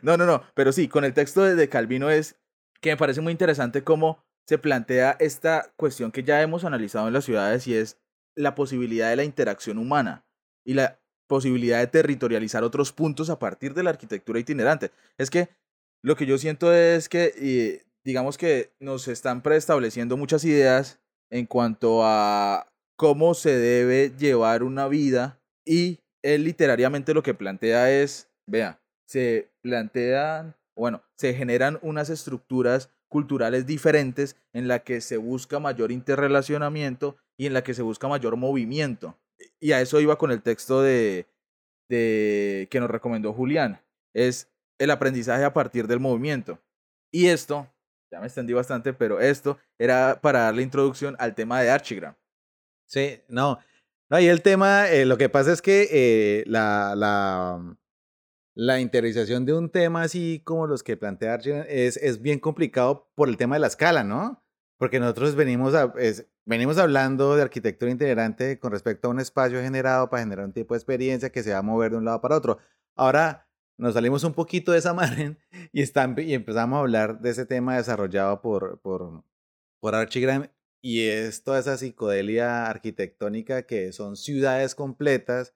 no, 0.00 0.16
no, 0.16 0.26
no, 0.26 0.42
pero 0.54 0.72
sí, 0.72 0.88
con 0.88 1.04
el 1.04 1.12
texto 1.12 1.42
de, 1.42 1.56
de 1.56 1.68
Calvino 1.68 2.08
es 2.08 2.36
que 2.80 2.90
me 2.90 2.96
parece 2.96 3.20
muy 3.20 3.32
interesante 3.32 3.82
cómo 3.82 4.24
se 4.46 4.58
plantea 4.58 5.16
esta 5.18 5.72
cuestión 5.76 6.12
que 6.12 6.22
ya 6.22 6.40
hemos 6.40 6.64
analizado 6.64 7.08
en 7.08 7.14
las 7.14 7.24
ciudades 7.24 7.66
y 7.66 7.74
es 7.74 7.98
la 8.36 8.54
posibilidad 8.54 9.10
de 9.10 9.16
la 9.16 9.24
interacción 9.24 9.76
humana 9.76 10.24
y 10.64 10.74
la 10.74 11.00
posibilidad 11.26 11.78
de 11.78 11.86
territorializar 11.88 12.64
otros 12.64 12.92
puntos 12.92 13.30
a 13.30 13.38
partir 13.38 13.74
de 13.74 13.82
la 13.82 13.90
arquitectura 13.90 14.38
itinerante. 14.38 14.90
Es 15.18 15.30
que 15.30 15.48
lo 16.02 16.16
que 16.16 16.26
yo 16.26 16.38
siento 16.38 16.72
es 16.72 17.08
que, 17.08 17.84
digamos 18.04 18.38
que 18.38 18.72
nos 18.80 19.08
están 19.08 19.42
preestableciendo 19.42 20.16
muchas 20.16 20.44
ideas 20.44 20.99
en 21.30 21.46
cuanto 21.46 22.04
a 22.04 22.66
cómo 22.96 23.34
se 23.34 23.56
debe 23.56 24.12
llevar 24.18 24.62
una 24.62 24.88
vida 24.88 25.40
y 25.64 26.00
él 26.22 26.44
literariamente 26.44 27.14
lo 27.14 27.22
que 27.22 27.34
plantea 27.34 27.90
es, 27.90 28.28
vea, 28.46 28.80
se 29.06 29.50
plantean, 29.62 30.56
bueno, 30.76 31.02
se 31.16 31.34
generan 31.34 31.78
unas 31.82 32.10
estructuras 32.10 32.90
culturales 33.08 33.66
diferentes 33.66 34.36
en 34.52 34.68
la 34.68 34.80
que 34.80 35.00
se 35.00 35.16
busca 35.16 35.58
mayor 35.58 35.92
interrelacionamiento 35.92 37.16
y 37.36 37.46
en 37.46 37.54
la 37.54 37.62
que 37.62 37.74
se 37.74 37.82
busca 37.82 38.08
mayor 38.08 38.36
movimiento. 38.36 39.18
Y 39.58 39.72
a 39.72 39.80
eso 39.80 40.00
iba 40.00 40.16
con 40.16 40.30
el 40.30 40.42
texto 40.42 40.82
de, 40.82 41.26
que 41.88 42.80
nos 42.80 42.90
recomendó 42.90 43.32
Julián. 43.32 43.80
Es 44.14 44.48
el 44.78 44.90
aprendizaje 44.90 45.44
a 45.44 45.52
partir 45.52 45.86
del 45.86 46.00
movimiento. 46.00 46.58
Y 47.12 47.26
esto, 47.26 47.66
ya 48.10 48.20
me 48.20 48.26
extendí 48.26 48.52
bastante, 48.52 48.92
pero 48.92 49.20
esto 49.20 49.58
era 49.78 50.20
para 50.20 50.40
darle 50.40 50.62
introducción 50.62 51.16
al 51.18 51.34
tema 51.34 51.60
de 51.62 51.70
Archigram. 51.70 52.14
Sí, 52.86 53.22
no. 53.28 53.58
No, 54.10 54.18
y 54.18 54.26
el 54.26 54.42
tema, 54.42 54.88
eh, 54.88 55.06
lo 55.06 55.16
que 55.16 55.28
pasa 55.28 55.52
es 55.52 55.62
que 55.62 55.88
eh, 55.92 56.44
la, 56.46 56.94
la, 56.96 57.76
la 58.54 58.80
interiorización 58.80 59.46
de 59.46 59.54
un 59.54 59.70
tema 59.70 60.02
así 60.02 60.42
como 60.44 60.66
los 60.66 60.82
que 60.82 60.96
plantea 60.96 61.34
Archigram 61.34 61.64
es, 61.68 61.96
es 61.96 62.20
bien 62.20 62.40
complicado 62.40 63.08
por 63.14 63.28
el 63.28 63.36
tema 63.36 63.54
de 63.54 63.60
la 63.60 63.68
escala, 63.68 64.02
¿no? 64.02 64.42
Porque 64.78 64.98
nosotros 64.98 65.36
venimos, 65.36 65.74
a, 65.74 65.92
venimos 66.44 66.78
hablando 66.78 67.36
de 67.36 67.42
arquitectura 67.42 67.92
integrante 67.92 68.58
con 68.58 68.72
respecto 68.72 69.06
a 69.06 69.10
un 69.12 69.20
espacio 69.20 69.60
generado 69.60 70.10
para 70.10 70.24
generar 70.24 70.46
un 70.46 70.52
tipo 70.52 70.74
de 70.74 70.78
experiencia 70.78 71.30
que 71.30 71.44
se 71.44 71.52
va 71.52 71.58
a 71.58 71.62
mover 71.62 71.92
de 71.92 71.98
un 71.98 72.04
lado 72.04 72.20
para 72.20 72.36
otro. 72.36 72.58
Ahora, 72.96 73.46
nos 73.80 73.94
salimos 73.94 74.24
un 74.24 74.34
poquito 74.34 74.72
de 74.72 74.78
esa 74.78 74.94
margen 74.94 75.38
y, 75.72 75.82
están, 75.82 76.14
y 76.18 76.34
empezamos 76.34 76.76
a 76.76 76.80
hablar 76.80 77.20
de 77.20 77.30
ese 77.30 77.46
tema 77.46 77.76
desarrollado 77.76 78.40
por, 78.42 78.80
por, 78.80 79.24
por 79.80 79.94
Archigram 79.94 80.48
y 80.82 81.06
es 81.06 81.42
toda 81.42 81.58
esa 81.58 81.76
psicodelia 81.76 82.66
arquitectónica 82.66 83.62
que 83.66 83.92
son 83.92 84.16
ciudades 84.16 84.74
completas 84.74 85.54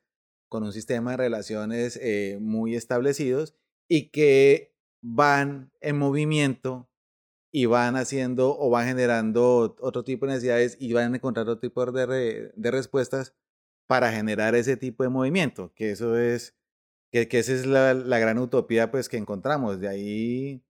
con 0.49 0.63
un 0.65 0.73
sistema 0.73 1.13
de 1.13 1.17
relaciones 1.19 1.99
eh, 2.03 2.39
muy 2.41 2.75
establecidos 2.75 3.55
y 3.89 4.11
que 4.11 4.75
van 5.03 5.71
en 5.81 5.99
movimiento 5.99 6.89
y 7.53 7.67
van 7.67 7.97
haciendo 7.97 8.59
o 8.59 8.71
van 8.71 8.87
generando 8.87 9.77
otro 9.81 10.03
tipo 10.03 10.27
de 10.27 10.33
necesidades 10.33 10.77
y 10.81 10.93
van 10.93 11.13
a 11.13 11.17
encontrar 11.17 11.49
otro 11.49 11.61
tipo 11.61 11.85
de 11.93 12.53
respuestas 12.57 13.35
para 13.87 14.13
generar 14.13 14.55
ese 14.55 14.77
tipo 14.77 15.03
de 15.03 15.11
movimiento, 15.11 15.73
que 15.75 15.91
eso 15.91 16.19
es 16.19 16.57
que, 17.29 17.39
esa 17.39 17.53
es 17.53 17.65
la, 17.65 17.95
la, 17.95 18.19
gran 18.19 18.39
utopía 18.39 18.91
pues, 18.91 19.09
que 19.09 19.17
encontramos. 19.17 19.79
De 19.81 19.89
ahí 19.89 20.65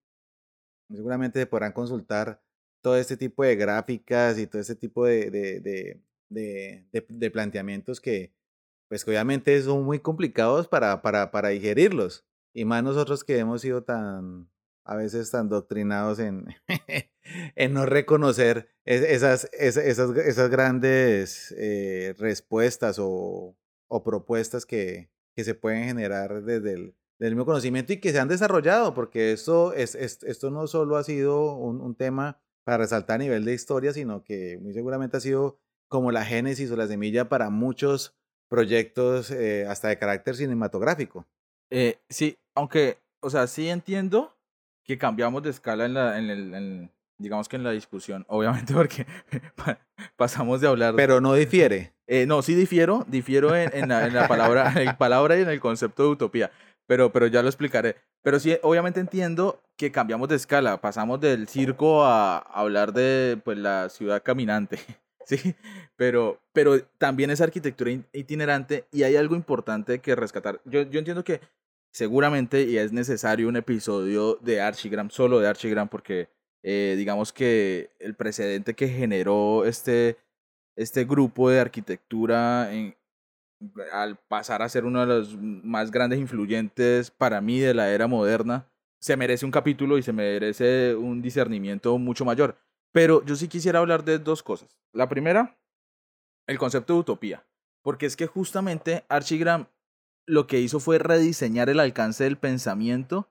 seguramente 0.90 1.40
se 1.40 1.46
podrán 1.46 1.72
consultar 1.72 2.42
todo 2.82 2.96
este 2.98 3.16
tipo 3.16 3.42
de 3.44 3.56
gráficas 3.56 4.38
y 4.38 4.46
todo 4.46 4.60
este 4.60 4.74
tipo 4.76 5.06
de, 5.06 5.30
de, 5.30 5.60
de, 6.28 6.86
de, 7.08 7.30
planteamientos 7.30 7.98
que, 8.00 8.34
pues, 8.88 9.08
obviamente 9.08 9.60
son 9.62 9.84
muy 9.84 10.00
complicados 10.00 10.68
para, 10.68 11.00
para, 11.00 11.30
para 11.30 11.48
digerirlos. 11.48 12.26
Y 12.52 12.66
más 12.66 12.84
nosotros 12.84 13.24
que 13.24 13.38
hemos 13.38 13.62
sido 13.62 13.82
tan, 13.82 14.50
a 14.84 14.96
veces 14.96 15.30
tan 15.30 15.48
doctrinados 15.48 16.18
en, 16.18 16.46
en 17.56 17.72
no 17.72 17.86
reconocer 17.86 18.68
esas, 18.84 19.48
esas, 19.54 19.86
esas, 19.86 20.50
grandes 20.50 21.54
eh, 21.56 22.14
respuestas 22.18 22.98
o, 23.00 23.56
o 23.88 24.04
propuestas 24.04 24.66
que, 24.66 25.08
que 25.34 25.44
se 25.44 25.54
pueden 25.54 25.84
generar 25.84 26.42
desde 26.42 26.74
el, 26.74 26.94
mismo 27.18 27.46
conocimiento 27.46 27.92
y 27.92 28.00
que 28.00 28.12
se 28.12 28.20
han 28.20 28.28
desarrollado, 28.28 28.94
porque 28.94 29.32
esto, 29.32 29.72
es, 29.72 29.94
esto 29.94 30.50
no 30.50 30.66
solo 30.66 30.96
ha 30.96 31.04
sido 31.04 31.54
un, 31.54 31.94
tema 31.94 32.38
para 32.64 32.78
resaltar 32.78 33.16
a 33.16 33.24
nivel 33.24 33.44
de 33.44 33.54
historia, 33.54 33.92
sino 33.92 34.22
que 34.22 34.58
muy 34.60 34.74
seguramente 34.74 35.16
ha 35.16 35.20
sido 35.20 35.58
como 35.88 36.12
la 36.12 36.24
génesis 36.24 36.70
o 36.70 36.76
la 36.76 36.86
semilla 36.86 37.28
para 37.28 37.50
muchos 37.50 38.14
proyectos 38.48 39.30
eh, 39.30 39.66
hasta 39.66 39.88
de 39.88 39.98
carácter 39.98 40.36
cinematográfico. 40.36 41.26
Eh, 41.70 41.98
sí, 42.08 42.38
aunque, 42.54 42.98
o 43.20 43.30
sea, 43.30 43.46
sí 43.46 43.68
entiendo 43.68 44.36
que 44.84 44.98
cambiamos 44.98 45.42
de 45.42 45.50
escala 45.50 45.86
en, 45.86 45.94
la, 45.94 46.18
en, 46.18 46.30
el, 46.30 46.90
digamos 47.18 47.48
que 47.48 47.56
en 47.56 47.64
la 47.64 47.70
discusión, 47.70 48.24
obviamente 48.28 48.74
porque 48.74 49.06
pasamos 50.16 50.60
de 50.60 50.68
hablar... 50.68 50.94
Pero 50.96 51.20
no 51.20 51.34
difiere. 51.34 51.94
Eh, 52.06 52.26
no, 52.26 52.42
sí 52.42 52.54
difiero, 52.54 53.04
difiero 53.08 53.56
en, 53.56 53.70
en, 53.72 53.88
la, 53.88 54.28
palabra, 54.28 54.74
en 54.76 54.96
palabra 54.96 55.38
y 55.38 55.42
en 55.42 55.48
el 55.48 55.60
concepto 55.60 56.02
de 56.02 56.08
utopía, 56.10 56.50
pero, 56.86 57.12
pero 57.12 57.26
ya 57.26 57.42
lo 57.42 57.48
explicaré. 57.48 57.96
Pero 58.22 58.38
sí, 58.38 58.56
obviamente 58.62 59.00
entiendo 59.00 59.62
que 59.76 59.90
cambiamos 59.90 60.28
de 60.28 60.36
escala, 60.36 60.80
pasamos 60.80 61.20
del 61.20 61.48
circo 61.48 62.04
a, 62.04 62.38
hablar 62.38 62.92
de 62.92 63.40
pues, 63.42 63.56
la 63.58 63.88
ciudad 63.88 64.22
caminante, 64.22 64.78
¿sí? 65.26 65.54
Pero, 65.96 66.40
pero 66.52 66.82
también 66.98 67.30
es 67.30 67.40
arquitectura 67.40 67.90
itinerante 68.12 68.86
y 68.92 69.04
hay 69.04 69.16
algo 69.16 69.34
importante 69.34 70.00
que 70.00 70.14
rescatar. 70.14 70.60
Yo, 70.64 70.82
yo 70.82 70.98
entiendo 70.98 71.24
que 71.24 71.40
seguramente 71.90 72.62
y 72.62 72.76
es 72.76 72.92
necesario 72.92 73.48
un 73.48 73.56
episodio 73.56 74.38
de 74.42 74.60
Archigram, 74.60 75.10
solo 75.10 75.38
de 75.38 75.48
Archigram, 75.48 75.88
porque 75.88 76.28
eh, 76.64 76.94
digamos 76.96 77.32
que 77.32 77.90
el 78.00 78.14
precedente 78.14 78.74
que 78.74 78.88
generó 78.88 79.66
este 79.66 80.16
este 80.76 81.04
grupo 81.04 81.50
de 81.50 81.60
arquitectura 81.60 82.70
al 83.92 84.16
pasar 84.16 84.62
a 84.62 84.68
ser 84.68 84.84
uno 84.84 85.00
de 85.00 85.06
los 85.06 85.36
más 85.38 85.90
grandes 85.90 86.18
influyentes 86.18 87.10
para 87.10 87.40
mí 87.40 87.60
de 87.60 87.74
la 87.74 87.90
era 87.90 88.06
moderna, 88.06 88.66
se 88.98 89.16
merece 89.16 89.44
un 89.44 89.52
capítulo 89.52 89.98
y 89.98 90.02
se 90.02 90.12
merece 90.12 90.94
un 90.94 91.22
discernimiento 91.22 91.96
mucho 91.98 92.24
mayor. 92.24 92.56
Pero 92.92 93.24
yo 93.24 93.36
sí 93.36 93.46
quisiera 93.46 93.78
hablar 93.78 94.04
de 94.04 94.18
dos 94.18 94.42
cosas. 94.42 94.78
La 94.92 95.08
primera, 95.08 95.56
el 96.46 96.58
concepto 96.58 96.94
de 96.94 97.00
utopía. 97.00 97.46
Porque 97.82 98.06
es 98.06 98.16
que 98.16 98.26
justamente 98.26 99.04
Archigram 99.08 99.66
lo 100.26 100.46
que 100.46 100.60
hizo 100.60 100.80
fue 100.80 100.98
rediseñar 100.98 101.68
el 101.68 101.80
alcance 101.80 102.24
del 102.24 102.38
pensamiento 102.38 103.28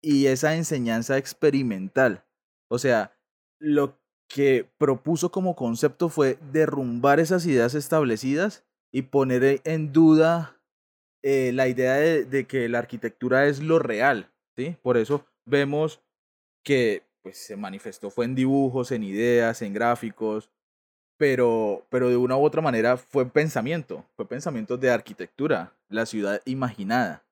y 0.00 0.26
esa 0.26 0.56
enseñanza 0.56 1.18
experimental. 1.18 2.24
O 2.72 2.78
sea, 2.78 3.12
lo 3.60 3.98
que 4.28 4.66
propuso 4.78 5.30
como 5.30 5.54
concepto 5.54 6.08
fue 6.08 6.38
derrumbar 6.52 7.20
esas 7.20 7.44
ideas 7.44 7.74
establecidas 7.74 8.64
y 8.90 9.02
poner 9.02 9.60
en 9.64 9.92
duda 9.92 10.58
eh, 11.22 11.52
la 11.52 11.68
idea 11.68 11.96
de, 11.96 12.46
que 12.46 12.70
la 12.70 12.78
arquitectura 12.78 13.46
es 13.46 13.60
lo 13.62 13.78
real, 13.78 14.32
¿sí? 14.56 14.74
Por 14.80 14.96
eso 14.96 15.26
vemos 15.44 16.00
que 16.64 17.02
pues, 17.20 17.36
se 17.36 17.56
manifestó 17.56 18.10
fue 18.10 18.24
en 18.24 18.34
dibujos, 18.34 18.90
en 18.90 19.02
ideas, 19.02 19.60
en 19.60 19.74
gráficos, 19.74 20.50
pero, 21.18 21.86
pero 21.90 22.08
de 22.08 22.16
una 22.16 22.38
u 22.38 22.42
otra 22.42 22.62
manera 22.62 22.96
fue 22.96 23.28
pensamiento, 23.28 24.06
fue 24.16 24.26
pensamiento 24.26 24.78
de 24.78 24.90
arquitectura, 24.90 25.76
la 25.90 26.06
ciudad 26.06 26.40
imaginada. 26.46 27.22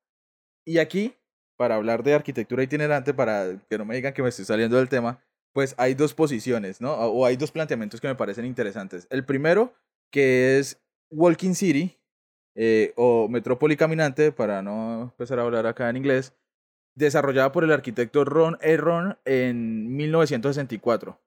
Y 0.67 0.77
aquí, 0.77 1.17
para 1.57 1.77
hablar 1.77 2.03
de 2.03 2.13
arquitectura 2.13 2.63
itinerante, 2.63 3.15
para 3.15 3.59
que 3.71 3.79
no 3.79 3.87
me 3.87 3.95
digan 3.95 4.13
que 4.13 4.23
me 4.23 4.29
estoy 4.29 4.45
saliendo 4.45 4.77
del 4.77 4.91
tema, 4.91 5.19
pues 5.53 5.75
hay 5.79 5.95
dos 5.95 6.15
posiciones, 6.15 6.81
¿no? 6.81 6.93
O 6.95 7.27
hay 7.27 7.37
dos 7.37 7.51
planteamientos 7.51 8.01
que 8.01 8.09
me 8.09 8.15
parecen 8.15 8.45
interesantes. 8.45 9.07
El 9.11 9.25
primero, 9.25 9.75
que 10.11 10.59
es 10.59 10.81
Walking 11.11 11.55
City, 11.55 11.99
eh, 12.55 12.93
o 12.97 13.29
Metrópoli 13.29 13.77
Caminante, 13.77 14.33
para 14.33 14.63
no 14.63 15.03
empezar 15.03 15.39
a 15.39 15.43
hablar 15.43 15.67
acá 15.67 15.89
en 15.89 15.97
inglés, 15.97 16.35
desarrollada 16.95 17.53
por 17.53 17.65
el 17.65 17.73
arquitecto 17.73 18.25
Ron 18.25 18.59
Erron 18.61 19.19
en 19.25 19.95
1964. 19.97 21.21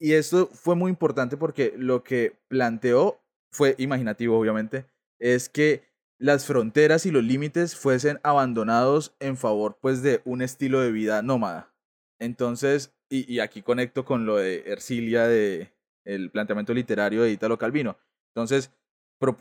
Y 0.00 0.12
esto 0.12 0.48
fue 0.52 0.74
muy 0.74 0.90
importante 0.90 1.36
porque 1.36 1.74
lo 1.76 2.02
que 2.02 2.36
planteó 2.48 3.20
fue 3.50 3.74
imaginativo, 3.78 4.38
obviamente, 4.38 4.86
es 5.20 5.48
que 5.48 5.84
las 6.18 6.46
fronteras 6.46 7.06
y 7.06 7.10
los 7.10 7.24
límites 7.24 7.76
fuesen 7.76 8.18
abandonados 8.22 9.14
en 9.20 9.36
favor 9.36 9.78
pues 9.80 10.02
de 10.02 10.20
un 10.24 10.42
estilo 10.42 10.80
de 10.80 10.92
vida 10.92 11.22
nómada. 11.22 11.72
Entonces, 12.18 12.93
y, 13.08 13.32
y 13.32 13.40
aquí 13.40 13.62
conecto 13.62 14.04
con 14.04 14.26
lo 14.26 14.36
de 14.36 14.64
Ercilia 14.66 15.26
de 15.26 15.72
el 16.04 16.30
planteamiento 16.30 16.74
literario 16.74 17.22
de 17.22 17.30
Italo 17.30 17.58
Calvino. 17.58 17.96
Entonces, 18.34 18.70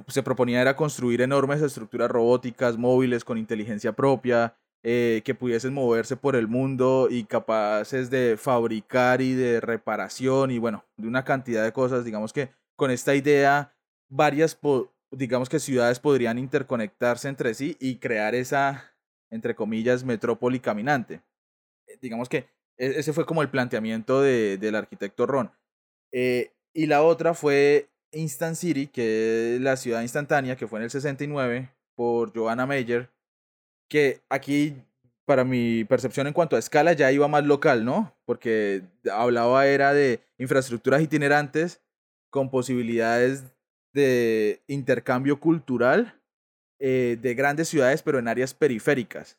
se 0.07 0.23
proponía 0.23 0.61
era 0.61 0.75
construir 0.75 1.21
enormes 1.21 1.61
estructuras 1.61 2.09
robóticas, 2.09 2.77
móviles, 2.77 3.25
con 3.25 3.37
inteligencia 3.37 3.91
propia, 3.93 4.55
eh, 4.83 5.21
que 5.25 5.35
pudiesen 5.35 5.73
moverse 5.73 6.15
por 6.15 6.35
el 6.35 6.47
mundo 6.47 7.07
y 7.09 7.23
capaces 7.23 8.09
de 8.09 8.37
fabricar 8.37 9.21
y 9.21 9.33
de 9.33 9.61
reparación 9.61 10.51
y 10.51 10.57
bueno, 10.57 10.85
de 10.97 11.07
una 11.07 11.23
cantidad 11.23 11.63
de 11.63 11.73
cosas. 11.73 12.05
Digamos 12.05 12.33
que 12.33 12.49
con 12.75 12.91
esta 12.91 13.15
idea, 13.15 13.73
varias, 14.09 14.57
digamos 15.11 15.49
que 15.49 15.59
ciudades 15.59 15.99
podrían 15.99 16.37
interconectarse 16.37 17.27
entre 17.27 17.53
sí 17.53 17.77
y 17.79 17.97
crear 17.97 18.35
esa, 18.35 18.95
entre 19.29 19.55
comillas, 19.55 20.03
metrópoli 20.03 20.59
caminante. 20.59 21.21
Eh, 21.87 21.97
digamos 22.01 22.29
que 22.29 22.47
ese 22.77 23.13
fue 23.13 23.25
como 23.25 23.41
el 23.41 23.49
planteamiento 23.49 24.21
de, 24.21 24.57
del 24.57 24.75
arquitecto 24.75 25.25
Ron. 25.25 25.51
Eh, 26.11 26.51
y 26.73 26.87
la 26.87 27.03
otra 27.03 27.33
fue 27.33 27.89
Instant 28.11 28.55
City, 28.55 28.87
que 28.87 29.55
es 29.55 29.61
la 29.61 29.77
ciudad 29.77 30.01
instantánea, 30.01 30.55
que 30.55 30.67
fue 30.67 30.79
en 30.79 30.83
el 30.83 30.91
69 30.91 31.69
por 31.95 32.33
Joanna 32.33 32.65
Meyer, 32.65 33.09
que 33.89 34.21
aquí, 34.29 34.75
para 35.25 35.43
mi 35.43 35.83
percepción 35.85 36.27
en 36.27 36.33
cuanto 36.33 36.55
a 36.55 36.59
escala, 36.59 36.93
ya 36.93 37.11
iba 37.11 37.27
más 37.27 37.45
local, 37.45 37.85
¿no? 37.85 38.15
Porque 38.25 38.83
hablaba 39.11 39.67
era 39.67 39.93
de 39.93 40.21
infraestructuras 40.37 41.01
itinerantes 41.01 41.81
con 42.29 42.49
posibilidades 42.49 43.43
de 43.93 44.61
intercambio 44.67 45.39
cultural 45.39 46.19
eh, 46.79 47.17
de 47.21 47.35
grandes 47.35 47.69
ciudades, 47.69 48.01
pero 48.01 48.19
en 48.19 48.27
áreas 48.27 48.53
periféricas. 48.53 49.37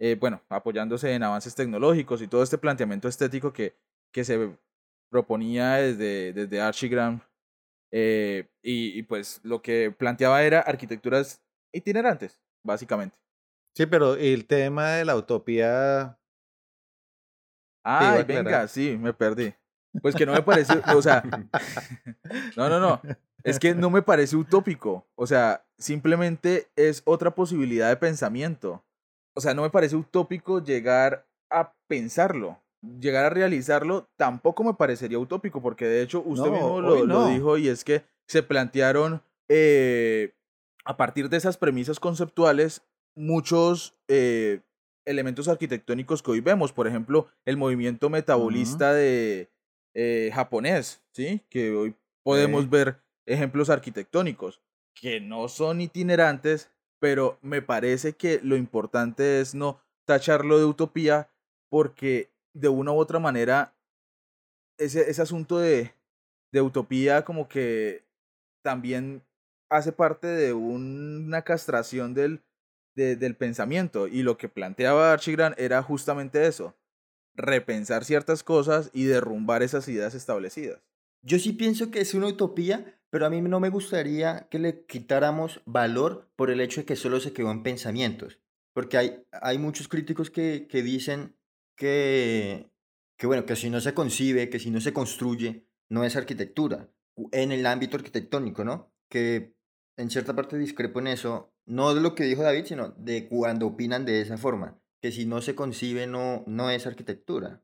Eh, 0.00 0.16
bueno, 0.18 0.42
apoyándose 0.48 1.12
en 1.14 1.22
avances 1.22 1.54
tecnológicos 1.54 2.22
y 2.22 2.28
todo 2.28 2.42
este 2.42 2.56
planteamiento 2.56 3.06
estético 3.06 3.52
que, 3.52 3.76
que 4.12 4.24
se 4.24 4.56
proponía 5.10 5.74
desde, 5.74 6.32
desde 6.32 6.60
Archigram 6.60 7.20
eh, 7.92 8.48
y, 8.62 9.02
pues 9.02 9.40
lo 9.42 9.62
que 9.62 9.90
planteaba 9.90 10.42
era 10.42 10.60
arquitecturas 10.60 11.42
itinerantes, 11.72 12.40
básicamente. 12.64 13.18
Sí, 13.74 13.86
pero 13.86 14.14
el 14.14 14.46
tema 14.46 14.92
de 14.92 15.04
la 15.04 15.16
utopía. 15.16 16.18
Ah, 17.84 18.24
venga, 18.26 18.68
sí, 18.68 18.96
me 18.96 19.12
perdí. 19.12 19.54
Pues 20.00 20.14
que 20.14 20.26
no 20.26 20.32
me 20.32 20.42
parece, 20.42 20.72
o 20.94 21.02
sea, 21.02 21.22
no, 22.56 22.68
no, 22.68 22.78
no, 22.78 23.02
es 23.42 23.58
que 23.58 23.74
no 23.74 23.90
me 23.90 24.02
parece 24.02 24.36
utópico, 24.36 25.08
o 25.16 25.26
sea, 25.26 25.66
simplemente 25.78 26.70
es 26.76 27.02
otra 27.04 27.34
posibilidad 27.34 27.88
de 27.88 27.96
pensamiento. 27.96 28.84
O 29.34 29.40
sea, 29.40 29.54
no 29.54 29.62
me 29.62 29.70
parece 29.70 29.96
utópico 29.96 30.62
llegar 30.62 31.26
a 31.50 31.72
pensarlo 31.86 32.58
llegar 33.00 33.24
a 33.26 33.30
realizarlo 33.30 34.08
tampoco 34.16 34.64
me 34.64 34.74
parecería 34.74 35.18
utópico, 35.18 35.60
porque 35.60 35.86
de 35.86 36.02
hecho 36.02 36.22
usted 36.24 36.50
mismo 36.50 36.80
lo, 36.80 37.26
dijo 37.28 37.58
y 37.58 37.68
es 37.68 37.84
que 37.84 38.04
se 38.26 38.42
plantearon 38.42 39.22
eh, 39.48 40.34
a 40.84 40.96
partir 40.96 41.28
de 41.28 41.36
esas 41.36 41.56
premisas 41.56 42.00
conceptuales 42.00 42.82
muchos 43.14 43.94
eh, 44.08 44.60
elementos 45.04 45.48
arquitectónicos 45.48 46.22
que 46.22 46.30
hoy 46.30 46.40
vemos, 46.40 46.72
por 46.72 46.86
ejemplo, 46.86 47.28
el 47.44 47.56
movimiento 47.56 48.08
metabolista 48.08 48.92
de 48.92 49.50
eh, 49.94 50.30
japonés, 50.32 51.02
¿sí? 51.12 51.42
Que 51.50 51.72
hoy 51.72 51.94
podemos 52.22 52.70
ver 52.70 53.00
ejemplos 53.26 53.70
arquitectónicos 53.70 54.62
que 54.94 55.20
no 55.20 55.48
son 55.48 55.80
itinerantes, 55.80 56.70
pero 57.00 57.38
me 57.42 57.62
parece 57.62 58.12
que 58.12 58.40
lo 58.42 58.56
importante 58.56 59.40
es 59.40 59.54
no 59.54 59.80
tacharlo 60.04 60.58
de 60.58 60.66
utopía 60.66 61.28
porque 61.68 62.30
de 62.52 62.68
una 62.68 62.92
u 62.92 62.96
otra 62.96 63.18
manera, 63.18 63.74
ese, 64.78 65.10
ese 65.10 65.22
asunto 65.22 65.58
de, 65.58 65.92
de 66.52 66.62
utopía 66.62 67.24
como 67.24 67.48
que 67.48 68.04
también 68.62 69.22
hace 69.70 69.92
parte 69.92 70.26
de 70.26 70.52
una 70.52 71.42
castración 71.42 72.12
del, 72.12 72.42
del 72.94 73.36
pensamiento. 73.36 74.08
Y 74.08 74.22
lo 74.22 74.36
que 74.36 74.48
planteaba 74.48 75.12
Archigran 75.12 75.54
era 75.56 75.82
justamente 75.82 76.46
eso, 76.46 76.74
repensar 77.34 78.04
ciertas 78.04 78.42
cosas 78.42 78.90
y 78.92 79.04
derrumbar 79.04 79.62
esas 79.62 79.88
ideas 79.88 80.14
establecidas. 80.14 80.80
Yo 81.22 81.38
sí 81.38 81.52
pienso 81.52 81.90
que 81.90 82.00
es 82.00 82.14
una 82.14 82.26
utopía, 82.26 82.99
pero 83.10 83.26
a 83.26 83.30
mí 83.30 83.40
no 83.42 83.60
me 83.60 83.70
gustaría 83.70 84.46
que 84.50 84.58
le 84.58 84.84
quitáramos 84.86 85.60
valor 85.66 86.30
por 86.36 86.50
el 86.50 86.60
hecho 86.60 86.80
de 86.80 86.86
que 86.86 86.96
solo 86.96 87.20
se 87.20 87.32
quedó 87.32 87.50
en 87.50 87.62
pensamientos. 87.62 88.38
Porque 88.72 88.96
hay, 88.96 89.24
hay 89.32 89.58
muchos 89.58 89.88
críticos 89.88 90.30
que, 90.30 90.68
que 90.68 90.82
dicen 90.82 91.36
que, 91.76 92.70
que, 93.16 93.26
bueno, 93.26 93.44
que 93.44 93.56
si 93.56 93.68
no 93.68 93.80
se 93.80 93.94
concibe, 93.94 94.48
que 94.48 94.60
si 94.60 94.70
no 94.70 94.80
se 94.80 94.92
construye, 94.92 95.66
no 95.88 96.04
es 96.04 96.14
arquitectura, 96.14 96.88
en 97.32 97.50
el 97.50 97.66
ámbito 97.66 97.96
arquitectónico, 97.96 98.64
¿no? 98.64 98.92
Que 99.08 99.54
en 99.96 100.08
cierta 100.08 100.34
parte 100.34 100.56
discrepo 100.56 101.00
en 101.00 101.08
eso, 101.08 101.52
no 101.66 101.94
de 101.94 102.00
lo 102.00 102.14
que 102.14 102.24
dijo 102.24 102.42
David, 102.42 102.64
sino 102.66 102.90
de 102.90 103.28
cuando 103.28 103.66
opinan 103.66 104.04
de 104.04 104.20
esa 104.20 104.38
forma, 104.38 104.80
que 105.00 105.10
si 105.10 105.26
no 105.26 105.42
se 105.42 105.56
concibe 105.56 106.06
no, 106.06 106.44
no 106.46 106.70
es 106.70 106.86
arquitectura. 106.86 107.62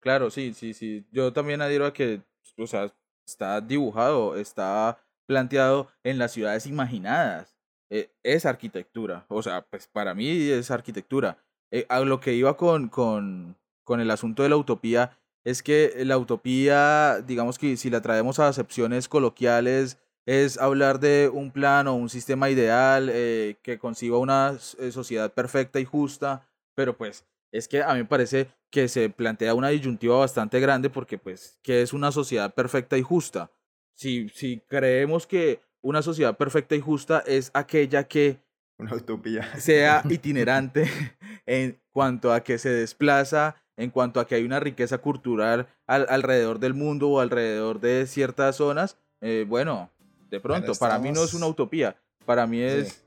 Claro, 0.00 0.30
sí, 0.30 0.54
sí, 0.54 0.74
sí. 0.74 1.06
Yo 1.10 1.32
también 1.32 1.60
adhiero 1.60 1.86
a 1.86 1.92
que, 1.92 2.22
o 2.56 2.66
sea, 2.66 2.94
está 3.30 3.60
dibujado, 3.60 4.36
está 4.36 4.98
planteado 5.26 5.88
en 6.02 6.18
las 6.18 6.32
ciudades 6.32 6.66
imaginadas. 6.66 7.56
Eh, 7.90 8.10
es 8.22 8.46
arquitectura. 8.46 9.24
O 9.28 9.42
sea, 9.42 9.62
pues 9.62 9.86
para 9.86 10.14
mí 10.14 10.28
es 10.50 10.70
arquitectura. 10.70 11.38
Eh, 11.70 11.86
a 11.88 12.00
lo 12.00 12.20
que 12.20 12.34
iba 12.34 12.56
con, 12.56 12.88
con, 12.88 13.56
con 13.84 14.00
el 14.00 14.10
asunto 14.10 14.42
de 14.42 14.48
la 14.48 14.56
utopía 14.56 15.18
es 15.44 15.62
que 15.62 15.92
la 16.04 16.18
utopía, 16.18 17.22
digamos 17.26 17.58
que 17.58 17.76
si 17.76 17.90
la 17.90 18.02
traemos 18.02 18.38
a 18.38 18.48
acepciones 18.48 19.08
coloquiales, 19.08 19.98
es 20.26 20.58
hablar 20.58 21.00
de 21.00 21.30
un 21.32 21.50
plan 21.50 21.86
o 21.86 21.94
un 21.94 22.10
sistema 22.10 22.50
ideal 22.50 23.08
eh, 23.10 23.56
que 23.62 23.78
conciba 23.78 24.18
una 24.18 24.58
eh, 24.78 24.92
sociedad 24.92 25.32
perfecta 25.32 25.80
y 25.80 25.86
justa, 25.86 26.46
pero 26.74 26.98
pues 26.98 27.24
es 27.52 27.68
que 27.68 27.82
a 27.82 27.92
mí 27.94 28.00
me 28.00 28.04
parece 28.04 28.48
que 28.70 28.88
se 28.88 29.08
plantea 29.10 29.54
una 29.54 29.68
disyuntiva 29.68 30.18
bastante 30.18 30.60
grande 30.60 30.90
porque 30.90 31.18
pues, 31.18 31.58
¿qué 31.62 31.82
es 31.82 31.92
una 31.92 32.12
sociedad 32.12 32.54
perfecta 32.54 32.96
y 32.98 33.02
justa? 33.02 33.50
Si, 33.94 34.28
si 34.28 34.60
creemos 34.68 35.26
que 35.26 35.60
una 35.80 36.02
sociedad 36.02 36.36
perfecta 36.36 36.74
y 36.74 36.80
justa 36.80 37.22
es 37.26 37.50
aquella 37.54 38.04
que 38.04 38.40
una 38.78 38.94
utopía. 38.94 39.42
Sea 39.58 40.02
itinerante 40.08 40.88
en 41.46 41.80
cuanto 41.90 42.32
a 42.32 42.42
que 42.42 42.58
se 42.58 42.70
desplaza, 42.70 43.56
en 43.76 43.90
cuanto 43.90 44.20
a 44.20 44.26
que 44.26 44.36
hay 44.36 44.44
una 44.44 44.60
riqueza 44.60 44.98
cultural 44.98 45.68
alrededor 45.86 46.58
del 46.58 46.74
mundo 46.74 47.08
o 47.10 47.20
alrededor 47.20 47.80
de 47.80 48.06
ciertas 48.06 48.56
zonas. 48.56 48.98
Eh, 49.20 49.44
bueno, 49.48 49.90
de 50.30 50.40
pronto, 50.40 50.74
para 50.74 50.98
mí 50.98 51.10
no 51.10 51.24
es 51.24 51.34
una 51.34 51.46
utopía, 51.46 51.96
para 52.24 52.46
mí 52.46 52.60
es, 52.60 53.04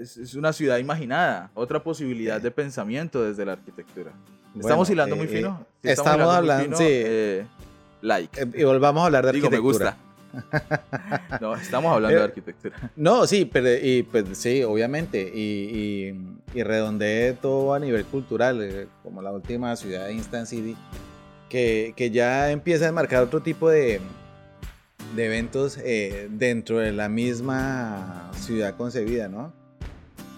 es, 0.00 0.34
una 0.34 0.52
ciudad 0.52 0.78
imaginada, 0.78 1.50
otra 1.54 1.82
posibilidad 1.82 2.40
de 2.40 2.50
pensamiento 2.50 3.22
desde 3.22 3.44
la 3.44 3.52
arquitectura. 3.52 4.12
¿Estamos 4.58 4.88
hilando 4.90 5.16
muy 5.16 5.26
eh, 5.26 5.28
fino? 5.28 5.66
estamos, 5.82 6.34
hablando, 6.34 6.76
sí. 6.76 6.84
Eh, 6.86 7.46
like. 8.02 8.48
y 8.54 8.64
volvamos 8.64 9.02
a 9.02 9.06
hablar 9.06 9.24
de 9.24 9.28
arquitectura. 9.30 9.60
me 9.60 9.62
gusta. 9.62 9.96
no, 11.40 11.54
estamos 11.56 11.92
hablando 11.92 12.16
de 12.16 12.22
eh, 12.22 12.24
arquitectura. 12.24 12.90
No, 12.96 13.26
sí, 13.26 13.44
pero 13.44 13.68
y, 13.74 14.02
pues 14.02 14.24
sí, 14.38 14.62
obviamente. 14.62 15.30
Y, 15.34 16.14
y, 16.54 16.62
redondeé 16.62 17.34
todo 17.34 17.74
a 17.74 17.78
nivel 17.78 18.04
cultural, 18.04 18.60
eh, 18.62 18.88
como 19.02 19.22
la 19.22 19.30
última 19.30 19.74
ciudad 19.76 20.06
de 20.06 20.14
Instant 20.14 20.46
City, 20.46 20.76
que, 21.48 21.94
que 21.96 22.10
ya 22.10 22.50
empieza 22.50 22.88
a 22.88 22.92
marcar 22.92 23.22
otro 23.22 23.40
tipo 23.40 23.68
de, 23.70 24.00
de 25.14 25.26
eventos 25.26 25.78
eh, 25.78 26.28
dentro 26.30 26.78
de 26.78 26.92
la 26.92 27.08
misma 27.08 28.30
ciudad 28.34 28.76
concebida, 28.76 29.28
¿no? 29.28 29.52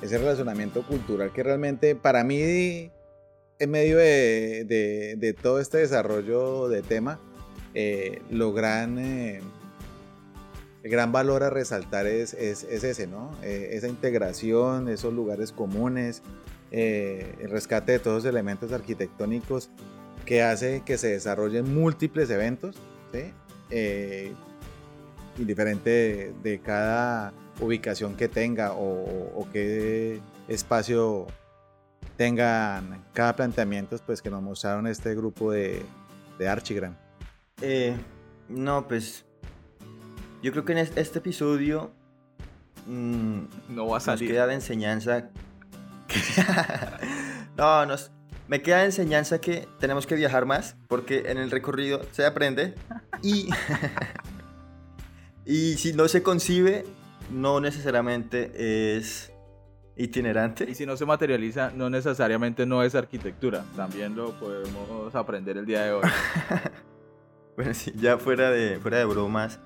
Ese 0.02 0.18
relacionamiento 0.18 0.86
cultural 0.86 1.32
que 1.32 1.42
realmente 1.42 1.94
para 1.94 2.24
mí, 2.24 2.90
en 3.58 3.70
medio 3.70 3.96
de, 3.98 5.36
todo 5.40 5.60
este 5.60 5.78
desarrollo 5.78 6.68
de 6.68 6.82
tema, 6.82 7.20
logran 8.30 8.98
el 10.82 10.90
gran 10.90 11.12
valor 11.12 11.44
a 11.44 11.50
resaltar 11.50 12.06
es, 12.06 12.34
es, 12.34 12.64
ese, 12.64 13.06
¿no? 13.06 13.30
Eh, 13.42 13.70
esa 13.72 13.88
integración, 13.88 14.88
esos 14.88 15.14
lugares 15.14 15.52
comunes, 15.52 16.22
eh, 16.72 17.36
el 17.40 17.50
rescate 17.50 17.92
de 17.92 17.98
todos 18.00 18.24
los 18.24 18.24
elementos 18.24 18.72
arquitectónicos 18.72 19.70
que 20.26 20.42
hace 20.42 20.82
que 20.84 20.98
se 20.98 21.08
desarrollen 21.08 21.72
múltiples 21.72 22.30
eventos, 22.30 22.76
¿sí? 23.12 23.32
Eh, 23.70 24.32
de 25.38 26.60
cada 26.62 27.32
ubicación 27.62 28.16
que 28.16 28.28
tenga 28.28 28.72
o, 28.72 29.32
o 29.40 29.48
qué 29.52 30.20
espacio 30.48 31.26
tengan 32.16 33.02
cada 33.12 33.34
planteamiento 33.36 33.96
pues 34.04 34.20
que 34.20 34.30
nos 34.30 34.42
mostraron 34.42 34.86
este 34.86 35.14
grupo 35.14 35.50
de, 35.52 35.82
de 36.38 36.48
Archigram. 36.48 36.94
Eh, 37.60 37.96
no, 38.48 38.86
pues 38.88 39.24
yo 40.42 40.50
creo 40.52 40.64
que 40.64 40.72
en 40.72 40.78
es- 40.78 40.92
este 40.96 41.18
episodio 41.20 41.90
mm, 42.86 43.40
No 43.70 43.86
va 43.86 43.92
a 43.96 43.98
nos 43.98 44.04
salir. 44.04 44.28
queda 44.30 44.46
de 44.46 44.54
enseñanza. 44.54 45.28
no, 47.56 47.86
nos, 47.86 48.10
me 48.48 48.60
queda 48.62 48.78
de 48.78 48.86
enseñanza 48.86 49.40
que 49.40 49.66
tenemos 49.80 50.06
que 50.06 50.14
viajar 50.14 50.44
más 50.46 50.76
porque 50.88 51.24
en 51.30 51.38
el 51.38 51.50
recorrido 51.50 52.02
se 52.12 52.26
aprende 52.26 52.74
y, 53.22 53.48
y 55.46 55.74
si 55.78 55.92
no 55.92 56.08
se 56.08 56.22
concibe, 56.22 56.84
no 57.32 57.60
necesariamente 57.60 58.96
es 58.96 59.32
itinerante. 59.96 60.68
Y 60.70 60.74
si 60.74 60.86
no 60.86 60.96
se 60.96 61.04
materializa, 61.06 61.70
no 61.74 61.90
necesariamente 61.90 62.64
no 62.66 62.82
es 62.82 62.94
arquitectura. 62.94 63.64
También 63.76 64.14
lo 64.16 64.32
podemos 64.38 65.14
aprender 65.14 65.56
el 65.58 65.66
día 65.66 65.82
de 65.84 65.92
hoy. 65.92 66.02
Bueno, 67.54 67.74
sí, 67.74 67.92
ya 67.96 68.16
fuera 68.16 68.50
de, 68.50 68.78
fuera 68.80 68.96
de 68.96 69.04
bromas, 69.04 69.60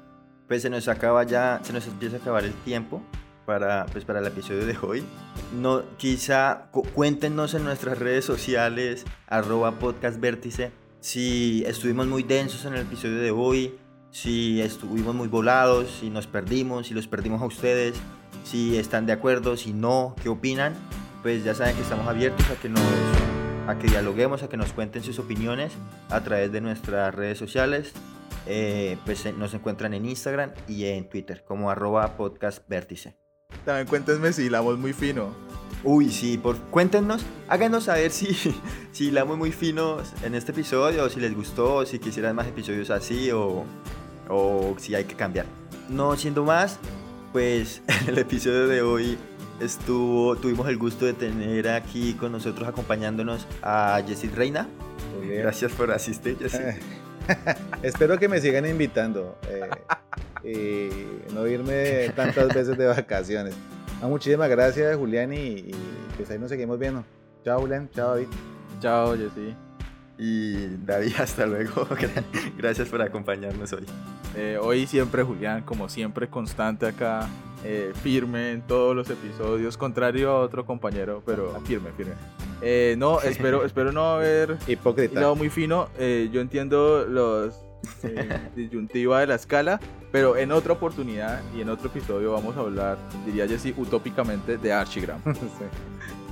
pues 0.48 0.62
se 0.62 0.68
nos 0.70 0.88
acaba 0.88 1.22
ya, 1.22 1.60
se 1.62 1.72
nos 1.72 1.86
empieza 1.86 2.16
a 2.16 2.18
acabar 2.18 2.44
el 2.44 2.52
tiempo 2.52 3.00
para, 3.46 3.86
pues 3.86 4.04
para 4.04 4.18
el 4.18 4.26
episodio 4.26 4.66
de 4.66 4.76
hoy. 4.82 5.04
No, 5.54 5.84
quizá 5.96 6.68
cu- 6.72 6.82
cuéntenos 6.82 7.54
en 7.54 7.62
nuestras 7.62 8.00
redes 8.00 8.24
sociales, 8.24 9.04
arroba 9.28 9.78
podcast 9.78 10.18
vértice, 10.20 10.72
si 10.98 11.62
estuvimos 11.64 12.08
muy 12.08 12.24
densos 12.24 12.64
en 12.64 12.74
el 12.74 12.80
episodio 12.82 13.18
de 13.20 13.30
hoy, 13.30 13.78
si 14.16 14.62
estuvimos 14.62 15.14
muy 15.14 15.28
volados, 15.28 15.90
si 16.00 16.08
nos 16.08 16.26
perdimos, 16.26 16.86
si 16.86 16.94
los 16.94 17.06
perdimos 17.06 17.42
a 17.42 17.44
ustedes, 17.44 17.96
si 18.44 18.78
están 18.78 19.04
de 19.04 19.12
acuerdo, 19.12 19.58
si 19.58 19.74
no, 19.74 20.16
qué 20.22 20.30
opinan. 20.30 20.72
Pues 21.22 21.44
ya 21.44 21.54
saben 21.54 21.76
que 21.76 21.82
estamos 21.82 22.08
abiertos 22.08 22.48
a 22.48 22.54
que 22.54 22.70
nos 22.70 22.80
a 23.66 23.76
que 23.78 23.88
dialoguemos, 23.88 24.42
a 24.42 24.48
que 24.48 24.56
nos 24.56 24.72
cuenten 24.72 25.02
sus 25.02 25.18
opiniones 25.18 25.72
a 26.08 26.22
través 26.22 26.50
de 26.50 26.62
nuestras 26.62 27.14
redes 27.14 27.36
sociales. 27.36 27.92
Eh, 28.46 28.96
pues 29.04 29.26
eh, 29.26 29.34
nos 29.36 29.52
encuentran 29.52 29.92
en 29.92 30.06
Instagram 30.06 30.52
y 30.66 30.86
en 30.86 31.10
Twitter 31.10 31.44
como 31.46 31.70
arroba. 31.70 32.16
También 33.66 33.86
cuéntenme 33.86 34.32
si 34.32 34.44
hilamos 34.44 34.78
muy 34.78 34.94
fino. 34.94 35.34
Uy, 35.84 36.10
sí, 36.10 36.38
por, 36.38 36.56
cuéntenos, 36.70 37.22
háganos 37.48 37.84
saber 37.84 38.10
si, 38.10 38.34
si 38.92 39.08
hilamos 39.08 39.36
muy 39.36 39.52
finos 39.52 40.14
en 40.22 40.34
este 40.34 40.52
episodio, 40.52 41.04
o 41.04 41.10
si 41.10 41.20
les 41.20 41.34
gustó, 41.34 41.74
o 41.74 41.86
si 41.86 41.98
quisieran 41.98 42.34
más 42.34 42.46
episodios 42.46 42.88
así, 42.90 43.30
o, 43.30 43.64
o 44.28 44.74
si 44.78 44.94
hay 44.94 45.04
que 45.04 45.14
cambiar. 45.14 45.46
No 45.88 46.16
siendo 46.16 46.44
más, 46.44 46.78
pues 47.32 47.82
en 48.02 48.08
el 48.08 48.18
episodio 48.18 48.66
de 48.66 48.82
hoy 48.82 49.18
estuvo, 49.60 50.36
tuvimos 50.36 50.68
el 50.68 50.76
gusto 50.76 51.06
de 51.06 51.14
tener 51.14 51.68
aquí 51.68 52.14
con 52.14 52.32
nosotros 52.32 52.68
acompañándonos 52.68 53.46
a 53.62 54.02
Jessie 54.06 54.30
Reina. 54.30 54.68
Gracias 55.22 55.72
por 55.72 55.90
asistir, 55.90 56.38
Jessie. 56.38 56.60
Espero 57.82 58.18
que 58.18 58.28
me 58.28 58.40
sigan 58.40 58.66
invitando 58.66 59.36
eh, 59.48 60.90
y 61.30 61.32
no 61.34 61.46
irme 61.46 62.10
tantas 62.14 62.48
veces 62.48 62.78
de 62.78 62.86
vacaciones. 62.86 63.54
Ah, 64.02 64.06
muchísimas 64.06 64.48
gracias, 64.48 64.96
Julián, 64.96 65.32
y, 65.32 65.36
y 65.36 65.74
pues 66.16 66.30
ahí 66.30 66.38
nos 66.38 66.50
seguimos 66.50 66.78
viendo. 66.78 67.04
Chao, 67.44 67.60
Julián. 67.60 67.88
Chao, 67.94 68.10
David. 68.10 68.28
Chao, 68.80 69.16
Jessy. 69.16 69.65
Y 70.18 70.66
David, 70.84 71.14
hasta 71.18 71.46
luego. 71.46 71.86
Gracias 72.56 72.88
por 72.88 73.02
acompañarnos 73.02 73.72
hoy. 73.72 73.84
Eh, 74.34 74.58
hoy 74.60 74.86
siempre 74.86 75.22
Julián, 75.22 75.62
como 75.62 75.88
siempre, 75.88 76.28
constante 76.28 76.86
acá, 76.86 77.28
eh, 77.64 77.92
firme 78.02 78.52
en 78.52 78.62
todos 78.62 78.94
los 78.94 79.08
episodios, 79.10 79.76
contrario 79.76 80.30
a 80.30 80.40
otro 80.40 80.64
compañero, 80.66 81.22
pero 81.24 81.60
firme, 81.64 81.90
firme. 81.96 82.12
Eh, 82.62 82.94
no, 82.98 83.20
espero, 83.22 83.64
espero 83.64 83.92
no 83.92 84.14
haber 84.14 84.58
Hipócrita. 84.66 85.34
muy 85.34 85.50
fino. 85.50 85.88
Eh, 85.98 86.28
yo 86.32 86.40
entiendo 86.40 87.06
los 87.06 87.54
eh, 88.02 88.28
disyuntiva 88.54 89.20
de 89.20 89.26
la 89.26 89.34
escala, 89.34 89.80
pero 90.12 90.36
en 90.36 90.52
otra 90.52 90.72
oportunidad 90.72 91.40
y 91.56 91.60
en 91.60 91.68
otro 91.68 91.88
episodio 91.88 92.32
vamos 92.32 92.56
a 92.56 92.60
hablar, 92.60 92.98
diría 93.24 93.46
Jessy, 93.46 93.74
utópicamente 93.76 94.58
de 94.58 94.72
Archigram. 94.72 95.22
Sí. 95.24 95.64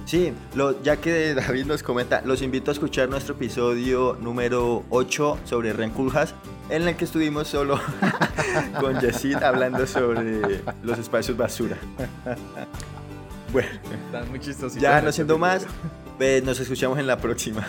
Sí, 0.04 0.32
lo, 0.54 0.82
ya 0.82 0.96
que 0.96 1.34
David 1.34 1.66
nos 1.66 1.82
comenta, 1.82 2.22
los 2.24 2.42
invito 2.42 2.70
a 2.70 2.74
escuchar 2.74 3.08
nuestro 3.08 3.34
episodio 3.34 4.16
número 4.20 4.84
8 4.90 5.38
sobre 5.44 5.72
Renculjas, 5.72 6.34
en 6.68 6.86
el 6.86 6.96
que 6.96 7.04
estuvimos 7.04 7.48
solo 7.48 7.80
con 8.80 9.00
Yesid 9.00 9.36
hablando 9.36 9.86
sobre 9.86 10.62
los 10.82 10.98
espacios 10.98 11.36
basura. 11.36 11.76
Bueno, 13.52 13.68
Están 14.06 14.28
muy 14.30 14.40
chistositos 14.40 14.82
ya 14.82 15.00
no 15.00 15.12
siendo 15.12 15.38
más, 15.38 15.64
nos 16.42 16.58
escuchamos 16.58 16.98
en 16.98 17.06
la 17.06 17.18
próxima. 17.18 17.64